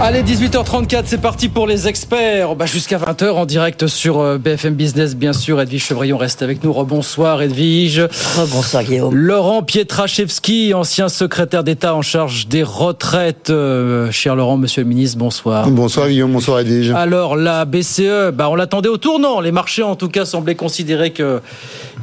Allez, 0.01 0.23
18h34, 0.23 1.03
c'est 1.07 1.21
parti 1.21 1.49
pour 1.49 1.67
les 1.67 1.89
experts. 1.89 2.55
Bah, 2.55 2.67
Jusqu'à 2.67 2.99
20h 2.99 3.31
en 3.33 3.47
direct 3.47 3.89
sur 3.89 4.21
euh, 4.21 4.39
BFM 4.39 4.75
Business, 4.75 5.17
bien 5.17 5.33
sûr. 5.33 5.61
Edwige 5.61 5.87
Chevrillon 5.87 6.17
reste 6.17 6.43
avec 6.43 6.63
nous. 6.63 6.73
Rebonsoir 6.73 7.43
Edwige. 7.43 8.03
Rebonsoir 8.39 8.85
Guillaume. 8.85 9.13
Laurent 9.13 9.65
Pietraszewski, 9.65 10.73
ancien 10.73 11.09
secrétaire 11.09 11.65
d'État 11.65 11.97
en 11.97 12.03
charge 12.03 12.47
des 12.47 12.63
retraites. 12.63 13.51
Euh, 13.51 14.13
cher 14.13 14.37
Laurent, 14.37 14.57
monsieur 14.57 14.83
le 14.83 14.89
ministre, 14.89 15.19
bonsoir. 15.19 15.69
Bonsoir 15.69 16.09
Guillaume, 16.09 16.31
bonsoir 16.31 16.61
Edwige. 16.61 16.93
Alors, 16.93 17.35
la 17.35 17.65
BCE, 17.65 18.31
bah, 18.33 18.49
on 18.49 18.55
l'attendait 18.55 18.89
au 18.89 18.99
tournant. 18.99 19.41
Les 19.41 19.51
marchés, 19.51 19.83
en 19.83 19.97
tout 19.97 20.09
cas, 20.09 20.25
semblaient 20.25 20.55
considérer 20.55 21.11
que 21.11 21.41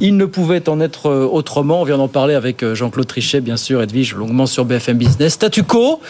il 0.00 0.16
ne 0.16 0.26
pouvait 0.26 0.68
en 0.68 0.80
être 0.80 1.08
euh, 1.08 1.26
autrement. 1.26 1.80
On 1.80 1.84
vient 1.84 1.98
d'en 1.98 2.08
parler 2.08 2.34
avec 2.34 2.57
euh, 2.62 2.74
Jean-Claude 2.74 3.06
Trichet, 3.06 3.40
bien 3.40 3.56
sûr, 3.56 3.82
Edwige, 3.82 4.14
longuement 4.14 4.46
sur 4.46 4.64
BFM 4.64 4.98
Business. 4.98 5.34
Statu 5.34 5.62
quo. 5.62 6.00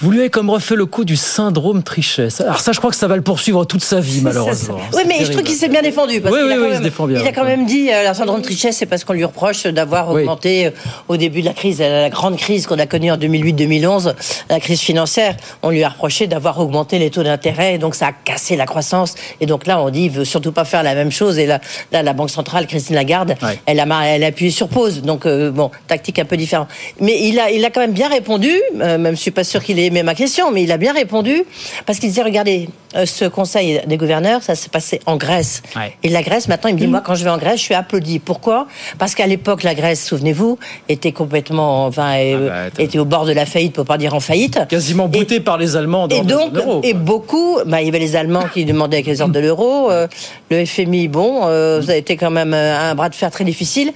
Vous 0.00 0.12
lui 0.12 0.20
avez 0.20 0.30
comme 0.30 0.48
refait 0.48 0.76
le 0.76 0.86
coup 0.86 1.04
du 1.04 1.16
syndrome 1.16 1.82
Trichet. 1.82 2.28
Alors 2.40 2.60
ça, 2.60 2.70
je 2.70 2.78
crois 2.78 2.90
que 2.90 2.96
ça 2.96 3.08
va 3.08 3.16
le 3.16 3.22
poursuivre 3.22 3.64
toute 3.64 3.82
sa 3.82 3.98
vie, 3.98 4.20
malheureusement. 4.22 4.78
Oui, 4.94 5.02
mais 5.08 5.24
je 5.24 5.32
trouve 5.32 5.42
qu'il 5.42 5.56
s'est 5.56 5.68
bien 5.68 5.82
défendu. 5.82 6.20
Parce 6.20 6.32
oui, 6.32 6.40
oui, 6.44 6.54
il 6.70 6.76
se 6.76 6.82
défend 6.82 7.06
bien. 7.08 7.20
Il 7.20 7.26
a 7.26 7.32
quand 7.32 7.44
même 7.44 7.66
dit, 7.66 7.90
euh, 7.90 8.08
le 8.08 8.14
syndrome 8.14 8.40
Trichet, 8.40 8.70
c'est 8.70 8.86
parce 8.86 9.02
qu'on 9.02 9.12
lui 9.12 9.24
reproche 9.24 9.64
d'avoir 9.64 10.10
augmenté 10.10 10.66
euh, 10.66 10.70
au 11.08 11.16
début 11.16 11.40
de 11.40 11.46
la 11.46 11.52
crise, 11.52 11.80
la 11.80 12.10
grande 12.10 12.36
crise 12.36 12.68
qu'on 12.68 12.78
a 12.78 12.86
connue 12.86 13.10
en 13.10 13.16
2008-2011, 13.16 14.14
la 14.48 14.60
crise 14.60 14.80
financière. 14.80 15.36
On 15.62 15.70
lui 15.70 15.82
a 15.82 15.88
reproché 15.88 16.28
d'avoir 16.28 16.60
augmenté 16.60 17.00
les 17.00 17.10
taux 17.10 17.24
d'intérêt, 17.24 17.78
donc 17.78 17.96
ça 17.96 18.08
a 18.08 18.12
cassé 18.12 18.54
la 18.54 18.66
croissance. 18.66 19.16
Et 19.40 19.46
donc 19.46 19.66
là, 19.66 19.80
on 19.82 19.90
dit, 19.90 20.04
il 20.04 20.10
veut 20.10 20.24
surtout 20.24 20.52
pas 20.52 20.64
faire 20.64 20.84
la 20.84 20.94
même 20.94 21.10
chose. 21.10 21.40
Et 21.40 21.46
là, 21.46 21.60
là 21.90 22.04
la 22.04 22.12
Banque 22.12 22.30
centrale, 22.30 22.68
Christine 22.68 22.94
Lagarde, 22.94 23.34
elle, 23.66 23.80
a, 23.80 24.06
elle 24.06 24.22
a 24.22 24.28
appuyé 24.28 24.52
sur 24.52 24.68
pause. 24.68 25.02
Donc, 25.02 25.26
euh, 25.26 25.50
bon, 25.50 25.72
tactique 25.88 26.20
un 26.20 26.24
peu 26.24 26.36
différente. 26.36 26.68
Mais 27.00 27.18
il 27.20 27.40
a, 27.40 27.50
il 27.50 27.64
a 27.64 27.70
quand 27.70 27.80
même 27.80 27.92
bien 27.92 28.08
répondu, 28.08 28.52
même 28.76 29.10
je 29.10 29.20
suis 29.20 29.32
pas 29.32 29.42
sûr 29.42 29.60
qu'il 29.60 29.80
ait 29.80 29.87
aimé 29.88 30.02
ma 30.02 30.14
question, 30.14 30.50
mais 30.50 30.62
il 30.62 30.72
a 30.72 30.76
bien 30.76 30.92
répondu, 30.92 31.44
parce 31.86 31.98
qu'il 31.98 32.08
disait, 32.08 32.22
regardez, 32.22 32.68
euh, 32.96 33.04
ce 33.04 33.26
conseil 33.26 33.80
des 33.86 33.96
gouverneurs, 33.96 34.42
ça 34.42 34.54
s'est 34.54 34.70
passé 34.70 35.00
en 35.06 35.16
Grèce. 35.16 35.62
Et 36.02 36.08
la 36.08 36.22
Grèce, 36.22 36.48
maintenant, 36.48 36.70
il 36.70 36.74
me 36.74 36.80
dit, 36.80 36.86
moi, 36.86 37.02
quand 37.04 37.14
je 37.14 37.24
vais 37.24 37.30
en 37.30 37.38
Grèce, 37.38 37.58
je 37.58 37.64
suis 37.64 37.74
applaudi. 37.74 38.18
Pourquoi? 38.18 38.66
Parce 38.98 39.14
qu'à 39.14 39.26
l'époque, 39.26 39.62
la 39.62 39.74
Grèce, 39.74 40.04
souvenez-vous, 40.06 40.58
était 40.88 41.12
complètement, 41.12 41.86
enfin, 41.86 42.14
ah 42.16 42.36
bah, 42.36 42.82
était 42.82 42.98
au 42.98 43.04
bord 43.04 43.26
de 43.26 43.32
la 43.32 43.46
faillite, 43.46 43.74
pour 43.74 43.84
pas 43.84 43.98
dire 43.98 44.14
en 44.14 44.20
faillite. 44.20 44.60
Quasiment 44.68 45.08
bouté 45.08 45.40
par 45.40 45.58
les 45.58 45.76
Allemands. 45.76 46.08
Dans 46.08 46.16
et 46.16 46.22
donc, 46.22 46.54
et 46.82 46.94
beaucoup, 46.94 47.58
bah, 47.66 47.82
il 47.82 47.86
y 47.86 47.88
avait 47.88 47.98
les 47.98 48.16
Allemands 48.16 48.46
qui 48.52 48.64
demandaient 48.64 49.02
qu'ils 49.02 49.18
sortent 49.18 49.32
de 49.32 49.40
l'euro. 49.40 49.90
Euh, 49.90 50.06
le 50.50 50.64
FMI, 50.64 51.08
bon, 51.08 51.42
euh, 51.44 51.82
ça 51.82 51.92
a 51.92 51.96
été 51.96 52.16
quand 52.16 52.30
même 52.30 52.54
un 52.54 52.94
bras 52.94 53.08
de 53.08 53.14
fer 53.14 53.30
très 53.30 53.44
difficile. 53.44 53.92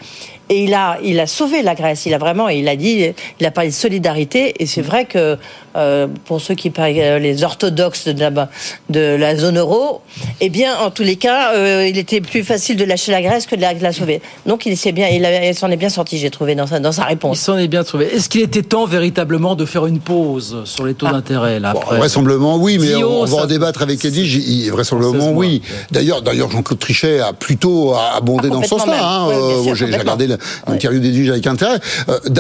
Et 0.53 0.65
il 0.65 0.75
a, 0.75 0.99
il 1.03 1.19
a 1.19 1.27
sauvé 1.27 1.63
la 1.63 1.75
Grèce. 1.75 2.05
Il 2.05 2.13
a 2.13 2.19
vraiment, 2.19 2.51
il 2.51 2.69
a 2.69 2.77
dit, 2.77 3.07
il 3.41 3.47
a 3.47 3.51
parlé 3.51 3.71
de 3.71 3.75
solidarité. 3.75 4.55
Et 4.59 4.67
c'est 4.67 4.83
vrai 4.83 5.07
que 5.07 5.39
euh, 5.77 6.07
pour 6.27 6.43
ceux 6.43 6.55
qui 6.55 6.69
parlent 6.69 6.93
euh, 6.99 7.19
les 7.19 7.43
orthodoxes 7.43 8.07
de 8.07 8.21
la, 8.21 8.51
de 8.91 9.17
la 9.19 9.35
zone 9.35 9.59
euro, 9.59 10.03
eh 10.43 10.51
bien, 10.51 10.77
en 10.77 10.91
tous 10.91 11.05
les 11.05 11.17
cas, 11.17 11.55
euh, 11.55 11.89
il 11.89 11.97
était 11.97 12.21
plus 12.21 12.45
facile 12.45 12.77
de 12.77 12.85
lâcher 12.85 13.13
la 13.13 13.23
Grèce 13.23 13.47
que 13.47 13.57
de 13.57 13.63
la, 13.63 13.93
sauver. 13.95 14.21
Donc, 14.45 14.67
il 14.67 14.77
s'est 14.77 14.93
bien, 14.93 15.09
il, 15.09 15.55
s'en 15.55 15.71
est 15.71 15.79
bien 15.79 15.89
sorti, 15.89 16.19
j'ai 16.19 16.29
trouvé 16.29 16.55
dans 16.55 16.67
sa, 16.67 16.81
dans 16.81 16.93
sa 16.93 17.05
réponse. 17.05 17.39
Il 17.39 17.45
s'en 17.45 17.57
est 17.57 17.69
bien 17.69 17.83
trouvé. 17.83 18.15
Est-ce 18.15 18.29
qu'il 18.29 18.43
était 18.43 18.63
temps 18.63 18.85
véritablement 18.85 19.55
de 19.55 19.65
faire 19.65 19.87
une 19.87 20.01
pause 20.01 20.65
sur 20.67 20.85
les 20.85 20.93
taux 20.93 21.07
ah. 21.09 21.13
d'intérêt 21.13 21.61
là 21.61 21.73
Vraisemblablement 21.93 22.59
oui, 22.59 22.77
mais 22.79 23.03
on, 23.03 23.25
va 23.25 23.45
en 23.45 23.47
débattre 23.47 23.81
avec 23.81 24.05
Eddie. 24.05 24.69
Vraisemblablement 24.69 25.31
oui. 25.31 25.63
D'ailleurs, 25.91 26.21
d'ailleurs, 26.21 26.51
Jean-Claude 26.51 26.79
Trichet 26.79 27.21
a 27.21 27.33
plutôt 27.33 27.95
abondé 27.95 28.51
dans 28.51 28.63
ce 28.63 28.69
sens-là. 28.69 28.99
Hein. 29.03 29.29
j'ai 29.73 29.87
regardé 29.87 30.29
l'interview 30.67 31.01
d'Eddie 31.01 31.31
avec 31.31 31.47
intérêt. 31.47 31.79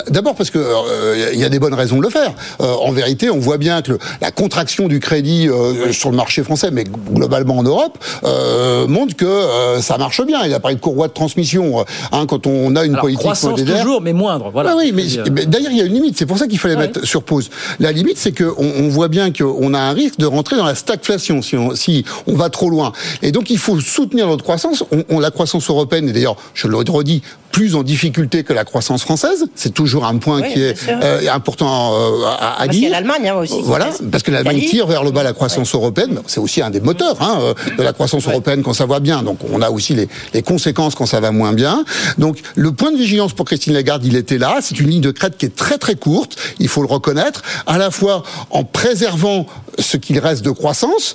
D'abord 0.09 0.35
parce 0.35 0.51
que 0.51 1.33
il 1.33 1.38
y 1.38 1.45
a 1.45 1.49
des 1.49 1.59
bonnes 1.59 1.75
raisons 1.75 1.99
de 1.99 2.03
le 2.03 2.11
faire. 2.11 2.33
en 2.59 2.93
vérité 2.93 3.31
on 3.31 3.38
voit 3.38 3.59
bien 3.59 3.83
que 3.83 3.99
la 4.21 4.31
contraction 4.31 4.88
du 4.88 5.01
crédit 5.01 5.49
euh, 5.49 5.93
sur 5.93 6.11
le 6.11 6.17
marché 6.17 6.43
français, 6.43 6.71
mais 6.71 6.85
globalement 6.85 7.59
en 7.59 7.62
Europe, 7.62 7.99
euh, 8.25 8.87
montre 8.87 9.17
que 9.17 9.25
euh, 9.25 9.81
ça 9.81 9.99
marche 9.99 10.25
bien. 10.25 10.45
Il 10.45 10.55
a 10.55 10.61
parlé 10.61 10.77
de 10.77 10.81
courroie 10.81 11.09
de 11.09 11.12
transmission. 11.12 11.85
Hein, 12.12 12.27
quand 12.27 12.47
on 12.47 12.77
a 12.77 12.85
une 12.85 12.93
Alors, 12.93 13.03
politique 13.03 13.21
croissance 13.21 13.62
toujours, 13.65 14.01
mais 14.01 14.12
moindre. 14.12 14.51
Voilà. 14.53 14.77
oui, 14.77 14.93
mais, 14.95 15.47
d'ailleurs, 15.47 15.73
il 15.73 15.79
y 15.79 15.81
a 15.81 15.85
une 15.85 15.95
limite. 15.95 16.19
C'est 16.19 16.27
pour 16.27 16.38
ça 16.38 16.47
qu'il 16.47 16.59
fallait 16.59 16.77
mettre 16.77 17.05
sur 17.07 17.23
pause. 17.23 17.51
La 17.81 17.93
limite, 17.93 18.19
c'est 18.19 18.33
qu'on 18.33 18.55
on 18.59 18.88
voit 18.88 19.09
bien 19.09 19.33
qu'on 19.33 19.75
a 19.75 19.81
un 19.81 19.93
risque 19.93 20.19
de 20.19 20.27
rentrer 20.27 20.57
dans 20.57 20.67
la 20.67 20.75
stagflation 20.75 21.43
si 21.43 21.57
on, 21.57 21.75
si 21.75 22.05
on 22.27 22.35
va 22.35 22.51
trop 22.51 22.71
loin. 22.71 22.93
Et 23.23 23.33
donc, 23.33 23.51
il 23.51 23.59
faut 23.59 23.81
soutenir 23.81 24.27
notre 24.27 24.45
croissance. 24.45 24.85
On, 25.11 25.21
la 25.21 25.31
croissance 25.31 25.69
européenne, 25.69 26.09
et 26.09 26.12
d'ailleurs, 26.12 26.37
je 26.55 26.69
le 26.69 26.77
redis, 26.77 27.23
plus 27.53 27.77
en 27.77 27.82
difficulté 27.83 28.45
que 28.45 28.53
la 28.53 28.64
croissance 28.64 29.03
française. 29.03 29.47
C'est 29.55 29.75
toujours 29.75 30.05
un 30.05 30.16
point 30.18 30.42
qui 30.42 30.62
est 30.62 31.29
important 31.29 31.95
à, 32.27 32.61
à 32.61 32.68
dire. 32.68 32.92
Hein, 32.92 33.45
voilà, 33.64 33.90
parce 34.11 34.23
que 34.23 34.31
l'Allemagne 34.31 34.61
tire 34.68 34.87
vers 34.87 35.05
le 35.05 35.11
bas 35.11 35.23
la 35.23 35.33
croissance 35.33 35.75
européenne. 35.75 36.21
C'est 36.27 36.40
aussi 36.40 36.62
un 36.62 36.71
des 36.71 36.81
moteurs 36.81 37.16
hein, 37.21 37.38
euh, 37.40 37.55
de 37.77 37.83
la 37.83 37.92
croissance 37.92 38.27
européenne 38.27 38.62
quand 38.62 38.73
ça 38.73 38.87
va 38.87 39.01
bien. 39.01 39.23
Donc 39.23 39.38
on 39.53 39.61
a 39.62 39.71
aussi 39.71 39.95
les, 39.95 40.09
les, 40.35 40.42
conséquences 40.42 40.95
quand 40.95 41.07
ça 41.07 41.21
va 41.21 41.31
moins 41.31 41.53
bien. 41.53 41.85
Donc 42.18 42.38
le 42.55 42.73
point 42.73 42.92
de 42.92 42.97
vigilance 42.97 43.33
pour 43.33 43.47
Christine 43.47 43.73
Lagarde, 43.73 44.05
il 44.05 44.16
était 44.16 44.38
là. 44.38 44.59
C'est 44.61 44.79
une 44.81 44.88
ligne 44.88 45.01
de 45.01 45.11
crête 45.11 45.37
qui 45.37 45.47
est 45.47 45.57
très 45.57 45.79
très 45.79 45.95
courte. 45.95 46.37
Il 46.59 46.68
faut 46.68 46.83
le 46.83 46.88
reconnaître. 46.88 47.42
À 47.66 47.79
la 47.79 47.90
fois 47.90 48.23
en 48.51 48.64
préservant 48.64 49.47
ce 49.79 49.97
qu'il 49.97 50.18
reste 50.18 50.45
de 50.45 50.51
croissance 50.51 51.14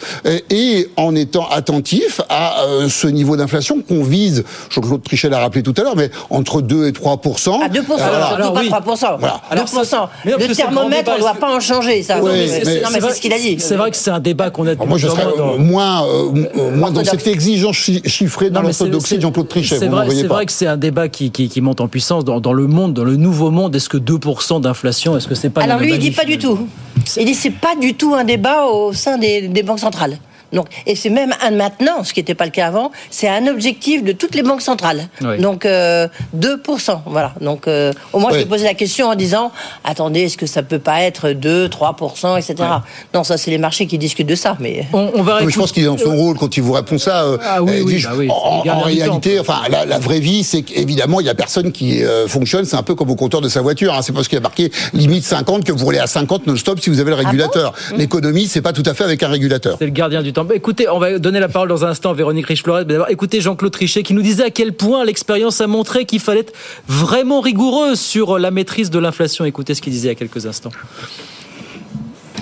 et 0.49 0.89
en 0.95 1.15
étant 1.15 1.47
attentif 1.49 2.21
à 2.29 2.63
euh, 2.63 2.89
ce 2.89 3.07
niveau 3.07 3.37
d'inflation 3.37 3.81
qu'on 3.81 4.03
vise. 4.03 4.43
Jean-Claude 4.69 5.03
Trichet 5.03 5.29
l'a 5.29 5.39
rappelé 5.39 5.63
tout 5.63 5.73
à 5.77 5.81
l'heure, 5.81 5.95
mais 5.95 6.09
entre 6.29 6.56
2 6.61 6.87
et 6.87 6.93
3 6.93 7.13
À 7.63 7.69
2 7.69 7.81
alors, 7.99 8.53
pas 8.53 8.81
3 8.81 9.17
Voilà. 9.19 9.41
le 10.25 10.55
thermomètre, 10.55 11.11
on 11.11 11.15
ne 11.15 11.19
doit 11.19 11.33
pas 11.33 11.55
en 11.55 11.59
changer 11.59 12.03
ça. 12.03 12.19
c'est 12.21 13.01
ce 13.15 13.21
qu'il 13.21 13.33
a 13.33 13.39
dit. 13.39 13.57
C'est 13.59 13.75
vrai 13.75 13.91
que 13.91 13.97
c'est 13.97 14.11
un 14.11 14.19
débat 14.19 14.49
qu'on 14.49 14.67
a 14.67 14.75
depuis 14.75 14.87
Moi, 14.87 14.97
je 14.97 15.07
serais 15.07 15.25
moins, 15.57 16.05
euh, 16.05 16.71
moins 16.75 16.91
dans 16.91 17.03
cette 17.03 17.27
exigence 17.27 17.75
chiffrée 17.75 18.49
dans 18.49 18.61
l'orthodoxie 18.61 19.17
de 19.17 19.21
Jean-Claude 19.21 19.47
Trichet. 19.47 19.77
C'est 19.77 19.87
vrai, 19.87 20.07
vrai 20.23 20.45
que 20.45 20.51
c'est 20.51 20.67
un 20.67 20.77
débat 20.77 21.07
qui, 21.07 21.31
qui, 21.31 21.61
monte 21.61 21.81
en 21.81 21.87
puissance 21.87 22.23
dans, 22.23 22.39
dans, 22.39 22.53
le 22.53 22.67
monde, 22.67 22.93
dans 22.93 23.03
le 23.03 23.15
nouveau 23.15 23.51
monde. 23.51 23.75
Est-ce 23.75 23.89
que 23.89 23.97
2% 23.97 24.61
d'inflation, 24.61 25.17
est-ce 25.17 25.27
que 25.27 25.35
c'est 25.35 25.49
pas 25.49 25.61
Alors 25.61 25.79
lui, 25.79 25.93
il 25.93 25.99
dit 25.99 26.11
pas 26.11 26.25
du 26.25 26.37
tout. 26.37 26.67
Il 27.17 27.25
dit 27.25 27.35
c'est 27.35 27.51
pas 27.51 27.75
du 27.79 27.93
tout 27.93 28.13
un 28.15 28.23
débat 28.23 28.65
au 28.65 28.93
sein 28.93 29.17
des, 29.17 29.47
des 29.47 29.63
banques 29.63 29.79
centrales. 29.79 30.17
Donc, 30.53 30.67
et 30.85 30.95
c'est 30.95 31.09
même 31.09 31.33
un 31.41 31.51
maintenant, 31.51 32.03
ce 32.03 32.13
qui 32.13 32.19
n'était 32.19 32.35
pas 32.35 32.45
le 32.45 32.51
cas 32.51 32.67
avant, 32.67 32.91
c'est 33.09 33.27
un 33.27 33.47
objectif 33.47 34.03
de 34.03 34.11
toutes 34.11 34.35
les 34.35 34.43
banques 34.43 34.61
centrales. 34.61 35.07
Donc 35.39 35.65
euh, 35.65 36.07
2%. 36.37 36.99
Voilà. 37.05 37.33
Donc 37.41 37.67
euh, 37.67 37.93
au 38.13 38.19
moins, 38.19 38.31
je 38.31 38.39
t'ai 38.39 38.45
posé 38.45 38.63
la 38.63 38.73
question 38.73 39.07
en 39.07 39.15
disant 39.15 39.51
attendez, 39.83 40.21
est-ce 40.21 40.37
que 40.37 40.45
ça 40.45 40.63
peut 40.63 40.79
pas 40.79 41.01
être 41.01 41.31
2, 41.31 41.67
3%, 41.67 42.37
etc. 42.37 42.69
Non, 43.13 43.23
ça, 43.23 43.37
c'est 43.37 43.51
les 43.51 43.57
marchés 43.57 43.87
qui 43.87 43.97
discutent 43.97 44.27
de 44.27 44.35
ça. 44.35 44.57
Mais, 44.59 44.85
on, 44.93 45.21
va 45.21 45.39
je 45.47 45.57
pense 45.57 45.71
qu'il 45.71 45.83
est 45.83 45.87
dans 45.87 45.97
son 45.97 46.15
rôle 46.15 46.37
quand 46.37 46.55
il 46.57 46.63
vous 46.63 46.73
répond 46.73 46.97
ça. 46.97 47.23
Euh, 47.23 47.37
ah 47.43 47.61
oui, 47.61 47.81
oui, 47.83 48.03
bah 48.03 48.11
oui, 48.15 48.29
en, 48.29 48.79
réalité, 48.81 49.39
enfin, 49.39 49.61
la, 49.69 49.85
la, 49.85 49.99
vraie 49.99 50.19
vie, 50.19 50.43
c'est 50.43 50.61
qu'évidemment, 50.61 51.19
il 51.19 51.25
y 51.25 51.29
a 51.29 51.35
personne 51.35 51.71
qui 51.71 52.03
euh, 52.03 52.27
fonctionne. 52.27 52.65
C'est 52.65 52.75
un 52.75 52.83
peu 52.83 52.95
comme 52.95 53.09
au 53.09 53.15
compteur 53.15 53.41
de 53.41 53.49
sa 53.49 53.61
voiture. 53.61 53.93
Hein. 53.93 54.01
C'est 54.01 54.13
parce 54.13 54.27
qu'il 54.27 54.37
y 54.37 54.39
a 54.39 54.41
marqué 54.41 54.71
limite 54.93 55.23
50 55.23 55.63
que 55.63 55.71
vous 55.71 55.85
roulez 55.85 55.99
à 55.99 56.07
50 56.07 56.47
non-stop 56.47 56.79
si 56.79 56.89
vous 56.89 56.99
avez 56.99 57.11
le 57.11 57.17
ah 57.17 57.25
régulateur. 57.25 57.73
L'économie, 57.95 58.47
c'est 58.47 58.61
pas 58.61 58.73
tout 58.73 58.83
à 58.85 58.93
fait 58.93 59.03
avec 59.03 59.23
un 59.23 59.29
régulateur. 59.29 59.77
C'est 59.79 59.85
le 59.85 59.91
gardien 59.91 60.21
du 60.21 60.33
bah, 60.43 60.55
écoutez, 60.55 60.87
on 60.89 60.99
va 60.99 61.19
donner 61.19 61.39
la 61.39 61.47
parole 61.47 61.69
dans 61.69 61.85
un 61.85 61.89
instant 61.89 62.11
à 62.11 62.13
Véronique 62.13 62.45
Riche-Flores. 62.45 62.83
Écoutez 63.09 63.41
Jean-Claude 63.41 63.71
Trichet 63.71 64.03
qui 64.03 64.13
nous 64.13 64.21
disait 64.21 64.43
à 64.43 64.49
quel 64.49 64.73
point 64.73 65.03
l'expérience 65.05 65.61
a 65.61 65.67
montré 65.67 66.05
qu'il 66.05 66.19
fallait 66.19 66.41
être 66.41 66.53
vraiment 66.87 67.41
rigoureux 67.41 67.95
sur 67.95 68.37
la 68.37 68.51
maîtrise 68.51 68.89
de 68.89 68.99
l'inflation. 68.99 69.45
Écoutez 69.45 69.73
ce 69.73 69.81
qu'il 69.81 69.93
disait 69.93 70.07
il 70.07 70.11
y 70.11 70.15
a 70.15 70.15
quelques 70.15 70.45
instants 70.45 70.71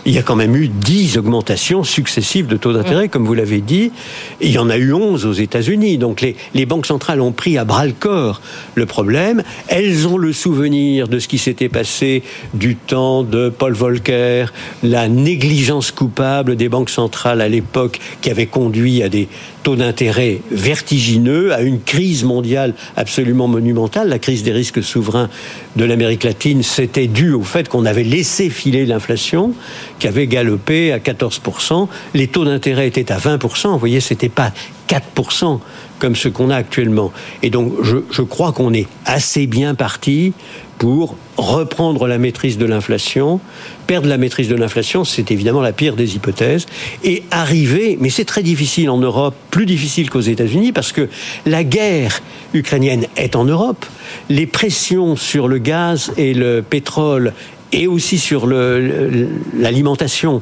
il 0.06 0.13
y 0.13 0.20
a 0.20 0.22
quand 0.22 0.36
même 0.36 0.56
eu 0.56 0.68
10 0.68 1.18
augmentations 1.18 1.84
successives 1.84 2.46
de 2.46 2.58
taux 2.58 2.74
d'intérêt, 2.74 3.10
comme 3.10 3.26
vous 3.26 3.34
l'avez 3.34 3.62
dit. 3.62 3.91
il 4.39 4.52
y 4.52 4.60
en 4.60 4.70
a 4.70 4.78
eu 4.78 4.94
11 4.94 5.26
aux 5.26 5.34
États-Unis. 5.34 5.98
Donc 5.98 6.22
les, 6.22 6.36
les, 6.54 6.68
banques 6.68 6.86
centrales 6.86 7.22
ont 7.22 7.32
pris 7.32 7.58
à 7.58 7.65
bras 7.65 7.86
le 7.86 7.94
corps 7.94 8.41
le 8.76 8.86
problème. 8.86 9.44
Elles 9.68 10.08
ont 10.08 10.18
le 10.18 10.32
souvenir 10.32 11.08
de 11.08 11.18
ce 11.18 11.28
qui 11.28 11.39
s'était 11.39 11.70
passé 11.70 12.22
du 12.54 12.76
temps 12.76 13.24
de 13.24 13.50
Paul 13.50 13.74
Volcker, 13.74 14.46
la 14.84 15.08
négligence 15.08 15.91
coupable 15.91 16.56
des 16.56 16.70
banques 16.70 16.91
centrales 16.91 17.41
à 17.41 17.50
l'époque 17.50 18.00
qui 18.22 18.30
avait 18.30 18.46
conduit 18.46 19.02
à 19.02 19.10
des 19.10 19.28
taux 19.65 19.76
d'intérêt 19.76 20.41
vertigineux, 20.52 21.52
à 21.52 21.62
une 21.62 21.82
crise 21.82 22.24
mondiale 22.24 22.76
absolument 22.96 23.48
monumentale. 23.48 24.10
La 24.10 24.20
crise 24.20 24.44
des 24.44 24.52
risques 24.52 24.84
souverains 24.84 25.28
de 25.76 25.84
l'Amérique 25.86 26.24
latine, 26.24 26.62
c'était 26.62 27.08
dû 27.08 27.34
au 27.34 27.41
fait 27.41 27.68
qu'on 27.68 27.86
avait 27.86 28.04
laissé 28.04 28.52
filer 28.52 28.86
l'inflation, 28.86 29.56
qui 30.00 30.08
avait 30.08 30.28
galopé 30.28 30.92
à 30.92 31.00
14%. 31.00 31.88
Les 32.14 32.28
taux 32.28 32.46
d'intérêt 32.46 32.88
étaient 32.88 33.12
à 33.12 33.18
20%. 33.18 33.72
Vous 33.72 33.80
voyez, 33.80 34.00
c'était 34.00 34.30
pas 34.30 34.52
4% 34.90 35.60
comme 36.00 36.16
ce 36.16 36.28
qu'on 36.28 36.50
a 36.50 36.56
actuellement. 36.56 37.12
Et 37.42 37.50
donc, 37.50 37.74
je, 37.82 37.98
je 38.12 38.22
crois 38.22 38.52
qu'on 38.52 38.74
est 38.74 38.88
assez 39.06 39.48
bien 39.48 39.76
parti 39.76 40.34
pour 40.78 41.16
reprendre 41.38 42.08
la 42.08 42.18
maîtrise 42.18 42.58
de 42.58 42.66
l'inflation. 42.66 43.40
Perdre 43.88 44.08
la 44.08 44.18
maîtrise 44.18 44.50
de 44.50 44.56
l'inflation, 44.56 45.04
c'est 45.04 45.32
évidemment 45.32 45.62
la 45.62 45.74
pire 45.74 45.96
des 45.96 46.16
hypothèses. 46.16 46.66
Et 47.04 47.24
arriver, 47.32 47.98
mais 48.00 48.10
c'est 48.10 48.26
très 48.26 48.44
difficile 48.44 48.90
en 48.90 48.98
Europe, 48.98 49.36
plus 49.52 49.66
difficile 49.66 50.10
qu'aux 50.10 50.22
États-Unis, 50.22 50.72
parce 50.72 50.92
que 50.92 51.10
la 51.46 51.64
guerre 51.64 52.22
ukrainienne 52.54 53.08
est 53.16 53.36
en 53.36 53.46
Europe. 53.46 53.86
Les 54.30 54.46
pressions 54.46 55.16
sur 55.16 55.48
le 55.48 55.58
gaz 55.58 56.12
et 56.18 56.34
le 56.34 56.62
pétrole 56.62 57.34
et 57.71 57.88
aussi 57.88 58.17
sur 58.17 58.47
l'alimentation 58.47 60.41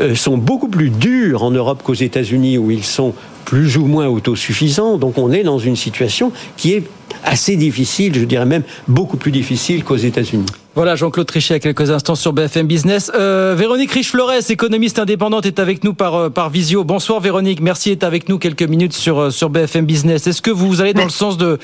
euh, 0.00 0.14
sont 0.14 0.38
beaucoup 0.38 0.68
plus 0.68 0.90
dures 0.90 1.42
en 1.42 1.50
Europe 1.50 1.82
qu'aux 1.82 1.94
États-Unis, 1.94 2.56
où 2.58 2.70
ils 2.70 2.84
sont 2.84 3.14
plus 3.44 3.76
ou 3.76 3.86
moins 3.86 4.06
autosuffisants. 4.06 4.98
Donc 4.98 5.18
on 5.18 5.32
est 5.32 5.42
dans 5.42 5.58
une 5.58 5.76
situation 5.76 6.32
qui 6.56 6.74
est 6.74 6.84
assez 7.24 7.56
difficile, 7.56 8.14
je 8.14 8.24
dirais 8.24 8.46
même 8.46 8.62
beaucoup 8.86 9.16
plus 9.16 9.32
difficile 9.32 9.82
qu'aux 9.82 9.96
États-Unis. 9.96 10.46
Voilà, 10.78 10.94
Jean-Claude 10.94 11.26
Trichet 11.26 11.54
à 11.54 11.58
quelques 11.58 11.90
instants 11.90 12.14
sur 12.14 12.32
BFM 12.32 12.68
Business. 12.68 13.10
Euh, 13.16 13.56
Véronique 13.58 13.90
Riche-Flores, 13.90 14.48
économiste 14.48 15.00
indépendante, 15.00 15.44
est 15.44 15.58
avec 15.58 15.82
nous 15.82 15.92
par, 15.92 16.14
euh, 16.14 16.30
par 16.30 16.50
visio. 16.50 16.84
Bonsoir 16.84 17.18
Véronique, 17.18 17.60
merci 17.60 17.90
d'être 17.90 18.04
avec 18.04 18.28
nous 18.28 18.38
quelques 18.38 18.62
minutes 18.62 18.92
sur, 18.92 19.18
euh, 19.18 19.30
sur 19.30 19.50
BFM 19.50 19.86
Business. 19.86 20.28
Est-ce 20.28 20.40
que 20.40 20.52
vous 20.52 20.80
allez 20.80 20.94
dans 20.94 21.02
le 21.02 21.10
sens 21.10 21.36
de, 21.36 21.58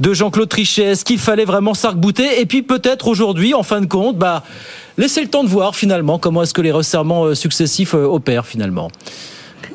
de 0.00 0.14
Jean-Claude 0.14 0.48
Trichet? 0.48 0.84
Est-ce 0.84 1.04
qu'il 1.04 1.18
fallait 1.18 1.44
vraiment 1.44 1.74
s'arc-bouter 1.74 2.40
Et 2.40 2.46
puis 2.46 2.62
peut-être 2.62 3.06
aujourd'hui, 3.06 3.52
en 3.52 3.64
fin 3.64 3.82
de 3.82 3.86
compte, 3.86 4.16
bah, 4.16 4.42
laisser 4.96 5.20
le 5.20 5.28
temps 5.28 5.44
de 5.44 5.50
voir 5.50 5.76
finalement 5.76 6.18
comment 6.18 6.42
est-ce 6.42 6.54
que 6.54 6.62
les 6.62 6.72
resserrements 6.72 7.34
successifs 7.34 7.92
opèrent 7.92 8.46
finalement. 8.46 8.90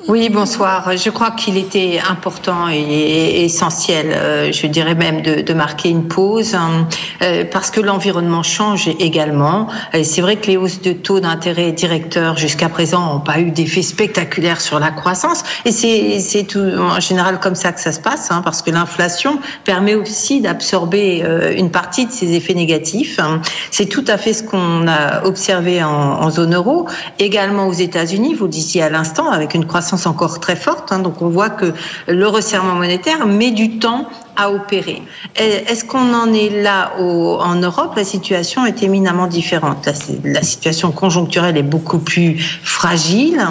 Oui, 0.10 0.30
bonsoir. 0.30 0.98
Je 0.98 1.12
crois 1.12 1.30
qu'il 1.30 1.56
était 1.56 2.02
important 2.10 2.68
et 2.68 3.44
essentiel, 3.46 4.08
euh, 4.10 4.52
je 4.52 4.66
dirais 4.66 4.96
même, 4.96 5.22
de, 5.22 5.54
marquer 5.54 5.90
une 5.90 6.08
pause, 6.08 6.56
hein, 6.56 6.88
euh, 7.22 7.44
parce 7.46 7.70
que 7.70 7.80
l'environnement 7.80 8.42
change 8.42 8.88
également. 9.00 9.68
C'est 10.02 10.22
vrai 10.22 10.38
que 10.38 10.48
les 10.48 10.58
hausses 10.58 10.82
de 10.82 10.94
taux 10.94 11.20
d'intérêt 11.20 11.74
directeurs 11.74 12.38
jusqu'à 12.38 12.70
présent 12.70 13.14
n'ont 13.14 13.20
pas 13.20 13.40
eu 13.40 13.52
d'effet 13.52 13.84
spectaculaire 13.84 14.62
sur 14.62 14.80
la 14.80 14.90
croissance, 14.90 15.44
et 15.66 15.72
c'est 15.72 16.44
tout 16.46 16.72
en 16.80 17.00
général 17.00 17.40
comme 17.40 17.54
ça 17.54 17.72
que 17.72 17.80
ça 17.80 17.92
se 17.92 18.00
passe, 18.00 18.32
hein, 18.32 18.42
parce 18.44 18.64
que 18.64 18.72
l'inflation 18.72 19.38
permet 19.64 19.94
aussi 19.94 20.42
d'absorber 20.42 21.22
euh, 21.24 21.54
une 21.56 21.70
partie 21.70 22.08
de 22.08 22.12
ces 22.12 22.34
effets 22.34 22.56
négatifs. 22.56 23.20
Hein. 23.20 23.44
C'est 23.70 23.86
tout 23.86 24.06
à 24.08 24.18
fait 24.18 24.34
ce 24.34 24.42
qu'on 24.42 24.88
a 24.88 25.24
observé 25.26 25.84
en, 25.84 25.92
en 25.92 26.32
zone 26.32 26.56
euro, 26.56 26.88
également 27.20 27.68
aux 27.68 27.74
États-Unis. 27.74 28.34
Vous 28.34 28.46
le 28.46 28.50
disiez 28.50 28.82
à 28.82 28.90
l'instant, 28.90 29.30
avec 29.30 29.54
une 29.54 29.66
croissance 29.66 29.99
encore 30.08 30.40
très 30.40 30.56
forte. 30.56 30.92
Hein, 30.92 31.00
donc 31.00 31.22
on 31.22 31.30
voit 31.30 31.50
que 31.50 31.74
le 32.08 32.28
resserrement 32.28 32.76
monétaire 32.76 33.26
met 33.26 33.52
du 33.52 33.80
temps 33.80 34.08
à 34.36 34.52
opérer. 34.52 35.02
Est-ce 35.36 35.84
qu'on 35.84 36.14
en 36.14 36.32
est 36.32 36.62
là 36.62 36.94
en 36.98 37.56
Europe? 37.56 37.94
La 37.98 38.06
situation 38.06 38.66
est 38.66 38.84
éminemment 38.84 39.28
différente. 39.28 39.90
La, 40.24 40.44
situation 40.44 40.92
conjoncturelle 40.92 41.58
est 41.58 41.64
beaucoup 41.64 42.00
plus 42.00 42.38
fragile. 42.64 43.42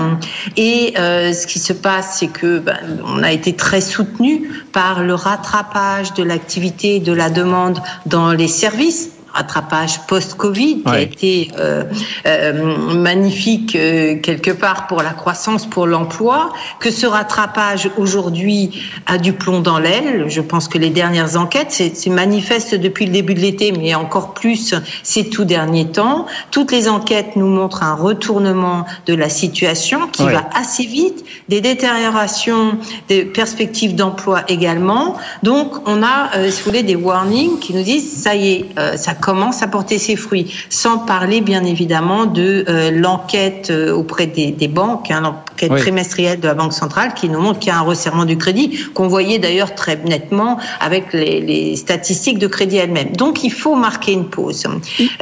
Et 0.56 0.94
euh, 0.98 1.34
ce 1.34 1.46
qui 1.46 1.58
se 1.58 1.74
passe, 1.74 2.16
c'est 2.18 2.28
que 2.28 2.58
ben, 2.58 2.78
on 3.04 3.22
a 3.22 3.32
été 3.32 3.54
très 3.54 3.82
soutenu 3.82 4.50
par 4.72 5.02
le 5.02 5.14
rattrapage 5.14 6.14
de 6.14 6.22
l'activité 6.22 7.00
de 7.00 7.12
la 7.12 7.28
demande 7.28 7.80
dans 8.06 8.32
les 8.32 8.48
services 8.48 9.10
rattrapage 9.32 10.00
post-Covid 10.06 10.82
qui 10.82 10.88
a 10.88 11.00
été 11.00 11.50
euh, 11.58 11.84
euh, 12.26 12.94
magnifique 12.94 13.76
euh, 13.76 14.16
quelque 14.16 14.50
part 14.50 14.86
pour 14.86 15.02
la 15.02 15.10
croissance, 15.10 15.66
pour 15.66 15.86
l'emploi, 15.86 16.52
que 16.80 16.90
ce 16.90 17.06
rattrapage 17.06 17.90
aujourd'hui 17.96 18.82
a 19.06 19.18
du 19.18 19.32
plomb 19.32 19.60
dans 19.60 19.78
l'aile. 19.78 20.26
Je 20.28 20.40
pense 20.40 20.68
que 20.68 20.78
les 20.78 20.90
dernières 20.90 21.36
enquêtes, 21.36 21.70
c'est 21.70 22.08
manifeste 22.08 22.74
depuis 22.74 23.06
le 23.06 23.12
début 23.12 23.34
de 23.34 23.40
l'été, 23.40 23.72
mais 23.72 23.94
encore 23.94 24.32
plus 24.32 24.74
ces 25.02 25.28
tout 25.28 25.44
derniers 25.44 25.88
temps. 25.88 26.26
Toutes 26.50 26.72
les 26.72 26.88
enquêtes 26.88 27.36
nous 27.36 27.48
montrent 27.48 27.82
un 27.82 27.94
retournement 27.94 28.86
de 29.06 29.14
la 29.14 29.28
situation 29.28 30.08
qui 30.08 30.24
va 30.24 30.48
assez 30.54 30.84
vite, 30.84 31.24
des 31.48 31.60
détériorations 31.60 32.78
des 33.08 33.24
perspectives 33.24 33.94
d'emploi 33.94 34.42
également. 34.48 35.16
Donc 35.42 35.86
on 35.86 36.02
a, 36.02 36.30
si 36.50 36.62
vous 36.62 36.70
voulez, 36.70 36.82
des 36.82 36.96
warnings 36.96 37.58
qui 37.58 37.74
nous 37.74 37.82
disent 37.82 38.22
ça 38.22 38.34
y 38.34 38.48
est, 38.48 38.96
ça 38.96 39.14
commence 39.20 39.62
à 39.62 39.68
porter 39.68 39.98
ses 39.98 40.16
fruits, 40.16 40.52
sans 40.68 40.98
parler 40.98 41.40
bien 41.40 41.64
évidemment 41.64 42.26
de 42.26 42.64
euh, 42.68 42.90
l'enquête 42.90 43.70
euh, 43.70 43.92
auprès 43.92 44.26
des, 44.26 44.68
banques, 44.68 45.10
hein, 45.10 45.20
l'enquête 45.20 45.76
trimestrielle 45.76 46.40
de 46.40 46.46
la 46.46 46.54
Banque 46.54 46.72
centrale 46.72 47.14
qui 47.14 47.28
nous 47.28 47.40
montre 47.40 47.58
qu'il 47.58 47.68
y 47.68 47.72
a 47.72 47.78
un 47.78 47.82
resserrement 47.82 48.24
du 48.24 48.36
crédit, 48.36 48.78
qu'on 48.94 49.08
voyait 49.08 49.38
d'ailleurs 49.38 49.74
très 49.74 49.96
nettement 49.96 50.58
avec 50.80 51.12
les, 51.12 51.76
statistiques 51.76 52.38
de 52.38 52.46
crédit 52.46 52.76
elles-mêmes. 52.76 53.14
Donc 53.16 53.44
il 53.44 53.52
faut 53.52 53.74
marquer 53.74 54.12
une 54.12 54.26
pause. 54.26 54.64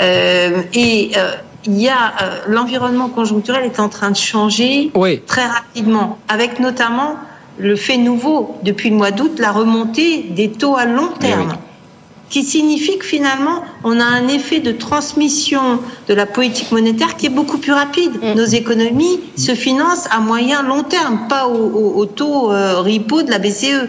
Euh, 0.01 0.63
et 0.75 1.13
il 1.65 1.81
y 1.81 1.89
a 1.89 2.15
l'environnement 2.47 3.09
conjoncturel 3.09 3.65
est 3.65 3.81
en 3.81 3.89
train 3.89 4.11
de 4.11 4.17
changer 4.17 4.91
très 5.27 5.47
rapidement, 5.47 6.19
avec 6.29 6.61
notamment 6.61 7.17
le 7.59 7.77
fait 7.77 7.97
nouveau 7.97 8.57
depuis 8.63 8.91
le 8.91 8.97
mois 8.97 9.11
d'août, 9.11 9.39
la 9.39 9.53
remontée 9.53 10.27
des 10.31 10.51
taux 10.51 10.77
à 10.77 10.85
long 10.85 11.09
terme 11.19 11.57
qui 12.31 12.45
signifie 12.45 12.99
que 12.99 13.05
finalement, 13.05 13.63
on 13.85 14.01
a 14.01 14.05
un 14.05 14.29
effet 14.29 14.61
de 14.61 14.73
transmission 14.73 15.81
de 16.09 16.15
la 16.15 16.27
politique 16.27 16.73
monétaire 16.73 17.17
qui 17.17 17.27
est 17.27 17.31
beaucoup 17.31 17.59
plus 17.59 17.73
rapide. 17.73 18.13
Mm. 18.23 18.35
Nos 18.35 18.45
économies 18.45 19.21
se 19.37 19.55
financent 19.55 20.09
à 20.11 20.21
moyen 20.21 20.63
long 20.63 20.83
terme, 20.83 21.29
pas 21.29 21.47
au, 21.47 22.05
taux 22.07 22.53
euh, 22.53 22.81
repo 22.81 23.23
de 23.23 23.31
la 23.31 23.39
BCE. 23.39 23.89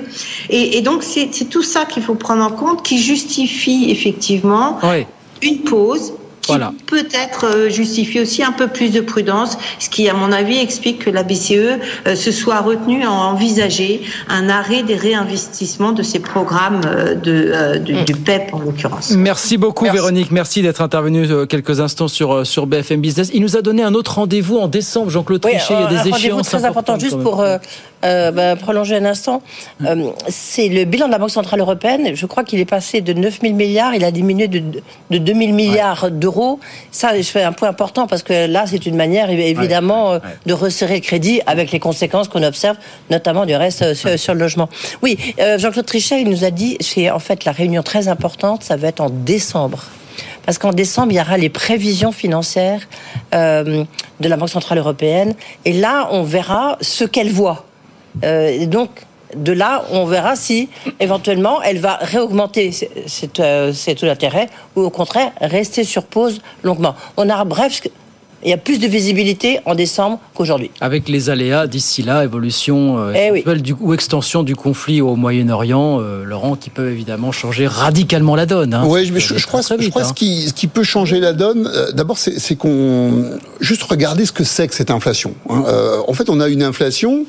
Et, 0.50 0.82
donc, 0.82 1.04
c'est 1.04 1.50
tout 1.50 1.64
ça 1.64 1.86
qu'il 1.86 2.04
faut 2.04 2.16
prendre 2.16 2.44
en 2.44 2.52
compte, 2.52 2.84
qui 2.84 3.00
justifie 3.00 3.90
effectivement 3.90 4.80
une 5.42 5.60
pause 5.60 6.14
voilà. 6.48 6.74
peut-être 6.86 7.45
euh, 7.45 7.70
justifie 7.70 8.20
aussi 8.20 8.43
un 8.43 8.52
peu 8.52 8.68
plus 8.68 8.91
de 8.91 9.02
prudence, 9.02 9.58
ce 9.80 9.89
qui, 9.89 10.10
à 10.10 10.14
mon 10.14 10.32
avis, 10.32 10.58
explique 10.58 11.06
que 11.06 11.10
la 11.10 11.24
BCE 11.24 11.52
euh, 11.52 12.16
se 12.16 12.32
soit 12.32 12.62
retenue 12.62 13.04
à 13.04 13.12
envisager 13.12 14.02
un 14.30 14.50
arrêt 14.50 14.84
des 14.84 14.95
réinvestissements 14.95 15.91
de 15.91 16.04
ces 16.04 16.20
programmes 16.20 16.82
euh, 16.86 17.16
de, 17.16 18.04
du 18.04 18.16
PEP 18.16 18.54
en 18.54 18.60
l'occurrence. 18.60 19.12
Merci 19.12 19.58
beaucoup 19.58 19.86
Véronique, 19.86 20.32
merci 20.32 20.62
d'être 20.62 20.82
intervenue 20.82 21.48
quelques 21.48 21.80
instants 21.80 22.08
sur, 22.08 22.45
sur 22.45 22.68
BFM 22.68 23.02
Business. 23.02 23.30
Il 23.34 23.41
nous 23.41 23.58
a 23.58 23.62
donné 23.62 23.84
un 23.84 23.93
autre 23.93 24.16
rendez-vous 24.16 24.58
en 24.58 24.68
décembre, 24.68 25.10
Jean-Claude 25.10 25.41
Trichet, 25.41 25.74
il 25.74 25.93
y 25.93 25.98
a 25.98 26.04
des 26.04 26.10
échéances 26.10 26.48
très 26.48 26.66
important 26.66 26.98
juste 27.00 27.22
pour 27.22 27.43
bah, 28.02 28.56
prolonger 28.56 28.95
un 28.98 29.06
instant. 29.06 29.41
c'est 30.28 30.70
le 30.70 30.86
bilan 30.86 31.08
de 31.08 31.12
la 31.12 31.20
Banque 31.20 31.32
Centrale 31.32 31.60
Européenne, 31.60 32.12
je 32.14 32.26
crois 32.26 32.43
qu'il 32.43 32.60
est 32.60 32.66
passé 32.66 33.02
de 33.02 33.14
9 33.14 33.39
000 33.41 33.54
milliards, 33.54 33.95
il 33.95 34.04
a 34.04 34.12
diminué 34.12 34.48
de, 34.48 34.62
de 35.10 35.18
2 35.18 35.34
000 35.34 35.54
milliards 35.54 36.12
d'euros 36.12 36.37
ça, 36.92 37.16
je 37.16 37.24
fais 37.24 37.44
un 37.44 37.52
point 37.52 37.70
important 37.70 38.08
parce 38.08 38.24
que 38.24 38.48
là, 38.48 38.66
c'est 38.68 38.86
une 38.86 38.96
manière 38.96 39.30
évidemment 39.30 40.14
euh, 40.14 40.20
de 40.46 40.54
resserrer 40.54 40.96
le 40.96 41.02
crédit 41.02 41.42
avec 41.46 41.72
les 41.72 41.80
conséquences 41.80 42.28
qu'on 42.28 42.44
observe, 42.44 42.78
notamment 43.10 43.46
du 43.46 43.56
reste 43.56 43.82
euh, 43.82 44.18
sur, 44.18 44.34
le 44.34 44.40
logement. 44.40 44.70
Oui, 45.02 45.18
euh, 45.40 45.58
Jean-Claude 45.58 45.86
Trichet, 45.86 46.22
il 46.22 46.30
nous 46.30 46.44
a 46.44 46.52
dit, 46.52 46.78
c'est 46.80 47.10
en 47.10 47.20
fait 47.20 47.46
la 47.46 47.52
réunion 47.52 47.84
très 47.84 48.08
importante, 48.08 48.64
ça 48.64 48.76
va 48.76 48.88
être 48.88 49.02
en 49.02 49.10
décembre. 49.10 49.84
Parce 50.46 50.58
qu'en 50.58 50.72
décembre, 50.72 51.12
il 51.12 51.16
y 51.16 51.22
aura 51.22 51.38
les 51.38 51.50
prévisions 51.50 52.14
financières 52.14 52.88
de 53.34 53.86
la 54.22 54.38
Banque 54.38 54.50
Centrale 54.50 54.78
Européenne. 54.78 55.36
Et 55.66 55.74
là, 55.74 56.08
on 56.12 56.24
verra 56.24 56.78
ce 56.80 57.04
qu'elle 57.04 57.30
voit. 57.30 57.66
donc, 58.24 58.90
de 59.38 59.52
là, 59.52 59.86
on 59.92 60.06
verra 60.06 60.36
si 60.36 60.70
éventuellement 61.00 61.62
elle 61.62 61.80
va 61.80 61.98
réaugmenter 62.02 62.72
ses 62.72 63.28
taux 63.28 64.06
d'intérêt 64.06 64.50
ou 64.76 64.82
au 64.82 64.90
contraire 64.90 65.32
rester 65.42 65.84
sur 65.84 66.04
pause 66.04 66.42
longuement. 66.64 66.96
On 67.18 67.30
a 67.30 67.44
bref 67.46 67.82
il 68.44 68.50
y 68.50 68.54
a 68.54 68.58
plus 68.58 68.80
de 68.80 68.88
visibilité 68.88 69.60
en 69.66 69.74
décembre 69.74 70.20
qu'aujourd'hui. 70.36 70.70
Avec 70.80 71.10
les 71.10 71.30
aléas 71.30 71.68
d'ici 71.68 72.04
là, 72.04 72.24
évolution 72.24 73.00
euh, 73.00 73.14
eh 73.16 73.56
du, 73.60 73.74
ou 73.80 73.94
extension 73.94 74.44
du 74.44 74.56
conflit 74.56 75.02
au 75.02 75.16
Moyen-Orient, 75.16 76.00
euh, 76.02 76.24
Laurent, 76.24 76.56
qui 76.56 76.70
peut 76.70 76.92
évidemment 76.92 77.32
changer 77.32 77.66
radicalement 77.66 78.36
la 78.36 78.46
donne. 78.46 78.74
Hein. 78.74 78.84
Oui, 78.86 79.06
je, 79.06 79.18
je, 79.18 79.48
crois, 79.48 79.62
je 79.62 79.90
crois 79.90 80.04
hein. 80.04 80.06
ce, 80.06 80.14
qui, 80.14 80.48
ce 80.50 80.54
qui 80.54 80.68
peut 80.68 80.84
changer 80.84 81.20
la 81.20 81.34
donne, 81.34 81.70
euh, 81.74 81.92
d'abord, 81.92 82.18
c'est 82.18 82.56
qu'on 82.56 83.40
juste 83.60 83.84
regarder 83.84 84.26
ce 84.26 84.32
que 84.32 84.44
c'est 84.44 84.68
que 84.68 84.76
cette 84.76 84.92
inflation. 84.92 85.34
Hein. 85.50 85.64
en 86.08 86.14
fait, 86.14 86.30
on 86.30 86.40
a 86.40 86.48
une 86.48 86.62
inflation 86.62 87.26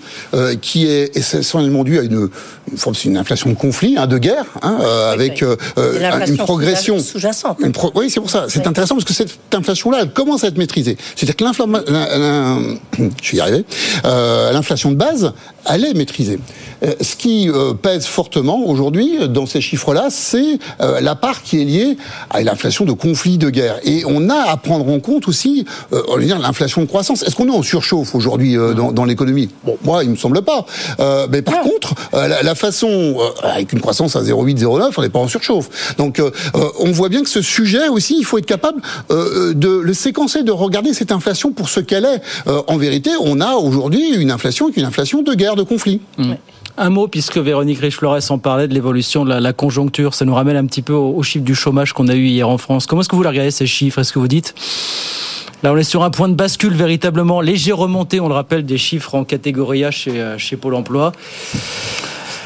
qui 0.60 0.86
est 0.86 1.16
essentiellement 1.16 1.84
due 1.84 1.98
à 1.98 2.02
une, 2.02 2.28
une 2.70 2.78
forme, 2.78 2.94
c'est 2.94 3.08
une 3.08 3.16
inflation 3.16 3.50
de 3.50 3.54
conflit, 3.54 3.96
hein, 3.96 4.06
de 4.06 4.18
guerre, 4.18 4.44
hein, 4.62 4.78
avec 5.10 5.42
une 5.42 6.36
progression 6.36 6.98
sous-jacente. 6.98 7.58
oui, 7.94 8.10
c'est 8.10 8.20
pour 8.20 8.30
ça. 8.30 8.46
C'est 8.48 8.66
intéressant 8.66 8.94
parce 8.94 9.06
que 9.06 9.14
cette 9.14 9.38
inflation-là, 9.52 10.00
elle 10.02 10.10
commence 10.10 10.44
à 10.44 10.48
être 10.48 10.58
maîtrisée. 10.58 10.97
C'est-à-dire 11.16 11.36
que 11.36 11.44
l'inflation, 11.44 11.74
euh, 14.04 14.52
l'inflation 14.52 14.90
de 14.90 14.96
base, 14.96 15.32
elle 15.66 15.84
est 15.84 15.94
maîtrisée. 15.94 16.38
Euh, 16.84 16.92
ce 17.00 17.16
qui 17.16 17.48
euh, 17.48 17.74
pèse 17.74 18.06
fortement 18.06 18.66
aujourd'hui 18.66 19.28
dans 19.28 19.46
ces 19.46 19.60
chiffres-là, 19.60 20.08
c'est 20.10 20.58
euh, 20.80 21.00
la 21.00 21.16
part 21.16 21.42
qui 21.42 21.60
est 21.60 21.64
liée 21.64 21.96
à 22.30 22.42
l'inflation 22.42 22.84
de 22.84 22.92
conflits 22.92 23.38
de 23.38 23.50
guerre. 23.50 23.78
Et 23.84 24.04
on 24.06 24.30
a 24.30 24.50
à 24.50 24.56
prendre 24.56 24.88
en 24.88 25.00
compte 25.00 25.28
aussi, 25.28 25.64
l'inflation 26.40 26.82
de 26.82 26.86
croissance. 26.86 27.22
Est-ce 27.22 27.34
qu'on 27.34 27.48
est 27.48 27.56
en 27.56 27.62
surchauffe 27.62 28.14
aujourd'hui 28.14 28.54
dans, 28.54 28.92
dans 28.92 29.04
l'économie? 29.04 29.48
Bon, 29.64 29.76
moi, 29.84 30.04
il 30.04 30.10
me 30.10 30.16
semble 30.16 30.42
pas. 30.42 30.66
mais 31.30 31.42
par 31.42 31.60
contre, 31.60 31.94
la, 32.12 32.42
la, 32.42 32.54
façon, 32.54 33.16
avec 33.42 33.72
une 33.72 33.80
croissance 33.80 34.16
à 34.16 34.22
0,8, 34.22 34.58
0,9, 34.58 34.92
on 34.96 35.02
n'est 35.02 35.08
pas 35.08 35.18
en 35.18 35.28
surchauffe. 35.28 35.94
Donc, 35.96 36.22
on 36.78 36.90
voit 36.90 37.08
bien 37.08 37.22
que 37.22 37.28
ce 37.28 37.42
sujet 37.42 37.88
aussi, 37.88 38.16
il 38.18 38.24
faut 38.24 38.38
être 38.38 38.46
capable 38.46 38.80
de 39.10 39.68
le 39.68 39.94
séquencer, 39.94 40.42
de 40.42 40.52
regarder 40.52 40.87
cette 40.92 41.12
inflation 41.12 41.52
pour 41.52 41.68
ce 41.68 41.80
qu'elle 41.80 42.04
est. 42.04 42.20
en 42.66 42.76
vérité, 42.76 43.10
on 43.20 43.40
a 43.40 43.54
aujourd'hui 43.54 44.14
une 44.16 44.30
inflation 44.30 44.70
qui 44.70 44.78
est 44.78 44.82
une 44.82 44.88
inflation 44.88 45.22
de 45.22 45.34
guerre, 45.34 45.56
de 45.56 45.62
conflit. 45.62 46.00
Mmh. 46.18 46.34
Un 46.80 46.90
mot, 46.90 47.08
puisque 47.08 47.38
Véronique 47.38 47.80
Riche-Flores 47.80 48.30
en 48.30 48.38
parlait 48.38 48.68
de 48.68 48.74
l'évolution 48.74 49.24
de 49.24 49.34
la, 49.34 49.52
conjoncture, 49.52 50.14
ça 50.14 50.24
nous 50.24 50.34
ramène 50.34 50.56
un 50.56 50.64
petit 50.64 50.82
peu 50.82 50.92
aux, 50.92 51.22
chiffres 51.24 51.44
du 51.44 51.56
chômage 51.56 51.92
qu'on 51.92 52.06
a 52.06 52.14
eu 52.14 52.26
hier 52.26 52.48
en 52.48 52.56
France. 52.56 52.86
Comment 52.86 53.00
est-ce 53.00 53.08
que 53.08 53.16
vous 53.16 53.24
regardez 53.24 53.50
ces 53.50 53.66
chiffres 53.66 53.98
Est-ce 53.98 54.12
que 54.12 54.20
vous 54.20 54.28
dites 54.28 54.54
Là, 55.64 55.72
on 55.72 55.76
est 55.76 55.82
sur 55.82 56.04
un 56.04 56.10
point 56.10 56.28
de 56.28 56.34
bascule 56.34 56.74
véritablement 56.74 57.40
léger 57.40 57.72
remontée, 57.72 58.20
on 58.20 58.28
le 58.28 58.34
rappelle, 58.34 58.64
des 58.64 58.78
chiffres 58.78 59.16
en 59.16 59.24
catégorie 59.24 59.84
A 59.84 59.90
chez, 59.90 60.20
euh, 60.20 60.38
chez 60.38 60.56
Pôle 60.56 60.76
emploi. 60.76 61.10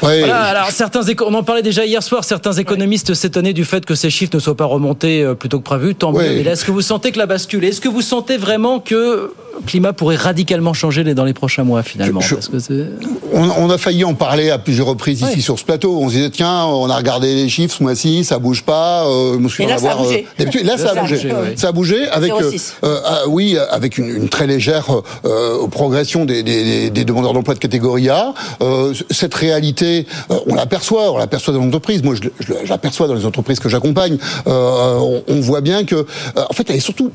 Alors 0.03 0.71
certains 0.71 1.01
on 1.25 1.33
en 1.33 1.43
parlait 1.43 1.61
déjà 1.61 1.85
hier 1.85 2.01
soir, 2.01 2.23
certains 2.23 2.53
économistes 2.53 3.13
s'étonnaient 3.13 3.53
du 3.53 3.65
fait 3.65 3.85
que 3.85 3.95
ces 3.95 4.09
chiffres 4.09 4.35
ne 4.35 4.39
soient 4.39 4.57
pas 4.57 4.65
remontés 4.65 5.21
euh, 5.21 5.35
plutôt 5.35 5.59
que 5.59 5.63
prévu. 5.63 5.95
Tant 5.95 6.11
mieux. 6.11 6.19
Mais 6.19 6.41
est-ce 6.41 6.65
que 6.65 6.71
vous 6.71 6.81
sentez 6.81 7.11
que 7.11 7.19
la 7.19 7.25
bascule 7.25 7.63
Est-ce 7.63 7.81
que 7.81 7.89
vous 7.89 8.01
sentez 8.01 8.37
vraiment 8.37 8.79
que 8.79 8.95
le 8.95 9.65
climat 9.67 9.93
pourrait 9.93 10.15
radicalement 10.15 10.73
changer 10.73 11.03
dans 11.13 11.25
les 11.25 11.33
prochains 11.33 11.63
mois 11.63 11.83
finalement? 11.83 12.21
On, 13.33 13.69
a 13.69 13.77
failli 13.77 14.03
en 14.03 14.13
parler 14.13 14.49
à 14.49 14.57
plusieurs 14.57 14.87
reprises 14.87 15.21
ici 15.21 15.41
sur 15.41 15.59
ce 15.59 15.63
plateau. 15.63 15.97
On 15.99 16.09
se 16.09 16.15
disait 16.15 16.29
tiens, 16.29 16.65
on 16.65 16.89
a 16.89 16.95
regardé 16.95 17.33
les 17.33 17.49
chiffres 17.49 17.75
ce 17.77 17.83
mois-ci, 17.83 18.23
ça 18.23 18.39
bouge 18.39 18.63
pas. 18.63 19.05
Euh, 19.07 19.37
Et 19.59 19.65
là, 19.65 19.77
ça 19.77 19.91
a 19.91 19.95
bougé. 19.95 20.27
là, 20.63 20.77
ça 20.77 20.91
a 20.91 21.01
bougé. 21.01 21.33
Ça 21.55 21.67
a 21.67 21.71
bougé 21.71 22.07
avec, 22.09 22.31
ah, 22.83 23.21
oui, 23.27 23.57
avec 23.69 23.97
une, 23.97 24.29
très 24.29 24.47
légère 24.47 24.87
progression 25.71 26.25
des, 26.25 26.43
des, 26.43 26.89
des 26.89 27.05
demandeurs 27.05 27.33
d'emploi 27.33 27.53
de 27.53 27.59
catégorie 27.59 28.09
A. 28.09 28.33
cette 29.09 29.33
réalité, 29.33 29.92
on 30.47 30.55
l'aperçoit, 30.55 31.11
on 31.11 31.17
l'aperçoit 31.17 31.53
dans 31.53 31.63
l'entreprise. 31.63 32.03
Moi, 32.03 32.15
je, 32.15 32.29
dans 33.07 33.13
les 33.13 33.25
entreprises 33.25 33.59
que 33.59 33.69
j'accompagne. 33.69 34.17
Euh, 34.47 35.21
on, 35.27 35.41
voit 35.41 35.61
bien 35.61 35.83
que, 35.83 35.95
euh, 35.95 36.05
en 36.49 36.53
fait, 36.53 36.69
elle 36.69 36.77
est 36.77 36.79
surtout 36.79 37.11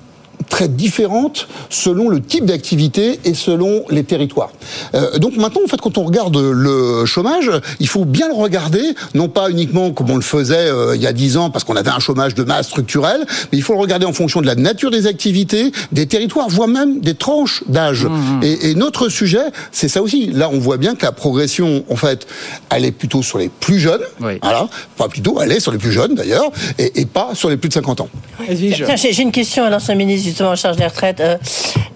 très 0.48 0.68
différentes 0.68 1.48
selon 1.70 2.08
le 2.08 2.20
type 2.20 2.44
d'activité 2.44 3.20
et 3.24 3.34
selon 3.34 3.84
les 3.90 4.04
territoires. 4.04 4.50
Euh, 4.94 5.18
donc 5.18 5.36
maintenant, 5.36 5.62
en 5.64 5.68
fait, 5.68 5.80
quand 5.80 5.98
on 5.98 6.04
regarde 6.04 6.36
le 6.36 7.04
chômage, 7.04 7.50
il 7.80 7.88
faut 7.88 8.04
bien 8.04 8.28
le 8.28 8.34
regarder, 8.34 8.82
non 9.14 9.28
pas 9.28 9.50
uniquement 9.50 9.90
comme 9.90 10.10
on 10.10 10.16
le 10.16 10.22
faisait 10.22 10.68
euh, 10.70 10.96
il 10.96 11.02
y 11.02 11.06
a 11.06 11.12
dix 11.12 11.36
ans, 11.36 11.50
parce 11.50 11.64
qu'on 11.64 11.76
avait 11.76 11.90
un 11.90 11.98
chômage 11.98 12.34
de 12.34 12.42
masse 12.44 12.68
structurel, 12.68 13.24
mais 13.52 13.58
il 13.58 13.62
faut 13.62 13.74
le 13.74 13.80
regarder 13.80 14.06
en 14.06 14.12
fonction 14.12 14.40
de 14.40 14.46
la 14.46 14.54
nature 14.54 14.90
des 14.90 15.06
activités, 15.06 15.72
des 15.92 16.06
territoires, 16.06 16.48
voire 16.48 16.68
même 16.68 17.00
des 17.00 17.14
tranches 17.14 17.62
d'âge. 17.68 18.04
Mmh, 18.04 18.08
mmh. 18.08 18.42
Et, 18.42 18.70
et, 18.70 18.74
notre 18.74 19.08
sujet, 19.08 19.44
c'est 19.72 19.88
ça 19.88 20.02
aussi. 20.02 20.28
Là, 20.28 20.48
on 20.52 20.58
voit 20.58 20.76
bien 20.76 20.94
que 20.94 21.04
la 21.04 21.12
progression, 21.12 21.84
en 21.90 21.96
fait, 21.96 22.26
elle 22.70 22.84
est 22.84 22.92
plutôt 22.92 23.22
sur 23.22 23.38
les 23.38 23.48
plus 23.48 23.78
jeunes. 23.78 24.02
Voilà. 24.18 24.68
Pas 24.96 25.08
plutôt, 25.08 25.40
elle 25.40 25.52
est 25.52 25.60
sur 25.60 25.72
les 25.72 25.78
plus 25.78 25.92
jeunes 25.92 26.14
d'ailleurs, 26.14 26.50
et, 26.78 27.00
et, 27.00 27.06
pas 27.06 27.30
sur 27.34 27.50
les 27.50 27.56
plus 27.56 27.68
de 27.68 27.74
50 27.74 28.00
ans. 28.02 28.08
J'ai 28.48 29.22
une 29.22 29.32
question 29.32 29.64
à 29.64 29.70
l'ancien 29.70 29.94
ministre 29.94 30.37
justement 30.38 30.50
en 30.50 30.56
charge 30.56 30.76
des 30.76 30.86
retraites. 30.86 31.20
Euh, 31.20 31.36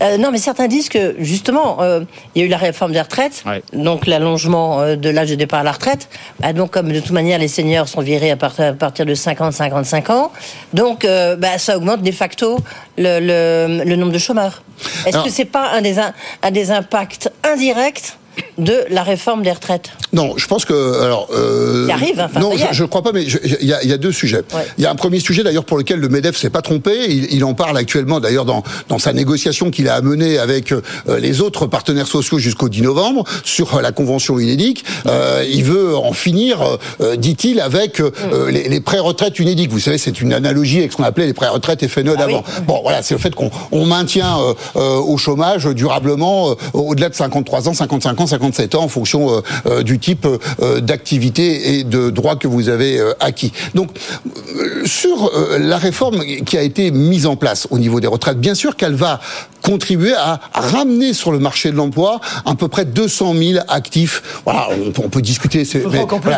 euh, 0.03 0.17
non, 0.19 0.33
mais 0.33 0.39
certains 0.39 0.67
disent 0.67 0.89
que 0.89 1.15
justement, 1.21 1.81
euh, 1.81 2.01
il 2.35 2.41
y 2.41 2.43
a 2.43 2.47
eu 2.47 2.51
la 2.51 2.57
réforme 2.57 2.93
des 2.93 3.01
retraites, 3.01 3.45
donc 3.73 4.07
l'allongement 4.07 4.97
de 4.97 5.11
l'âge 5.11 5.31
de 5.31 5.37
départ 5.37 5.61
à 5.61 5.63
la 5.63 5.71
retraite. 5.71 6.09
Bah, 6.41 6.53
donc, 6.53 6.73
comme 6.73 6.91
de 6.91 6.99
toute 6.99 7.13
manière 7.13 7.39
les 7.39 7.47
seniors 7.47 7.89
sont 7.89 8.01
virés 8.01 8.33
à 8.33 8.37
partir, 8.37 8.75
de 9.07 9.15
50-55 9.15 10.11
ans, 10.11 10.33
donc 10.75 11.07
bah, 11.39 11.59
ça 11.59 11.77
augmente 11.77 12.03
de 12.03 12.11
facto 12.11 12.59
le, 12.99 13.95
nombre 13.95 14.13
de 14.13 14.19
chômeurs. 14.19 14.63
Est-ce 15.07 15.23
que 15.23 15.31
c'est 15.31 15.45
pas 15.45 15.71
un 15.71 15.81
des, 15.81 15.99
un 15.99 16.51
des 16.51 16.71
impacts 16.73 17.31
indirects 17.45 18.17
de 18.59 18.85
la 18.91 19.03
réforme 19.03 19.43
des 19.43 19.53
retraites 19.53 19.93
Non, 20.13 20.35
je 20.37 20.47
pense 20.47 20.65
que 20.65 21.03
alors. 21.03 21.29
Euh, 21.33 21.85
il 21.89 21.91
arrive. 21.91 22.21
Enfin, 22.21 22.41
non, 22.41 22.53
je 22.71 22.83
ne 22.83 22.89
crois 22.89 23.03
pas, 23.03 23.13
mais 23.13 23.25
il 23.25 23.67
y, 23.67 23.93
a 23.93 23.99
deux 23.99 24.13
sujets. 24.13 24.43
Il 24.79 24.85
y 24.85 24.87
a 24.87 24.91
un 24.91 24.95
premier 24.95 25.21
sujet 25.21 25.43
d'ailleurs 25.43 25.65
pour 25.65 25.79
lequel 25.79 26.01
le 26.01 26.09
Medef 26.09 26.37
s'est 26.37 26.51
pas 26.51 26.63
trompé. 26.63 26.93
Il, 27.09 27.45
en 27.45 27.55
parle 27.55 27.77
actuellement 27.77 28.21
d'ailleurs 28.21 28.45
dans, 28.45 28.63
dans 28.89 28.99
sa 28.99 29.13
négociation 29.13 29.71
qu'il 29.71 29.89
a 29.89 29.95
amenée 29.95 30.39
avec 30.39 30.73
euh, 30.73 30.81
les 31.19 31.41
autres 31.41 31.67
partenaires 31.67 32.07
sociaux 32.07 32.39
jusqu'au 32.39 32.69
10 32.69 32.83
novembre 32.83 33.25
sur 33.45 33.81
la 33.81 33.93
convention 33.93 34.39
UNEDIC. 34.39 34.85
Euh, 35.07 35.45
il 35.49 35.65
veut 35.65 35.97
en 35.97 36.13
finir, 36.13 36.79
euh, 37.01 37.17
dit-il, 37.17 37.61
avec 37.61 38.01
euh, 38.01 38.11
mm. 38.11 38.49
les, 38.51 38.69
les 38.69 38.81
pré-retraites 38.81 39.39
UNEDIC. 39.39 39.71
Vous 39.71 39.81
savez, 39.81 39.99
c'est 39.99 40.21
une 40.21 40.33
analogie 40.33 40.79
avec 40.79 40.93
ce 40.93 40.97
qu'on 40.97 41.05
appelait 41.05 41.27
les 41.27 41.35
pré-retraites 41.35 41.87
FNE 41.87 42.13
ah 42.15 42.17
d'avant. 42.17 42.45
Bon, 42.67 42.81
voilà, 42.83 43.03
c'est 43.03 43.15
le 43.15 43.21
fait 43.21 43.35
qu'on 43.35 43.51
on 43.71 43.87
maintient 43.87 44.37
au 44.75 45.17
chômage 45.17 45.67
durablement 45.67 46.55
au-delà 46.73 47.09
de 47.09 47.15
53 47.15 47.69
ans, 47.69 47.75
55 47.75 48.21
ans, 48.21 48.22
57 48.27 48.75
ans 48.75 48.85
en 48.85 48.89
fonction 48.89 49.31
euh, 49.31 49.41
euh, 49.67 49.83
du 49.83 49.99
type 49.99 50.27
euh, 50.27 50.81
d'activité 50.81 51.79
et 51.79 51.85
de 51.85 52.11
droits 52.11 52.37
que 52.37 52.49
vous 52.49 52.69
avez 52.69 53.01
acquis. 53.21 53.53
Donc, 53.75 53.91
sur 54.85 55.31
la 55.59 55.79
réforme 55.79 56.23
qui 56.45 56.57
a 56.57 56.63
été 56.63 56.91
mise 56.91 57.27
en 57.27 57.37
place 57.37 57.67
au 57.71 57.79
niveau 57.79 58.01
des 58.01 58.07
retraites, 58.07 58.39
bien 58.39 58.55
sûr 58.55 58.77
qu'elle 58.77 58.95
va 58.95 59.21
contribuer 59.63 60.15
à 60.15 60.41
ramener 60.53 61.13
sur 61.15 61.33
le 61.33 61.39
marché 61.39 61.71
de 61.71 61.77
l'emploi 61.77 62.21
à 62.45 62.55
peu 62.55 62.69
près 62.69 62.85
200 62.85 63.35
000 63.35 63.65
actifs. 63.69 64.23
Voilà, 64.45 64.69
on, 64.99 65.09
peut 65.09 65.23
discuter, 65.23 65.65
c'est 65.65 65.85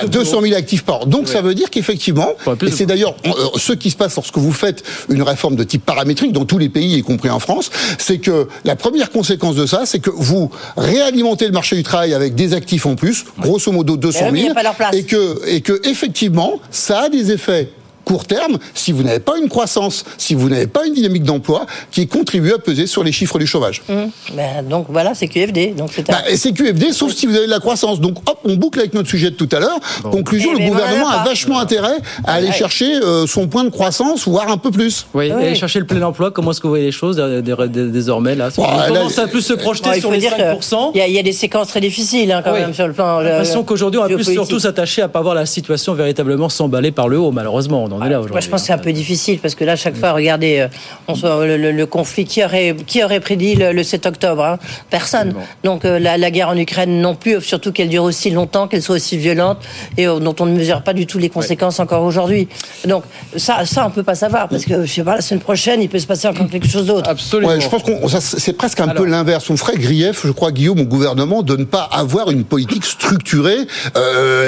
200 0.09 0.41
000 0.43 0.55
actifs 0.55 0.85
par 0.85 1.03
an. 1.03 1.07
Donc 1.07 1.29
ça 1.29 1.41
veut 1.41 1.55
dire 1.55 1.71
qu'effectivement, 1.71 2.31
et 2.63 2.71
c'est 2.71 2.87
d'ailleurs 2.87 3.15
ce 3.57 3.73
qui 3.73 3.91
se 3.91 3.97
passe 3.97 4.17
lorsque 4.17 4.39
vous 4.39 4.53
faites 4.53 4.85
une 5.09 5.23
réforme 5.23 5.57
de 5.57 5.65
type 5.65 5.85
paramétrique 5.85 6.33
dans 6.33 6.45
tous 6.45 6.59
les 6.59 6.69
pays, 6.69 6.99
y 6.99 7.03
compris 7.03 7.31
en 7.31 7.41
France, 7.41 7.71
c'est 7.99 8.19
que 8.19 8.49
la 8.65 8.77
première 8.77 9.11
conséquence 9.11 9.57
de 9.57 9.67
ça, 9.67 9.83
c'est 9.87 9.99
que 9.99 10.11
vous 10.11 10.51
réalimentez 10.77 11.47
le 11.47 11.53
marché 11.53 11.77
du 11.77 11.83
travail 11.83 12.15
avec 12.15 12.35
des 12.35 12.55
actifs 12.55 12.87
en 12.87 12.95
plus, 12.95 13.25
grosso 13.39 13.73
modo 13.73 13.97
200 13.97 14.31
000, 14.33 14.55
et 14.93 15.05
que, 15.05 15.49
et 15.49 15.61
que 15.61 15.81
effectivement, 15.89 16.61
ça 16.71 17.03
a 17.03 17.09
des 17.09 17.33
effets 17.33 17.71
court 18.05 18.27
terme 18.27 18.59
si 18.75 18.93
vous 18.93 19.03
n'avez 19.03 19.21
pas 19.21 19.39
une 19.39 19.49
croissance, 19.49 20.05
si 20.19 20.35
vous 20.35 20.49
n'avez 20.49 20.67
pas 20.67 20.87
une 20.87 20.95
dynamique 20.95 21.25
d'emploi 21.25 21.67
qui 21.91 22.07
contribue 22.07 22.53
à 22.53 22.59
peser 22.59 22.87
sur 22.87 23.03
les 23.03 23.13
chiffres 23.13 23.39
du 23.39 23.47
chômage. 23.47 23.83
Mmh. 23.89 23.95
Ben, 24.35 24.69
donc 24.69 24.87
voilà, 24.89 25.15
c'est 25.15 25.29
QFD. 25.29 25.75
Donc 25.77 25.91
c'est, 25.95 26.07
bah, 26.07 26.19
c'est 26.35 26.53
QFD, 26.53 26.93
sauf 26.93 27.13
si 27.13 27.27
vous 27.27 27.37
avez 27.37 27.47
de 27.47 27.51
la 27.51 27.61
croissance. 27.61 28.01
Donc 28.01 28.19
hop, 28.29 28.39
on 28.45 28.55
boucle 28.55 28.79
avec 28.79 28.95
notre 28.95 29.09
sujet 29.09 29.31
de 29.31 29.37
tout 29.37 29.49
à 29.53 29.61
l'heure. 29.61 29.79
Conclusion, 30.03 30.53
le 30.53 30.69
gouvernement 30.69 31.09
a 31.09 31.25
vachement 31.25 31.59
intérêt 31.59 31.97
à 32.25 32.35
aller 32.35 32.53
chercher 32.53 32.97
euh, 32.97 33.27
son 33.27 33.47
point 33.47 33.65
de 33.65 33.71
croissance, 33.71 34.27
voire 34.29 34.51
un 34.51 34.59
peu 34.59 34.71
plus. 34.71 35.07
Oui, 35.15 35.31
aller 35.31 35.55
chercher 35.55 35.79
le 35.79 35.87
plein 35.87 36.03
emploi. 36.03 36.31
Comment 36.31 36.51
est-ce 36.51 36.61
que 36.61 36.67
vous 36.67 36.73
voyez 36.73 36.87
les 36.87 36.93
choses 36.93 37.17
désormais 37.17 38.35
là? 38.35 38.49
On 38.59 38.95
commence 38.95 39.19
à 39.19 39.27
plus 39.27 39.43
se 39.43 39.55
projeter 39.55 40.01
sur 40.01 40.11
les 40.11 40.21
5%. 40.21 40.91
Il 40.95 41.13
y, 41.13 41.19
a 41.19 41.23
des 41.23 41.33
séquences 41.33 41.69
très 41.69 41.81
difficiles 41.81 42.31
hein, 42.33 42.43
quand 42.45 42.53
même 42.53 42.75
sur 42.75 42.87
le 42.87 42.93
plan. 42.93 43.23
J'ai 43.23 43.29
l'impression 43.29 43.65
qu'aujourd'hui, 43.65 44.01
on 44.01 44.07
va 44.07 44.15
plus 44.15 44.25
surtout 44.25 44.59
s'attacher 44.59 45.03
à 45.03 45.09
pas 45.09 45.23
voir 45.23 45.35
la 45.35 45.47
situation 45.47 45.95
véritablement 45.95 46.49
s'emballer 46.49 46.91
par 46.91 47.09
le 47.09 47.19
haut, 47.19 47.31
malheureusement 47.31 47.89
je 48.01 48.49
pense 48.49 48.61
que 48.63 48.67
c'est 48.67 48.73
un 48.73 48.79
peu 48.79 48.93
difficile 48.93 49.39
parce 49.39 49.55
que 49.55 49.65
là, 49.65 49.77
chaque 49.77 49.97
fois, 49.97 50.13
regardez, 50.13 50.67
euh, 51.09 51.73
le, 51.73 51.85
conflit 51.87 52.25
qui 52.25 52.45
aurait, 52.45 52.75
qui 52.87 53.03
aurait 53.05 53.21
prédit 53.21 53.55
le, 53.55 53.83
7 53.83 54.07
octobre 54.07 54.43
hein 54.43 54.59
Personne. 54.91 55.35
Donc 55.63 55.85
euh, 55.85 55.99
la, 55.99 56.31
guerre 56.31 56.49
en 56.49 56.57
Ukraine 56.57 57.01
non 57.01 57.15
plus, 57.15 57.41
surtout 57.41 57.73
qu'elle 57.73 57.89
dure 57.89 58.05
aussi 58.05 58.31
longtemps, 58.31 58.69
qu'elle 58.69 58.83
soit 58.83 58.97
aussi 58.97 59.17
violente 59.17 59.59
et 59.97 60.07
euh, 60.07 60.19
dont 60.19 60.35
on 60.41 60.47
ne 60.47 60.57
mesure 60.57 60.83
pas 60.83 60.93
du 60.93 61.07
tout 61.07 61.19
les 61.19 61.29
conséquences 61.29 61.81
encore 61.81 62.03
aujourd'hui. 62.03 62.49
Donc 62.87 63.05
ça, 63.37 63.65
ça, 63.65 63.87
on 63.87 63.91
peut 63.91 64.03
pas 64.03 64.15
savoir 64.15 64.49
parce 64.49 64.65
que 64.65 64.85
je 64.85 64.93
sais 64.93 65.05
pas, 65.05 65.17
la 65.17 65.21
semaine 65.21 65.41
prochaine, 65.41 65.83
il 65.83 65.89
peut 65.89 65.99
se 65.99 66.07
passer 66.07 66.29
encore 66.29 66.49
quelque 66.49 66.69
chose 66.69 66.87
d'autre. 66.87 67.09
Absolument. 67.09 67.59
je 67.59 67.69
pense 67.69 67.83
que 67.83 68.21
c'est 68.21 68.55
presque 68.55 68.81
un 68.81 68.89
peu 68.89 69.05
l'inverse. 69.05 69.49
On 69.51 69.57
ferait 69.57 69.77
grief, 69.77 70.23
je 70.25 70.33
crois, 70.33 70.53
Guillaume, 70.53 70.81
au 70.81 70.85
gouvernement, 70.85 71.43
de 71.43 71.57
ne 71.57 71.65
pas 71.65 71.89
avoir 71.93 72.31
une 72.31 72.45
politique 72.45 72.85
structurée 72.85 73.67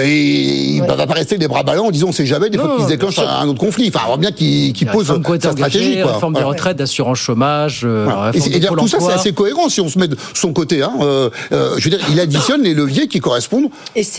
et 0.05 0.77
il 0.77 0.83
ne 0.83 0.87
va 0.87 1.07
pas 1.07 1.15
rester 1.15 1.37
les 1.37 1.49
bras 1.49 1.63
ballants 1.63 1.87
en 1.87 1.91
disant 1.91 2.09
on 2.09 2.13
sait 2.13 2.27
jamais 2.27 2.51
des 2.51 2.59
fois 2.59 2.75
qu'il 2.77 2.85
se 2.85 2.89
déclenche 2.89 3.19
un 3.19 3.36
autre 3.45 3.59
conflit. 3.59 3.89
Enfin, 3.89 4.01
on 4.05 4.09
voit 4.09 4.17
bien 4.17 4.33
qu'il 4.33 4.87
pose 4.87 5.07
sa 5.07 5.53
stratégie. 5.53 6.01
Quoi. 6.03 6.13
Réforme 6.13 6.35
des 6.35 6.43
retraites, 6.43 6.77
d'assurance 6.77 7.19
chômage. 7.19 7.83
Euh, 7.85 8.33
et, 8.33 8.59
dire, 8.59 8.75
tout 8.77 8.89
ça, 8.89 8.99
c'est 9.01 9.13
assez 9.13 9.33
cohérent 9.33 9.69
si 9.69 9.81
on 9.81 9.89
se 9.89 9.99
met 9.99 10.09
de 10.09 10.17
son 10.35 10.53
côté. 10.53 10.83
Hein. 10.83 10.93
Euh, 11.01 11.31
euh, 11.53 11.75
je 11.79 11.85
veux 11.85 11.97
dire, 11.97 12.07
il 12.11 12.21
additionne 12.21 12.63
les 12.63 12.75
leviers 12.75 13.09
qui 13.09 13.21
correspondent 13.21 13.69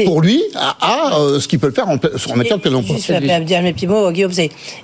pour 0.06 0.22
lui 0.22 0.44
à, 0.56 1.12
ce 1.40 1.48
qu'il 1.48 1.60
peut 1.60 1.72
faire 1.72 1.88
en, 1.88 1.96
en 1.96 2.36
matière 2.36 2.58
de 2.58 2.62
plein 2.62 2.74
emploi. 2.74 2.98
Je 2.98 3.14
vais 3.14 3.40
dire 3.42 3.62
mes 3.62 3.74
petits 3.74 3.88
mots, 3.88 4.12
Guillaume. 4.12 4.32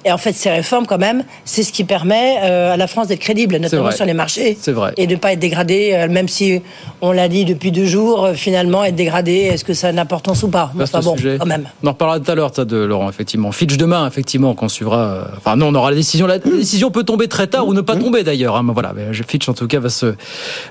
Et 0.05 0.11
en 0.11 0.17
fait, 0.17 0.33
ces 0.33 0.49
réformes, 0.49 0.85
quand 0.85 0.97
même, 0.97 1.23
c'est 1.45 1.63
ce 1.63 1.71
qui 1.71 1.83
permet 1.83 2.37
à 2.37 2.77
la 2.77 2.87
France 2.87 3.07
d'être 3.07 3.19
crédible, 3.19 3.57
notamment 3.57 3.91
sur 3.91 4.05
les 4.05 4.13
marchés. 4.13 4.57
Vrai. 4.67 4.93
Et 4.97 5.07
de 5.07 5.13
ne 5.13 5.19
pas 5.19 5.33
être 5.33 5.39
dégradé, 5.39 6.07
même 6.09 6.27
si 6.27 6.61
on 7.01 7.11
l'a 7.11 7.27
dit 7.27 7.45
depuis 7.45 7.71
deux 7.71 7.85
jours, 7.85 8.29
finalement, 8.33 8.83
être 8.83 8.95
dégradé, 8.95 9.33
est-ce 9.33 9.63
que 9.63 9.73
ça 9.73 9.87
a 9.87 9.91
une 9.91 9.99
importance 9.99 10.43
ou 10.43 10.47
pas? 10.47 10.71
Enfin, 10.79 10.99
bon, 11.01 11.15
quand 11.15 11.45
même. 11.45 11.67
On 11.83 11.87
en 11.87 11.91
reparlera 11.91 12.19
tout 12.19 12.31
à 12.31 12.35
l'heure, 12.35 12.51
de 12.51 12.77
Laurent, 12.77 13.09
effectivement. 13.09 13.51
Fitch 13.51 13.77
demain, 13.77 14.07
effectivement, 14.07 14.22
qu'on 14.55 14.69
suivra. 14.69 14.99
Euh, 14.99 15.23
enfin, 15.37 15.55
non, 15.55 15.67
on 15.67 15.75
aura 15.75 15.89
la 15.89 15.95
décision. 15.95 16.27
La 16.27 16.39
décision 16.39 16.91
peut 16.91 17.03
tomber 17.03 17.27
très 17.27 17.47
tard 17.47 17.67
ou 17.67 17.73
ne 17.73 17.81
pas 17.81 17.95
tomber 17.95 18.23
d'ailleurs. 18.23 18.55
Hein, 18.55 18.65
voilà, 18.73 18.93
Fitch 19.27 19.47
en 19.49 19.53
tout 19.53 19.67
cas 19.67 19.79
va 19.79 19.89
se 19.89 20.13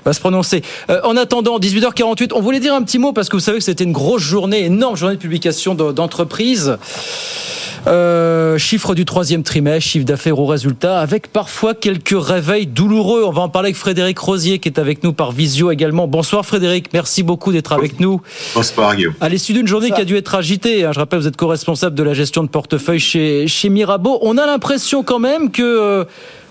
va 0.05 0.13
se 0.13 0.19
prononcer. 0.19 0.61
Euh, 0.89 1.01
en 1.03 1.15
attendant, 1.17 1.59
18h48, 1.59 2.31
on 2.33 2.41
voulait 2.41 2.59
dire 2.59 2.73
un 2.73 2.81
petit 2.83 2.99
mot 2.99 3.13
parce 3.13 3.29
que 3.29 3.35
vous 3.35 3.41
savez 3.41 3.59
que 3.59 3.63
c'était 3.63 3.83
une 3.83 3.91
grosse 3.91 4.21
journée, 4.21 4.65
énorme 4.65 4.95
journée 4.95 5.15
de 5.15 5.21
publication 5.21 5.75
d'entreprises. 5.75 6.77
Euh, 7.85 8.57
chiffre 8.57 8.95
du 8.95 9.03
troisième 9.03 9.43
trimestre, 9.43 9.89
chiffre 9.89 10.05
d'affaires 10.05 10.39
au 10.39 10.45
résultat, 10.45 10.99
avec 10.99 11.27
parfois 11.27 11.73
quelques 11.73 12.15
réveils 12.17 12.65
douloureux. 12.65 13.23
On 13.25 13.31
va 13.31 13.41
en 13.41 13.49
parler 13.49 13.67
avec 13.67 13.75
Frédéric 13.75 14.17
Rosier 14.19 14.59
qui 14.59 14.69
est 14.69 14.79
avec 14.79 15.03
nous 15.03 15.11
par 15.11 15.33
visio 15.33 15.69
également. 15.69 16.07
Bonsoir 16.07 16.45
Frédéric, 16.45 16.93
merci 16.93 17.23
beaucoup 17.23 17.51
d'être 17.51 17.73
avec 17.73 17.99
nous. 17.99 18.21
Bonsoir 18.55 18.95
Guillaume. 18.95 19.13
À 19.19 19.27
l'issue 19.27 19.51
d'une 19.51 19.67
journée 19.67 19.91
qui 19.91 19.99
a 19.99 20.05
dû 20.05 20.15
être 20.15 20.35
agitée, 20.35 20.85
hein, 20.85 20.91
je 20.93 20.99
rappelle, 20.99 21.19
vous 21.19 21.27
êtes 21.27 21.35
co-responsable 21.35 21.95
de 21.95 22.03
la 22.03 22.13
gestion 22.13 22.43
de 22.43 22.47
portefeuille 22.47 22.99
chez, 22.99 23.42
chez 23.47 23.69
Mirabeau. 23.69 24.19
On 24.21 24.37
a 24.37 24.45
l'impression 24.45 25.03
quand 25.03 25.19
même 25.19 25.51
que... 25.51 25.63
Euh, 25.63 26.03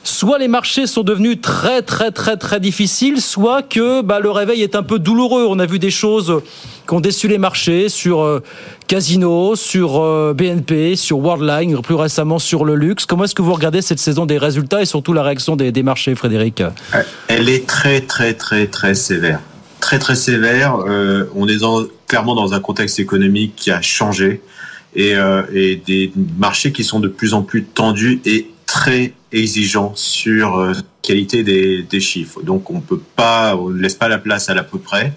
soit 0.04 0.38
les 0.38 0.48
marchés 0.48 0.88
sont 0.88 1.04
devenus 1.04 1.40
très 1.40 1.80
très 1.80 2.10
très 2.10 2.36
très 2.36 2.58
difficiles, 2.58 3.20
soit 3.20 3.62
que 3.62 4.02
bah, 4.02 4.18
le 4.18 4.32
réveil 4.32 4.62
est 4.62 4.74
un 4.74 4.82
peu 4.82 4.98
douloureux. 4.98 5.46
On 5.48 5.60
a 5.60 5.66
vu 5.66 5.78
des 5.78 5.92
choses 5.92 6.42
qui 6.88 6.94
ont 6.94 6.98
déçu 6.98 7.28
les 7.28 7.38
marchés 7.38 7.88
sur 7.88 8.20
euh, 8.20 8.42
Casino, 8.88 9.54
sur 9.54 10.02
euh, 10.02 10.34
BNP, 10.34 10.96
sur 10.96 11.18
Worldline, 11.18 11.80
plus 11.82 11.94
récemment 11.94 12.40
sur 12.40 12.64
le 12.64 12.74
luxe. 12.74 13.06
Comment 13.06 13.24
est-ce 13.24 13.36
que 13.36 13.42
vous 13.42 13.54
regardez 13.54 13.80
cette 13.80 14.00
saison 14.00 14.26
des 14.26 14.38
résultats 14.38 14.82
et 14.82 14.86
surtout 14.86 15.12
la 15.12 15.22
réaction 15.22 15.54
des, 15.54 15.70
des 15.70 15.84
marchés, 15.84 16.16
Frédéric? 16.16 16.64
Elle 17.28 17.48
est 17.48 17.66
très 17.68 18.00
très 18.00 18.34
très 18.34 18.66
très 18.66 18.94
sévère. 18.94 19.38
Très 19.78 20.00
très 20.00 20.16
sévère. 20.16 20.78
On 21.36 21.46
est 21.46 21.58
clairement 22.08 22.34
dans 22.34 22.54
un 22.54 22.60
contexte 22.60 22.98
économique 22.98 23.54
qui 23.56 23.70
a 23.70 23.80
changé 23.80 24.42
et, 24.94 25.14
euh, 25.14 25.42
et 25.52 25.76
des 25.76 26.12
marchés 26.38 26.72
qui 26.72 26.84
sont 26.84 27.00
de 27.00 27.08
plus 27.08 27.34
en 27.34 27.42
plus 27.42 27.64
tendus 27.64 28.20
et 28.24 28.50
très 28.66 29.14
exigeants 29.32 29.92
sur 29.94 30.56
euh, 30.56 30.72
qualité 31.02 31.42
des, 31.42 31.82
des 31.82 32.00
chiffres. 32.00 32.42
Donc 32.42 32.70
on 32.70 32.80
peut 32.80 33.00
pas, 33.16 33.56
on 33.56 33.70
ne 33.70 33.80
laisse 33.80 33.94
pas 33.94 34.08
la 34.08 34.18
place 34.18 34.48
à 34.48 34.54
l'à 34.54 34.64
peu 34.64 34.78
près. 34.78 35.12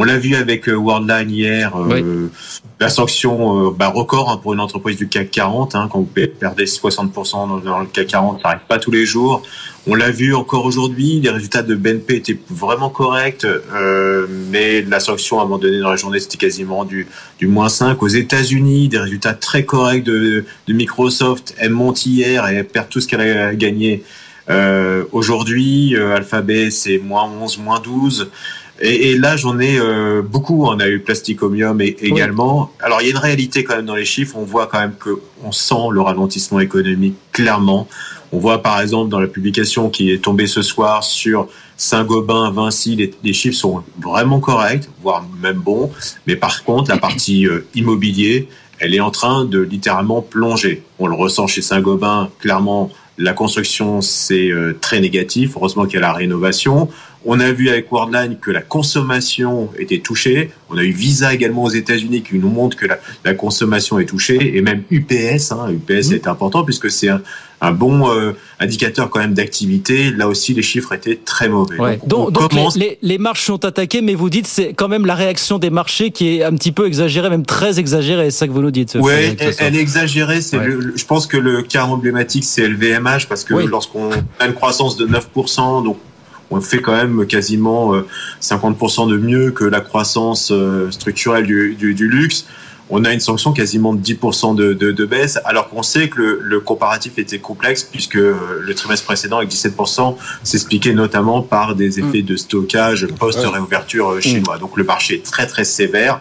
On 0.00 0.04
l'a 0.04 0.16
vu 0.16 0.36
avec 0.36 0.68
euh, 0.68 0.76
Worldline 0.76 1.28
hier, 1.28 1.76
euh, 1.76 2.30
la 2.78 2.88
sanction 2.88 3.66
euh, 3.66 3.70
bah, 3.76 3.88
record 3.88 4.30
hein, 4.30 4.38
pour 4.40 4.54
une 4.54 4.60
entreprise 4.60 4.96
du 4.96 5.08
CAC 5.08 5.32
40. 5.32 5.74
Hein, 5.74 5.88
quand 5.90 5.98
vous 5.98 6.08
perdez 6.38 6.66
60% 6.66 7.64
dans, 7.64 7.80
le 7.80 7.86
CAC 7.86 8.06
40, 8.06 8.40
ça 8.40 8.48
n'arrive 8.48 8.66
pas 8.68 8.78
tous 8.78 8.92
les 8.92 9.04
jours. 9.04 9.42
On 9.88 9.96
l'a 9.96 10.12
vu 10.12 10.36
encore 10.36 10.66
aujourd'hui, 10.66 11.18
les 11.18 11.30
résultats 11.30 11.64
de 11.64 11.74
BNP 11.74 12.14
étaient 12.14 12.38
vraiment 12.48 12.90
corrects, 12.90 13.46
mais 14.50 14.82
la 14.82 15.00
sanction 15.00 15.40
à 15.40 15.42
un 15.42 15.44
moment 15.46 15.58
donné 15.58 15.80
dans 15.80 15.90
la 15.90 15.96
journée, 15.96 16.20
c'était 16.20 16.36
quasiment 16.36 16.84
du, 16.84 17.08
du 17.40 17.48
moins 17.48 17.68
5. 17.68 18.00
Aux 18.00 18.06
États-Unis, 18.06 18.88
des 18.88 18.98
résultats 18.98 19.34
très 19.34 19.64
corrects 19.64 20.04
de, 20.04 20.44
de 20.68 20.72
Microsoft. 20.74 21.54
Elle 21.58 21.70
monte 21.70 22.06
hier 22.06 22.46
et 22.48 22.56
elle 22.56 22.68
perd 22.68 22.88
tout 22.88 23.00
ce 23.00 23.08
qu'elle 23.08 23.22
a 23.22 23.54
gagné. 23.54 24.04
aujourd'hui, 25.10 25.96
Alphabet, 25.96 26.70
c'est 26.70 26.98
moins 26.98 27.24
11, 27.24 27.58
moins 27.58 27.80
12. 27.80 28.30
Et, 28.80 29.10
et 29.10 29.18
là, 29.18 29.36
j'en 29.36 29.58
ai 29.58 29.78
euh, 29.78 30.22
beaucoup. 30.22 30.66
On 30.66 30.78
a 30.78 30.88
eu 30.88 31.00
Plasticomium 31.00 31.80
et, 31.80 31.96
également. 32.00 32.70
Alors, 32.80 33.00
il 33.00 33.04
y 33.04 33.08
a 33.08 33.10
une 33.10 33.18
réalité 33.18 33.64
quand 33.64 33.76
même 33.76 33.86
dans 33.86 33.94
les 33.94 34.04
chiffres. 34.04 34.36
On 34.36 34.44
voit 34.44 34.66
quand 34.66 34.78
même 34.78 34.94
que 34.98 35.18
on 35.44 35.52
sent 35.52 35.88
le 35.92 36.00
ralentissement 36.00 36.60
économique 36.60 37.16
clairement. 37.32 37.88
On 38.32 38.38
voit 38.38 38.62
par 38.62 38.80
exemple 38.80 39.10
dans 39.10 39.20
la 39.20 39.26
publication 39.26 39.88
qui 39.88 40.10
est 40.10 40.18
tombée 40.18 40.46
ce 40.46 40.60
soir 40.62 41.02
sur 41.02 41.48
Saint-Gobain, 41.78 42.50
Vinci, 42.50 42.96
les, 42.96 43.10
les, 43.22 43.32
chiffres 43.32 43.56
sont 43.56 43.82
vraiment 44.02 44.40
corrects, 44.40 44.88
voire 45.00 45.24
même 45.40 45.58
bons. 45.58 45.90
Mais 46.26 46.36
par 46.36 46.64
contre, 46.64 46.90
la 46.90 46.98
partie 47.08 47.46
euh, 47.46 47.66
immobilier, 47.74 48.48
elle 48.80 48.94
est 48.94 49.00
en 49.00 49.10
train 49.10 49.44
de 49.44 49.60
littéralement 49.60 50.20
plonger. 50.20 50.82
On 50.98 51.06
le 51.06 51.14
ressent 51.14 51.46
chez 51.46 51.62
Saint-Gobain, 51.62 52.30
clairement. 52.40 52.90
La 53.16 53.32
construction, 53.32 54.00
c'est 54.00 54.50
euh, 54.50 54.76
très 54.80 55.00
négatif. 55.00 55.52
Heureusement 55.56 55.86
qu'il 55.86 55.94
y 55.94 55.98
a 55.98 56.00
la 56.00 56.12
rénovation. 56.12 56.88
On 57.24 57.40
a 57.40 57.50
vu 57.50 57.68
avec 57.68 57.90
Worldline 57.90 58.36
que 58.40 58.50
la 58.50 58.62
consommation 58.62 59.70
était 59.78 59.98
touchée. 59.98 60.50
On 60.70 60.78
a 60.78 60.84
eu 60.84 60.92
Visa 60.92 61.34
également 61.34 61.64
aux 61.64 61.70
États-Unis 61.70 62.22
qui 62.22 62.38
nous 62.38 62.48
montre 62.48 62.76
que 62.76 62.86
la, 62.86 62.98
la, 63.24 63.34
consommation 63.34 63.98
est 63.98 64.04
touchée. 64.04 64.56
Et 64.56 64.62
même 64.62 64.82
UPS, 64.90 65.52
hein, 65.52 65.70
UPS 65.70 66.10
mmh. 66.10 66.14
est 66.14 66.26
important 66.28 66.64
puisque 66.64 66.90
c'est 66.90 67.08
un, 67.08 67.20
un, 67.60 67.72
bon 67.72 68.08
euh, 68.08 68.32
indicateur 68.60 69.10
quand 69.10 69.18
même 69.18 69.34
d'activité. 69.34 70.10
Là 70.10 70.28
aussi, 70.28 70.54
les 70.54 70.62
chiffres 70.62 70.92
étaient 70.92 71.16
très 71.16 71.48
mauvais. 71.48 71.78
Ouais. 71.78 71.98
Donc, 72.06 72.32
donc, 72.32 72.50
commence... 72.50 72.76
les, 72.76 72.98
les, 73.02 73.18
marches 73.18 73.44
sont 73.44 73.64
attaquées, 73.64 74.00
mais 74.00 74.14
vous 74.14 74.30
dites 74.30 74.46
c'est 74.46 74.72
quand 74.72 74.88
même 74.88 75.04
la 75.04 75.14
réaction 75.14 75.58
des 75.58 75.70
marchés 75.70 76.12
qui 76.12 76.36
est 76.36 76.44
un 76.44 76.54
petit 76.54 76.72
peu 76.72 76.86
exagérée, 76.86 77.30
même 77.30 77.46
très 77.46 77.80
exagérée. 77.80 78.30
C'est 78.30 78.38
ça 78.38 78.46
que 78.46 78.52
vous 78.52 78.62
nous 78.62 78.70
dites. 78.70 78.96
Oui, 79.00 79.12
elle, 79.12 79.54
elle, 79.58 79.76
est 79.76 79.80
exagérée. 79.80 80.38
Ouais. 80.52 80.76
je 80.94 81.04
pense 81.04 81.26
que 81.26 81.36
le 81.36 81.62
cas 81.62 81.84
emblématique, 81.84 82.44
c'est 82.44 82.68
LVMH 82.68 83.26
parce 83.28 83.42
que 83.42 83.54
oui. 83.54 83.66
lorsqu'on 83.66 84.10
a 84.38 84.46
une 84.46 84.54
croissance 84.54 84.96
de 84.96 85.06
9%, 85.06 85.84
donc 85.84 85.98
on 86.50 86.60
fait 86.60 86.80
quand 86.80 86.96
même 86.96 87.26
quasiment 87.26 87.92
50% 88.40 89.10
de 89.10 89.16
mieux 89.16 89.50
que 89.50 89.64
la 89.64 89.80
croissance 89.80 90.52
structurelle 90.90 91.46
du, 91.46 91.74
du, 91.74 91.94
du, 91.94 92.08
luxe. 92.08 92.46
On 92.90 93.04
a 93.04 93.12
une 93.12 93.20
sanction 93.20 93.52
quasiment 93.52 93.92
de 93.92 94.00
10% 94.00 94.54
de, 94.54 94.72
de, 94.72 94.92
de, 94.92 95.04
baisse, 95.04 95.38
alors 95.44 95.68
qu'on 95.68 95.82
sait 95.82 96.08
que 96.08 96.22
le, 96.22 96.40
le, 96.42 96.60
comparatif 96.60 97.18
était 97.18 97.38
complexe 97.38 97.84
puisque 97.84 98.14
le 98.14 98.72
trimestre 98.74 99.04
précédent 99.04 99.38
avec 99.38 99.50
17% 99.50 100.16
s'expliquait 100.42 100.94
notamment 100.94 101.42
par 101.42 101.74
des 101.74 102.00
effets 102.00 102.22
de 102.22 102.36
stockage 102.36 103.06
post-réouverture 103.18 104.20
chinois. 104.22 104.56
Donc 104.56 104.76
le 104.78 104.84
marché 104.84 105.16
est 105.16 105.24
très 105.24 105.46
très 105.46 105.64
sévère. 105.64 106.20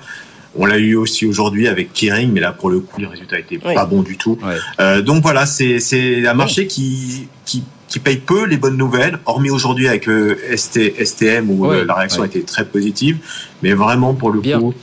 On 0.56 0.66
l'a 0.66 0.78
eu 0.78 0.96
aussi 0.96 1.26
aujourd'hui 1.26 1.68
avec 1.68 1.94
Kering, 1.94 2.32
mais 2.32 2.40
là 2.40 2.52
pour 2.52 2.70
le 2.70 2.80
coup, 2.80 3.02
le 3.02 3.08
résultat 3.08 3.40
était 3.40 3.60
oui. 3.64 3.74
pas 3.74 3.86
bon 3.86 4.02
du 4.02 4.18
tout. 4.18 4.38
Euh, 4.80 5.02
donc 5.02 5.22
voilà, 5.22 5.46
c'est 5.46 6.26
un 6.28 6.34
marché 6.34 6.68
qui, 6.68 7.28
qui 7.46 7.64
qui 7.88 8.00
paye 8.00 8.18
peu 8.18 8.46
les 8.46 8.58
bonnes 8.58 8.78
nouvelles, 8.78 9.20
hormis 9.26 9.50
aujourd'hui 9.50 9.88
avec 9.88 10.10
euh, 10.10 10.38
ST, 10.56 11.04
STM 11.04 11.50
où 11.50 11.66
euh, 11.72 11.86
la 11.86 11.94
réaction 11.94 12.24
était 12.26 12.42
très 12.42 12.66
positive, 12.66 13.18
mais 13.64 13.74
vraiment 13.74 14.14
pour 14.14 14.32
le 14.32 14.42
Bien. 14.42 14.60
coup, 14.60 14.74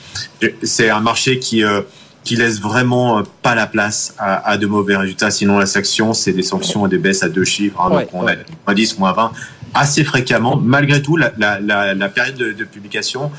c'est 0.62 0.90
un 0.90 1.00
marché 1.00 1.38
qui 1.38 1.62
euh, 1.62 1.82
qui 2.24 2.36
laisse 2.36 2.58
vraiment 2.58 3.22
pas 3.42 3.54
la 3.54 3.66
place 3.66 4.14
à, 4.18 4.48
à, 4.48 4.56
de 4.56 4.66
mauvais 4.66 4.96
résultats. 4.96 5.30
Sinon, 5.30 5.58
la 5.58 5.66
sanction, 5.66 6.14
c'est 6.14 6.32
des 6.32 6.42
sanctions 6.42 6.86
et 6.86 6.88
des 6.88 6.96
baisses 6.96 7.22
à 7.22 7.28
deux 7.28 7.44
chiffres. 7.44 7.78
Hein, 7.82 7.90
donc, 7.90 8.08
on 8.14 8.26
a 8.26 8.32
moins 8.66 8.74
10, 8.74 8.98
moins 8.98 9.12
20 9.12 9.32
assez 9.74 10.04
fréquemment. 10.04 10.56
Malgré 10.56 11.02
tout, 11.02 11.18
la, 11.18 11.32
la, 11.36 11.60
la, 11.60 11.92
la 11.92 12.08
période 12.08 12.36
de, 12.36 12.52
de 12.52 12.64
publication 12.64 13.30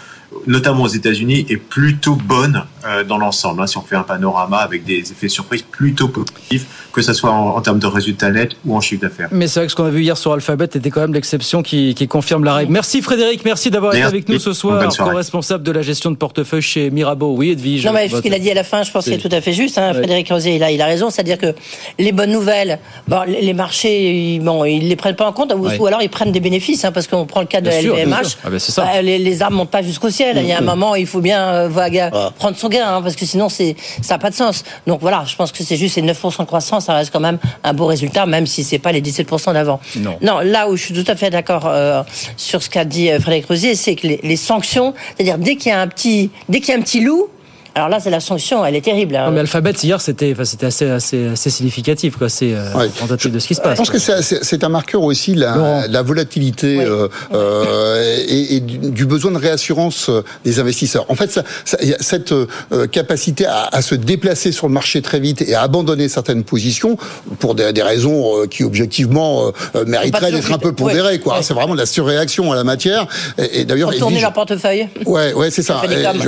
notamment 0.48 0.84
aux 0.84 0.88
États-Unis, 0.88 1.46
est 1.50 1.58
plutôt 1.58 2.16
bonne 2.16 2.64
euh, 2.86 3.04
dans 3.04 3.18
l'ensemble. 3.18 3.62
Hein, 3.62 3.68
si 3.68 3.78
on 3.78 3.82
fait 3.82 3.96
un 3.96 4.04
panorama 4.04 4.58
avec 4.58 4.84
des 4.86 5.00
effets 5.12 5.30
surprises 5.30 5.64
plutôt 5.64 6.08
positifs, 6.08 6.66
que 6.94 7.02
ce 7.02 7.14
soit 7.14 7.32
en, 7.32 7.56
en 7.56 7.62
termes 7.62 7.80
de 7.80 7.88
résultats 7.88 8.32
nets 8.32 8.56
ou 8.66 8.76
en 8.76 8.82
chiffre 8.82 9.02
d'affaires. 9.02 9.30
Mais 9.32 9.48
c'est 9.48 9.60
vrai 9.60 9.68
que 9.68 9.72
ce 9.72 9.76
qu'on 9.76 9.86
a 9.86 9.90
vu 9.90 10.02
hier 10.02 10.18
sur 10.18 10.34
Alphabet 10.34 10.66
était 10.66 10.90
quand 10.90 11.02
même 11.02 11.14
l'exception 11.14 11.64
qui, 11.64 11.94
qui, 11.96 12.08
confirme 12.08 12.44
la 12.44 12.54
règle. 12.54 12.72
Merci 12.72 13.02
Frédéric, 13.02 13.44
merci 13.44 13.72
d'avoir 13.72 13.94
été 13.94 14.04
avec 14.04 14.30
nous 14.30 14.40
ce 14.40 14.54
soir, 14.54 14.88
co-responsable 14.96 15.64
de 15.64 15.72
la 15.72 15.82
gestion 15.82 16.12
de 16.12 16.16
portefeuille 16.16 16.62
chez 16.62 16.90
Mirabeau. 16.92 17.36
Oui, 17.36 17.52
Edwige. 17.52 17.86
Non, 17.86 17.94
mais 17.94 18.08
ce 18.08 18.22
qu'il 18.22 18.34
a 18.34 18.40
dit 18.40 18.52
à 18.52 18.54
la 18.54 18.64
fin, 18.64 18.84
je 18.84 18.92
pense 18.92 19.06
qu'il 19.06 19.14
est 19.14 19.18
tout 19.18 19.30
à 19.32 19.42
fait 19.42 19.54
juste. 19.54 19.78
Hein, 19.78 19.94
Frédéric 19.94 20.30
Rosier, 20.30 20.56
il 20.56 20.64
a, 20.64 20.72
il 20.72 20.82
a 20.82 20.86
raison, 20.86 21.10
c'est-à-dire 21.10 21.38
que 21.38 21.54
les 22.00 22.12
bonnes 22.12 22.32
nouvelles, 22.32 22.80
bon, 23.08 23.22
les 23.28 23.54
marchés, 23.54 24.36
ils, 24.36 24.40
bon, 24.40 24.64
ils 24.64 24.88
les 24.88 24.96
prennent 24.96 25.16
pas 25.16 25.28
en 25.28 25.34
compte, 25.34 25.54
ou, 25.54 25.66
ouais. 25.66 25.78
ou 25.80 25.88
alors 25.88 26.02
ils 26.02 26.10
prennent 26.10 26.32
des 26.32 26.40
bénéfices, 26.40 26.86
hein, 26.86 26.92
parce 26.92 27.08
qu'on 27.08 27.26
prend 27.26 27.42
le 27.42 27.48
cas 27.48 27.62
de 27.62 27.70
bien 27.70 27.82
LVMH. 27.82 28.38
Ah 28.44 28.50
ben 28.50 28.60
ça. 28.60 28.84
Bah, 28.84 29.02
les, 29.02 29.18
les 29.18 29.42
armes 29.42 29.56
montent 29.56 29.72
pas 29.72 29.82
jusqu'au 29.82 30.10
ciel. 30.16 30.38
Il 30.38 30.48
y 30.48 30.54
a 30.54 30.60
un 30.60 30.62
moment, 30.62 30.96
il 30.96 31.08
faut 31.08 31.22
bien 31.22 31.70
euh, 31.70 32.10
ah. 32.14 32.32
prendre 32.38 32.58
son 32.58 32.70
gain, 32.70 32.86
hein, 32.88 33.02
parce 33.02 33.16
que 33.16 33.26
sinon, 33.26 33.50
c'est 33.50 33.76
ça 34.02 34.16
n'a 34.16 34.20
pas 34.20 34.30
de 34.30 34.36
sens. 34.36 34.64
Donc 34.88 35.02
voilà, 35.02 35.24
je 35.28 35.36
pense 35.36 35.52
que 35.52 35.64
c'est 35.64 35.76
juste 35.76 35.96
ces 35.96 36.02
9% 36.02 36.40
de 36.40 36.46
croissance, 36.46 36.86
ça 36.86 36.94
reste 36.94 37.12
quand 37.12 37.20
même 37.20 37.38
un 37.64 37.74
beau 37.74 37.86
résultat, 37.86 38.26
même 38.26 38.48
si 38.48 38.64
c'est 38.64 38.80
pas 38.80 38.92
les 38.92 39.02
17% 39.02 39.54
d'avant. 39.54 39.80
Non. 39.98 40.18
non. 40.22 40.40
là 40.40 40.70
où 40.70 40.76
je 40.76 40.84
suis 40.84 40.94
tout 40.94 41.10
à 41.10 41.16
fait 41.16 41.30
d'accord 41.30 41.64
euh, 41.66 42.04
sur 42.38 42.64
ce 42.64 42.70
qu'a 42.70 42.86
dit 42.86 43.10
euh, 43.10 43.20
Frédéric 43.20 43.48
Rosier, 43.48 43.76
c'est 43.76 43.96
que 43.96 44.08
les, 44.08 44.20
les 44.24 44.38
sanctions, 44.38 44.94
c'est-à-dire 45.16 45.38
dès 45.38 45.56
qu'il 45.56 45.72
y 45.72 45.76
a 45.76 45.82
un 45.82 45.88
petit, 45.88 46.32
dès 46.50 46.60
qu'il 46.60 46.70
y 46.70 46.78
a 46.78 46.80
un 46.80 46.82
petit 46.82 47.02
loup, 47.02 47.30
alors 47.76 47.90
là, 47.90 48.00
c'est 48.00 48.10
la 48.10 48.22
sanction, 48.22 48.66
elle 48.66 48.76
est 48.76 48.82
terrible. 48.82 49.18
Hein. 49.18 49.26
Non, 49.26 49.32
mais 49.34 49.42
Alphabet, 49.42 49.74
hier, 49.84 50.00
c'était 50.00 50.32
enfin, 50.32 50.44
assez, 50.44 50.90
assez, 50.90 51.28
assez 51.28 51.50
significatif, 51.50 52.16
quoi. 52.16 52.30
C'est 52.30 52.54
euh, 52.54 52.74
ouais. 52.74 52.86
représentatif 52.86 53.34
de 53.34 53.40
ce 53.40 53.48
qui 53.48 53.56
se 53.56 53.60
passe. 53.60 53.74
Je 53.74 53.78
pense 53.78 53.90
quoi. 53.90 54.00
que 54.00 54.22
c'est 54.46 54.64
un 54.64 54.70
marqueur 54.70 55.04
aussi, 55.04 55.36
la, 55.36 55.86
la 55.90 56.02
volatilité 56.02 56.78
oui. 56.78 56.86
euh, 56.86 57.10
euh, 57.34 58.24
et, 58.30 58.56
et, 58.56 58.60
du 58.62 59.06
besoin 59.06 59.32
de 59.32 59.38
réassurance 59.38 60.10
des 60.46 60.60
investisseurs. 60.62 61.06
En 61.10 61.16
fait, 61.16 61.30
ça, 61.30 61.44
ça, 61.66 61.78
y 61.84 61.94
a 61.94 61.98
cette 62.00 62.32
euh, 62.32 62.48
capacité 62.90 63.46
à, 63.46 63.68
à, 63.70 63.82
se 63.82 63.94
déplacer 63.94 64.54
sur 64.54 64.68
le 64.68 64.74
marché 64.74 65.02
très 65.02 65.20
vite 65.20 65.42
et 65.42 65.54
à 65.54 65.62
abandonner 65.62 66.08
certaines 66.08 66.46
positions 66.46 66.96
pour 67.40 67.56
des, 67.56 67.74
des 67.74 67.84
raisons 67.84 68.44
euh, 68.44 68.48
qui, 68.48 68.64
objectivement, 68.64 69.52
euh, 69.76 69.84
mériteraient 69.86 70.32
d'être 70.32 70.54
un 70.54 70.60
peu 70.60 70.72
pondérées, 70.72 71.20
quoi. 71.20 71.40
C'est 71.42 71.54
vraiment 71.54 71.74
de 71.74 71.80
la 71.80 71.86
surréaction 71.86 72.54
à 72.54 72.56
la 72.56 72.64
matière. 72.64 73.06
Et, 73.38 73.60
et 73.62 73.66
d'ailleurs... 73.66 73.90
Retourner 73.90 74.22
leur 74.22 74.32
portefeuille. 74.32 74.88
Ouais, 75.06 75.34
ouais, 75.34 75.52
c'est 75.52 75.62
ça. 75.62 75.82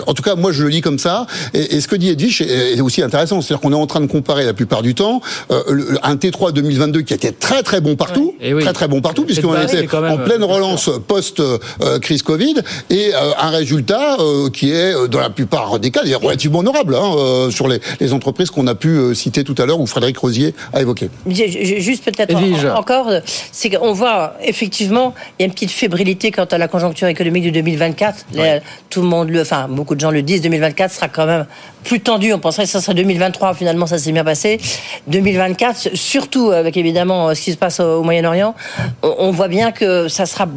en 0.07 0.13
tout 0.13 0.23
cas, 0.23 0.35
moi, 0.35 0.51
je 0.51 0.63
le 0.63 0.69
lis 0.69 0.81
comme 0.81 0.99
ça. 0.99 1.25
Et, 1.53 1.75
et, 1.75 1.81
ce 1.81 1.87
que 1.87 1.95
dit 1.95 2.09
Edwige 2.09 2.41
est 2.41 2.81
aussi 2.81 3.01
intéressant, 3.01 3.41
c'est-à-dire 3.41 3.61
qu'on 3.61 3.71
est 3.71 3.75
en 3.75 3.87
train 3.87 4.01
de 4.01 4.07
comparer 4.07 4.45
la 4.45 4.53
plupart 4.53 4.81
du 4.81 4.95
temps 4.95 5.21
euh, 5.51 5.63
le, 5.69 5.99
un 6.03 6.15
T3 6.15 6.51
2022 6.51 7.01
qui 7.01 7.13
était 7.13 7.31
très 7.31 7.63
très 7.63 7.81
bon 7.81 7.95
partout, 7.95 8.35
ouais. 8.41 8.53
oui. 8.53 8.63
très 8.63 8.73
très 8.73 8.87
bon 8.87 9.01
partout, 9.01 9.23
puisqu'on 9.23 9.59
était 9.61 9.87
en 9.95 10.17
pleine 10.17 10.43
relance 10.43 10.89
post 11.07 11.39
euh, 11.39 11.99
crise 11.99 12.23
Covid, 12.23 12.55
et 12.89 13.11
euh, 13.13 13.31
un 13.39 13.49
résultat 13.49 14.17
euh, 14.19 14.49
qui 14.49 14.71
est 14.71 14.93
dans 15.09 15.19
la 15.19 15.29
plupart 15.29 15.79
des 15.79 15.91
cas 15.91 16.01
relativement 16.21 16.59
honorable 16.59 16.95
hein, 16.95 17.11
euh, 17.17 17.51
sur 17.51 17.67
les, 17.67 17.79
les 17.99 18.13
entreprises 18.13 18.49
qu'on 18.49 18.67
a 18.67 18.75
pu 18.75 19.13
citer 19.15 19.43
tout 19.43 19.55
à 19.57 19.65
l'heure 19.65 19.79
ou 19.79 19.87
Frédéric 19.87 20.17
Rosier 20.17 20.53
a 20.73 20.81
évoqué. 20.81 21.09
Juste 21.27 22.03
peut-être 22.05 22.35
en, 22.35 22.77
encore, 22.77 23.11
c'est 23.51 23.69
qu'on 23.69 23.93
voit 23.93 24.33
effectivement 24.43 25.13
il 25.37 25.43
y 25.43 25.43
a 25.43 25.47
une 25.47 25.53
petite 25.53 25.71
fébrilité 25.71 26.31
quant 26.31 26.45
à 26.45 26.57
la 26.57 26.67
conjoncture 26.67 27.07
économique 27.07 27.45
de 27.45 27.49
2024. 27.51 28.25
Ouais. 28.35 28.61
tout 28.89 29.01
le 29.01 29.07
monde 29.07 29.29
le, 29.29 29.41
enfin 29.41 29.67
beaucoup 29.69 29.95
de 29.95 29.99
gens 29.99 30.11
le 30.11 30.21
disent, 30.21 30.41
2024 30.41 30.91
sera 30.91 31.07
quand 31.07 31.25
même 31.27 31.45
plus 31.83 31.99
tendu. 31.99 32.33
On 32.33 32.39
penserait 32.39 32.63
que 32.63 32.69
ça 32.69 32.81
serait 32.81 32.95
2023. 32.95 33.53
Finalement, 33.53 33.85
ça 33.85 33.97
s'est 33.97 34.11
bien 34.11 34.23
passé. 34.23 34.59
2024, 35.07 35.95
surtout 35.95 36.51
avec 36.51 36.77
évidemment 36.77 37.33
ce 37.33 37.41
qui 37.41 37.51
se 37.51 37.57
passe 37.57 37.79
au 37.79 38.03
Moyen-Orient, 38.03 38.55
on 39.03 39.31
voit 39.31 39.47
bien 39.47 39.71
que 39.71 40.07
ça 40.07 40.25
sera 40.25 40.47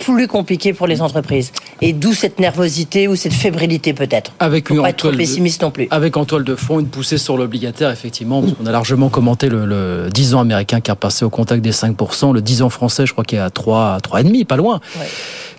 plus 0.00 0.26
compliqué 0.26 0.72
pour 0.72 0.86
les 0.86 1.02
entreprises. 1.02 1.52
Et 1.80 1.92
d'où 1.92 2.12
cette 2.14 2.38
nervosité 2.40 3.08
ou 3.08 3.16
cette 3.16 3.32
fébrilité 3.32 3.92
peut-être. 3.92 4.32
Avec 4.38 4.70
une 4.70 4.82
pas 4.82 4.90
être 4.90 5.10
pessimiste 5.12 5.60
de, 5.60 5.66
non 5.66 5.70
plus. 5.70 5.88
Avec 5.90 6.16
en 6.16 6.24
toile 6.24 6.44
de 6.44 6.54
fond 6.54 6.80
une 6.80 6.88
poussée 6.88 7.18
sur 7.18 7.36
l'obligataire, 7.36 7.90
effectivement, 7.90 8.42
parce 8.42 8.54
qu'on 8.54 8.66
a 8.66 8.72
largement 8.72 9.08
commenté 9.08 9.48
le, 9.48 9.66
le, 9.66 10.08
10 10.10 10.34
ans 10.34 10.40
américain 10.40 10.80
qui 10.80 10.90
est 10.90 10.92
repassé 10.92 11.24
au 11.24 11.30
contact 11.30 11.62
des 11.62 11.72
5%, 11.72 12.32
le 12.32 12.42
10 12.42 12.62
ans 12.62 12.70
français, 12.70 13.06
je 13.06 13.12
crois 13.12 13.24
qu'il 13.24 13.38
est 13.38 13.42
à 13.42 13.50
3, 13.50 13.98
3,5, 13.98 14.44
pas 14.44 14.56
loin. 14.56 14.80
Ouais. 14.98 15.06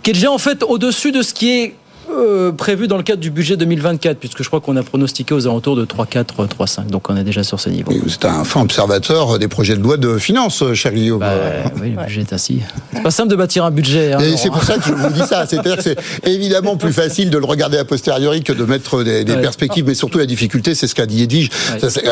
Qui 0.03 0.11
est 0.11 0.13
déjà 0.13 0.31
en 0.31 0.37
fait 0.37 0.63
au-dessus 0.63 1.11
de 1.11 1.21
ce 1.21 1.33
qui 1.33 1.51
est 1.51 1.75
euh, 2.13 2.51
prévu 2.51 2.87
dans 2.87 2.97
le 2.97 3.03
cadre 3.03 3.21
du 3.21 3.31
budget 3.31 3.57
2024, 3.57 4.17
puisque 4.17 4.43
je 4.43 4.47
crois 4.47 4.61
qu'on 4.61 4.75
a 4.75 4.83
pronostiqué 4.83 5.33
aux 5.33 5.47
alentours 5.47 5.75
de 5.75 5.85
3,4, 5.85 6.25
3,5. 6.25 6.87
Donc 6.87 7.09
on 7.09 7.17
est 7.17 7.23
déjà 7.23 7.43
sur 7.43 7.59
ce 7.59 7.69
niveau. 7.69 7.91
C'est 8.07 8.25
un 8.25 8.43
fin 8.43 8.61
observateur 8.61 9.39
des 9.39 9.47
projets 9.47 9.75
de 9.75 9.81
loi 9.81 9.97
de 9.97 10.17
finances, 10.17 10.63
cher 10.73 10.93
Guillaume. 10.93 11.19
Bah, 11.19 11.33
oui, 11.81 11.91
le 11.91 12.03
budget 12.03 12.21
est 12.21 12.33
ainsi. 12.33 12.61
C'est 12.93 13.03
pas 13.03 13.11
simple 13.11 13.29
de 13.29 13.35
bâtir 13.35 13.65
un 13.65 13.71
budget. 13.71 14.13
Hein, 14.13 14.19
c'est 14.37 14.49
pour 14.49 14.63
ça 14.63 14.77
que 14.77 14.83
je 14.83 14.93
vous 14.93 15.09
dis 15.09 15.27
ça. 15.27 15.45
C'est-à-dire 15.45 15.77
que 15.77 15.83
c'est 15.83 15.97
évidemment 16.23 16.77
plus 16.77 16.93
facile 16.93 17.29
de 17.29 17.37
le 17.37 17.45
regarder 17.45 17.77
a 17.77 17.85
posteriori 17.85 18.43
que 18.43 18.53
de 18.53 18.63
mettre 18.65 19.03
des, 19.03 19.23
des 19.23 19.37
perspectives, 19.37 19.85
mais 19.87 19.95
surtout 19.95 20.17
la 20.17 20.25
difficulté, 20.25 20.75
c'est 20.75 20.87
ce 20.87 20.95
qu'a 20.95 21.05
dit 21.05 21.23
Edwige. 21.23 21.49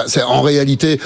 C'est 0.08 0.24
en 0.24 0.41
réalité, 0.41 1.00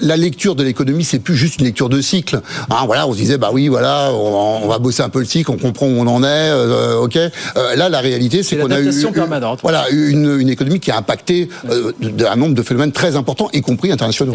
la 0.00 0.16
lecture 0.16 0.54
de 0.54 0.62
l'économie, 0.62 1.04
c'est 1.04 1.18
plus 1.18 1.36
juste 1.36 1.58
une 1.58 1.66
lecture 1.66 1.88
de 1.88 2.00
cycle. 2.00 2.40
Hein, 2.70 2.84
voilà, 2.86 3.06
on 3.06 3.12
se 3.12 3.18
disait, 3.18 3.38
bah 3.38 3.50
oui, 3.52 3.68
voilà, 3.68 4.10
on, 4.12 4.66
va 4.68 4.78
bosser 4.78 5.02
un 5.02 5.08
peu 5.08 5.20
le 5.20 5.24
cycle, 5.24 5.50
on 5.50 5.56
comprend 5.56 5.86
où 5.86 5.96
on 5.98 6.06
en 6.06 6.22
est, 6.22 6.26
euh, 6.26 6.98
ok. 6.98 7.16
Euh, 7.16 7.76
là, 7.76 7.93
la 7.94 8.00
réalité, 8.00 8.42
c'est 8.42 8.56
qu'on 8.56 8.70
a 8.70 8.80
eu, 8.80 8.90
voilà, 9.62 9.86
une, 9.90 10.40
une, 10.40 10.48
économie 10.48 10.80
qui 10.80 10.90
a 10.90 10.96
impacté 10.96 11.48
euh, 11.70 11.92
un 12.28 12.36
nombre 12.36 12.54
de 12.54 12.62
phénomènes 12.62 12.92
très 12.92 13.16
importants, 13.16 13.48
y 13.52 13.60
compris 13.60 13.90
internationaux. 13.90 14.32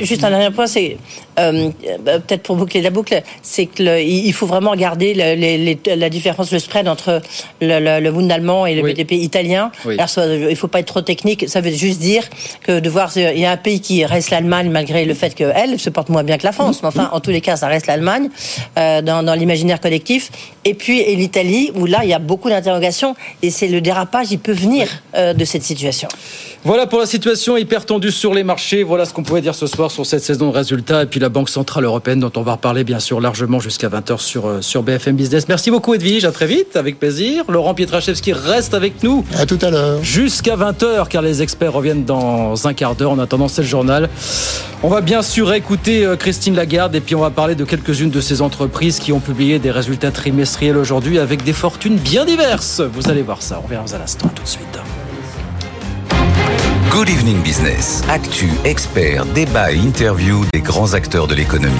juste 0.00 0.24
un 0.24 0.30
dernier 0.30 0.50
point, 0.50 0.66
c'est 0.66 0.96
bah, 1.36 2.18
peut-être 2.20 2.42
pour 2.42 2.56
boucler 2.56 2.82
la 2.82 2.90
boucle, 2.90 3.22
c'est 3.42 3.66
qu'il 3.66 4.32
faut 4.32 4.46
vraiment 4.46 4.70
regarder 4.70 5.14
la 5.14 6.10
différence, 6.10 6.52
le 6.52 6.58
spread 6.58 6.88
entre 6.88 7.20
le, 7.60 8.00
le, 8.00 8.12
Bund 8.12 8.30
allemand 8.30 8.66
et 8.66 8.74
le 8.74 8.82
BTP 8.82 9.12
italien. 9.12 9.70
il 9.86 9.96
ne 9.96 10.54
faut 10.54 10.68
pas 10.68 10.80
être 10.80 10.86
trop 10.86 11.00
technique. 11.00 11.48
Ça 11.48 11.60
veut 11.60 11.70
juste 11.70 12.00
dire 12.00 12.24
que 12.62 12.80
de 12.80 12.90
voir, 12.90 13.10
il 13.16 13.38
y 13.38 13.44
a 13.44 13.52
un 13.52 13.56
pays 13.56 13.80
qui 13.80 14.04
reste 14.04 14.30
l'Allemagne 14.30 14.70
malgré 14.70 15.04
le 15.04 15.14
fait 15.14 15.34
qu'elle 15.34 15.78
se 15.78 15.90
porte 15.90 16.08
moins 16.08 16.24
bien 16.24 16.38
que 16.38 16.44
la 16.44 16.52
France. 16.52 16.82
Mais 16.82 16.88
enfin, 16.88 17.10
en 17.12 17.20
tous 17.20 17.30
les 17.30 17.40
cas, 17.40 17.56
ça 17.56 17.68
reste 17.68 17.86
l'Allemagne 17.86 18.28
euh, 18.78 19.02
dans, 19.02 19.22
dans 19.22 19.34
l'imaginaire 19.34 19.80
collectif. 19.80 20.30
Et 20.64 20.74
puis 20.74 21.00
et 21.00 21.16
l'Italie, 21.16 21.72
où 21.74 21.86
là, 21.86 22.00
il 22.02 22.10
y 22.10 22.14
a 22.14 22.18
beaucoup 22.18 22.48
d'interrogations. 22.48 22.81
Et 23.42 23.50
c'est 23.50 23.68
le 23.68 23.80
dérapage, 23.80 24.28
il 24.30 24.38
peut 24.38 24.52
venir 24.52 24.88
euh, 25.14 25.34
de 25.34 25.44
cette 25.44 25.62
situation. 25.62 26.08
Voilà 26.64 26.86
pour 26.86 27.00
la 27.00 27.06
situation 27.06 27.56
hyper 27.56 27.84
tendue 27.86 28.12
sur 28.12 28.34
les 28.34 28.44
marchés. 28.44 28.84
Voilà 28.84 29.04
ce 29.04 29.12
qu'on 29.12 29.24
pouvait 29.24 29.40
dire 29.40 29.54
ce 29.54 29.66
soir 29.66 29.90
sur 29.90 30.06
cette 30.06 30.22
saison 30.22 30.50
de 30.50 30.56
résultats. 30.56 31.02
Et 31.02 31.06
puis 31.06 31.18
la 31.18 31.28
Banque 31.28 31.48
Centrale 31.48 31.84
Européenne, 31.84 32.20
dont 32.20 32.30
on 32.36 32.42
va 32.42 32.52
reparler 32.52 32.84
bien 32.84 33.00
sûr 33.00 33.20
largement 33.20 33.58
jusqu'à 33.58 33.88
20h 33.88 34.18
sur, 34.20 34.46
euh, 34.46 34.60
sur 34.60 34.82
BFM 34.84 35.16
Business. 35.16 35.48
Merci 35.48 35.70
beaucoup 35.70 35.94
Edwige, 35.94 36.24
à 36.24 36.30
très 36.30 36.46
vite, 36.46 36.76
avec 36.76 37.00
plaisir. 37.00 37.44
Laurent 37.48 37.74
Pietraszewski 37.74 38.32
reste 38.32 38.74
avec 38.74 39.02
nous. 39.02 39.24
À 39.38 39.46
tout 39.46 39.58
à 39.60 39.70
l'heure. 39.70 40.02
Jusqu'à 40.04 40.56
20h, 40.56 41.08
car 41.08 41.22
les 41.22 41.42
experts 41.42 41.72
reviennent 41.72 42.04
dans 42.04 42.66
un 42.68 42.74
quart 42.74 42.94
d'heure. 42.94 43.10
En 43.10 43.18
attendant, 43.18 43.48
c'est 43.48 43.62
le 43.62 43.68
journal. 43.68 44.08
On 44.84 44.88
va 44.88 45.00
bien 45.00 45.22
sûr 45.22 45.52
écouter 45.52 46.04
euh, 46.04 46.16
Christine 46.16 46.56
Lagarde 46.56 46.94
et 46.94 47.00
puis 47.00 47.14
on 47.14 47.20
va 47.20 47.30
parler 47.30 47.54
de 47.54 47.64
quelques-unes 47.64 48.10
de 48.10 48.20
ces 48.20 48.42
entreprises 48.42 48.98
qui 48.98 49.12
ont 49.12 49.20
publié 49.20 49.58
des 49.58 49.70
résultats 49.70 50.10
trimestriels 50.10 50.76
aujourd'hui 50.76 51.18
avec 51.18 51.44
des 51.44 51.52
fortunes 51.52 51.96
bien 51.96 52.24
diverses. 52.24 52.61
Vous 52.62 53.10
allez 53.10 53.22
voir 53.22 53.42
ça. 53.42 53.60
On 53.62 53.66
verra 53.66 53.84
à 53.92 53.98
l'instant. 53.98 54.28
tout 54.28 54.42
de 54.42 54.48
suite. 54.48 54.78
Good 56.92 57.08
Evening 57.08 57.42
Business. 57.42 58.04
Actu, 58.08 58.50
expert, 58.64 59.26
débat 59.26 59.72
et 59.72 59.78
interview 59.78 60.44
des 60.52 60.60
grands 60.60 60.94
acteurs 60.94 61.26
de 61.26 61.34
l'économie. 61.34 61.74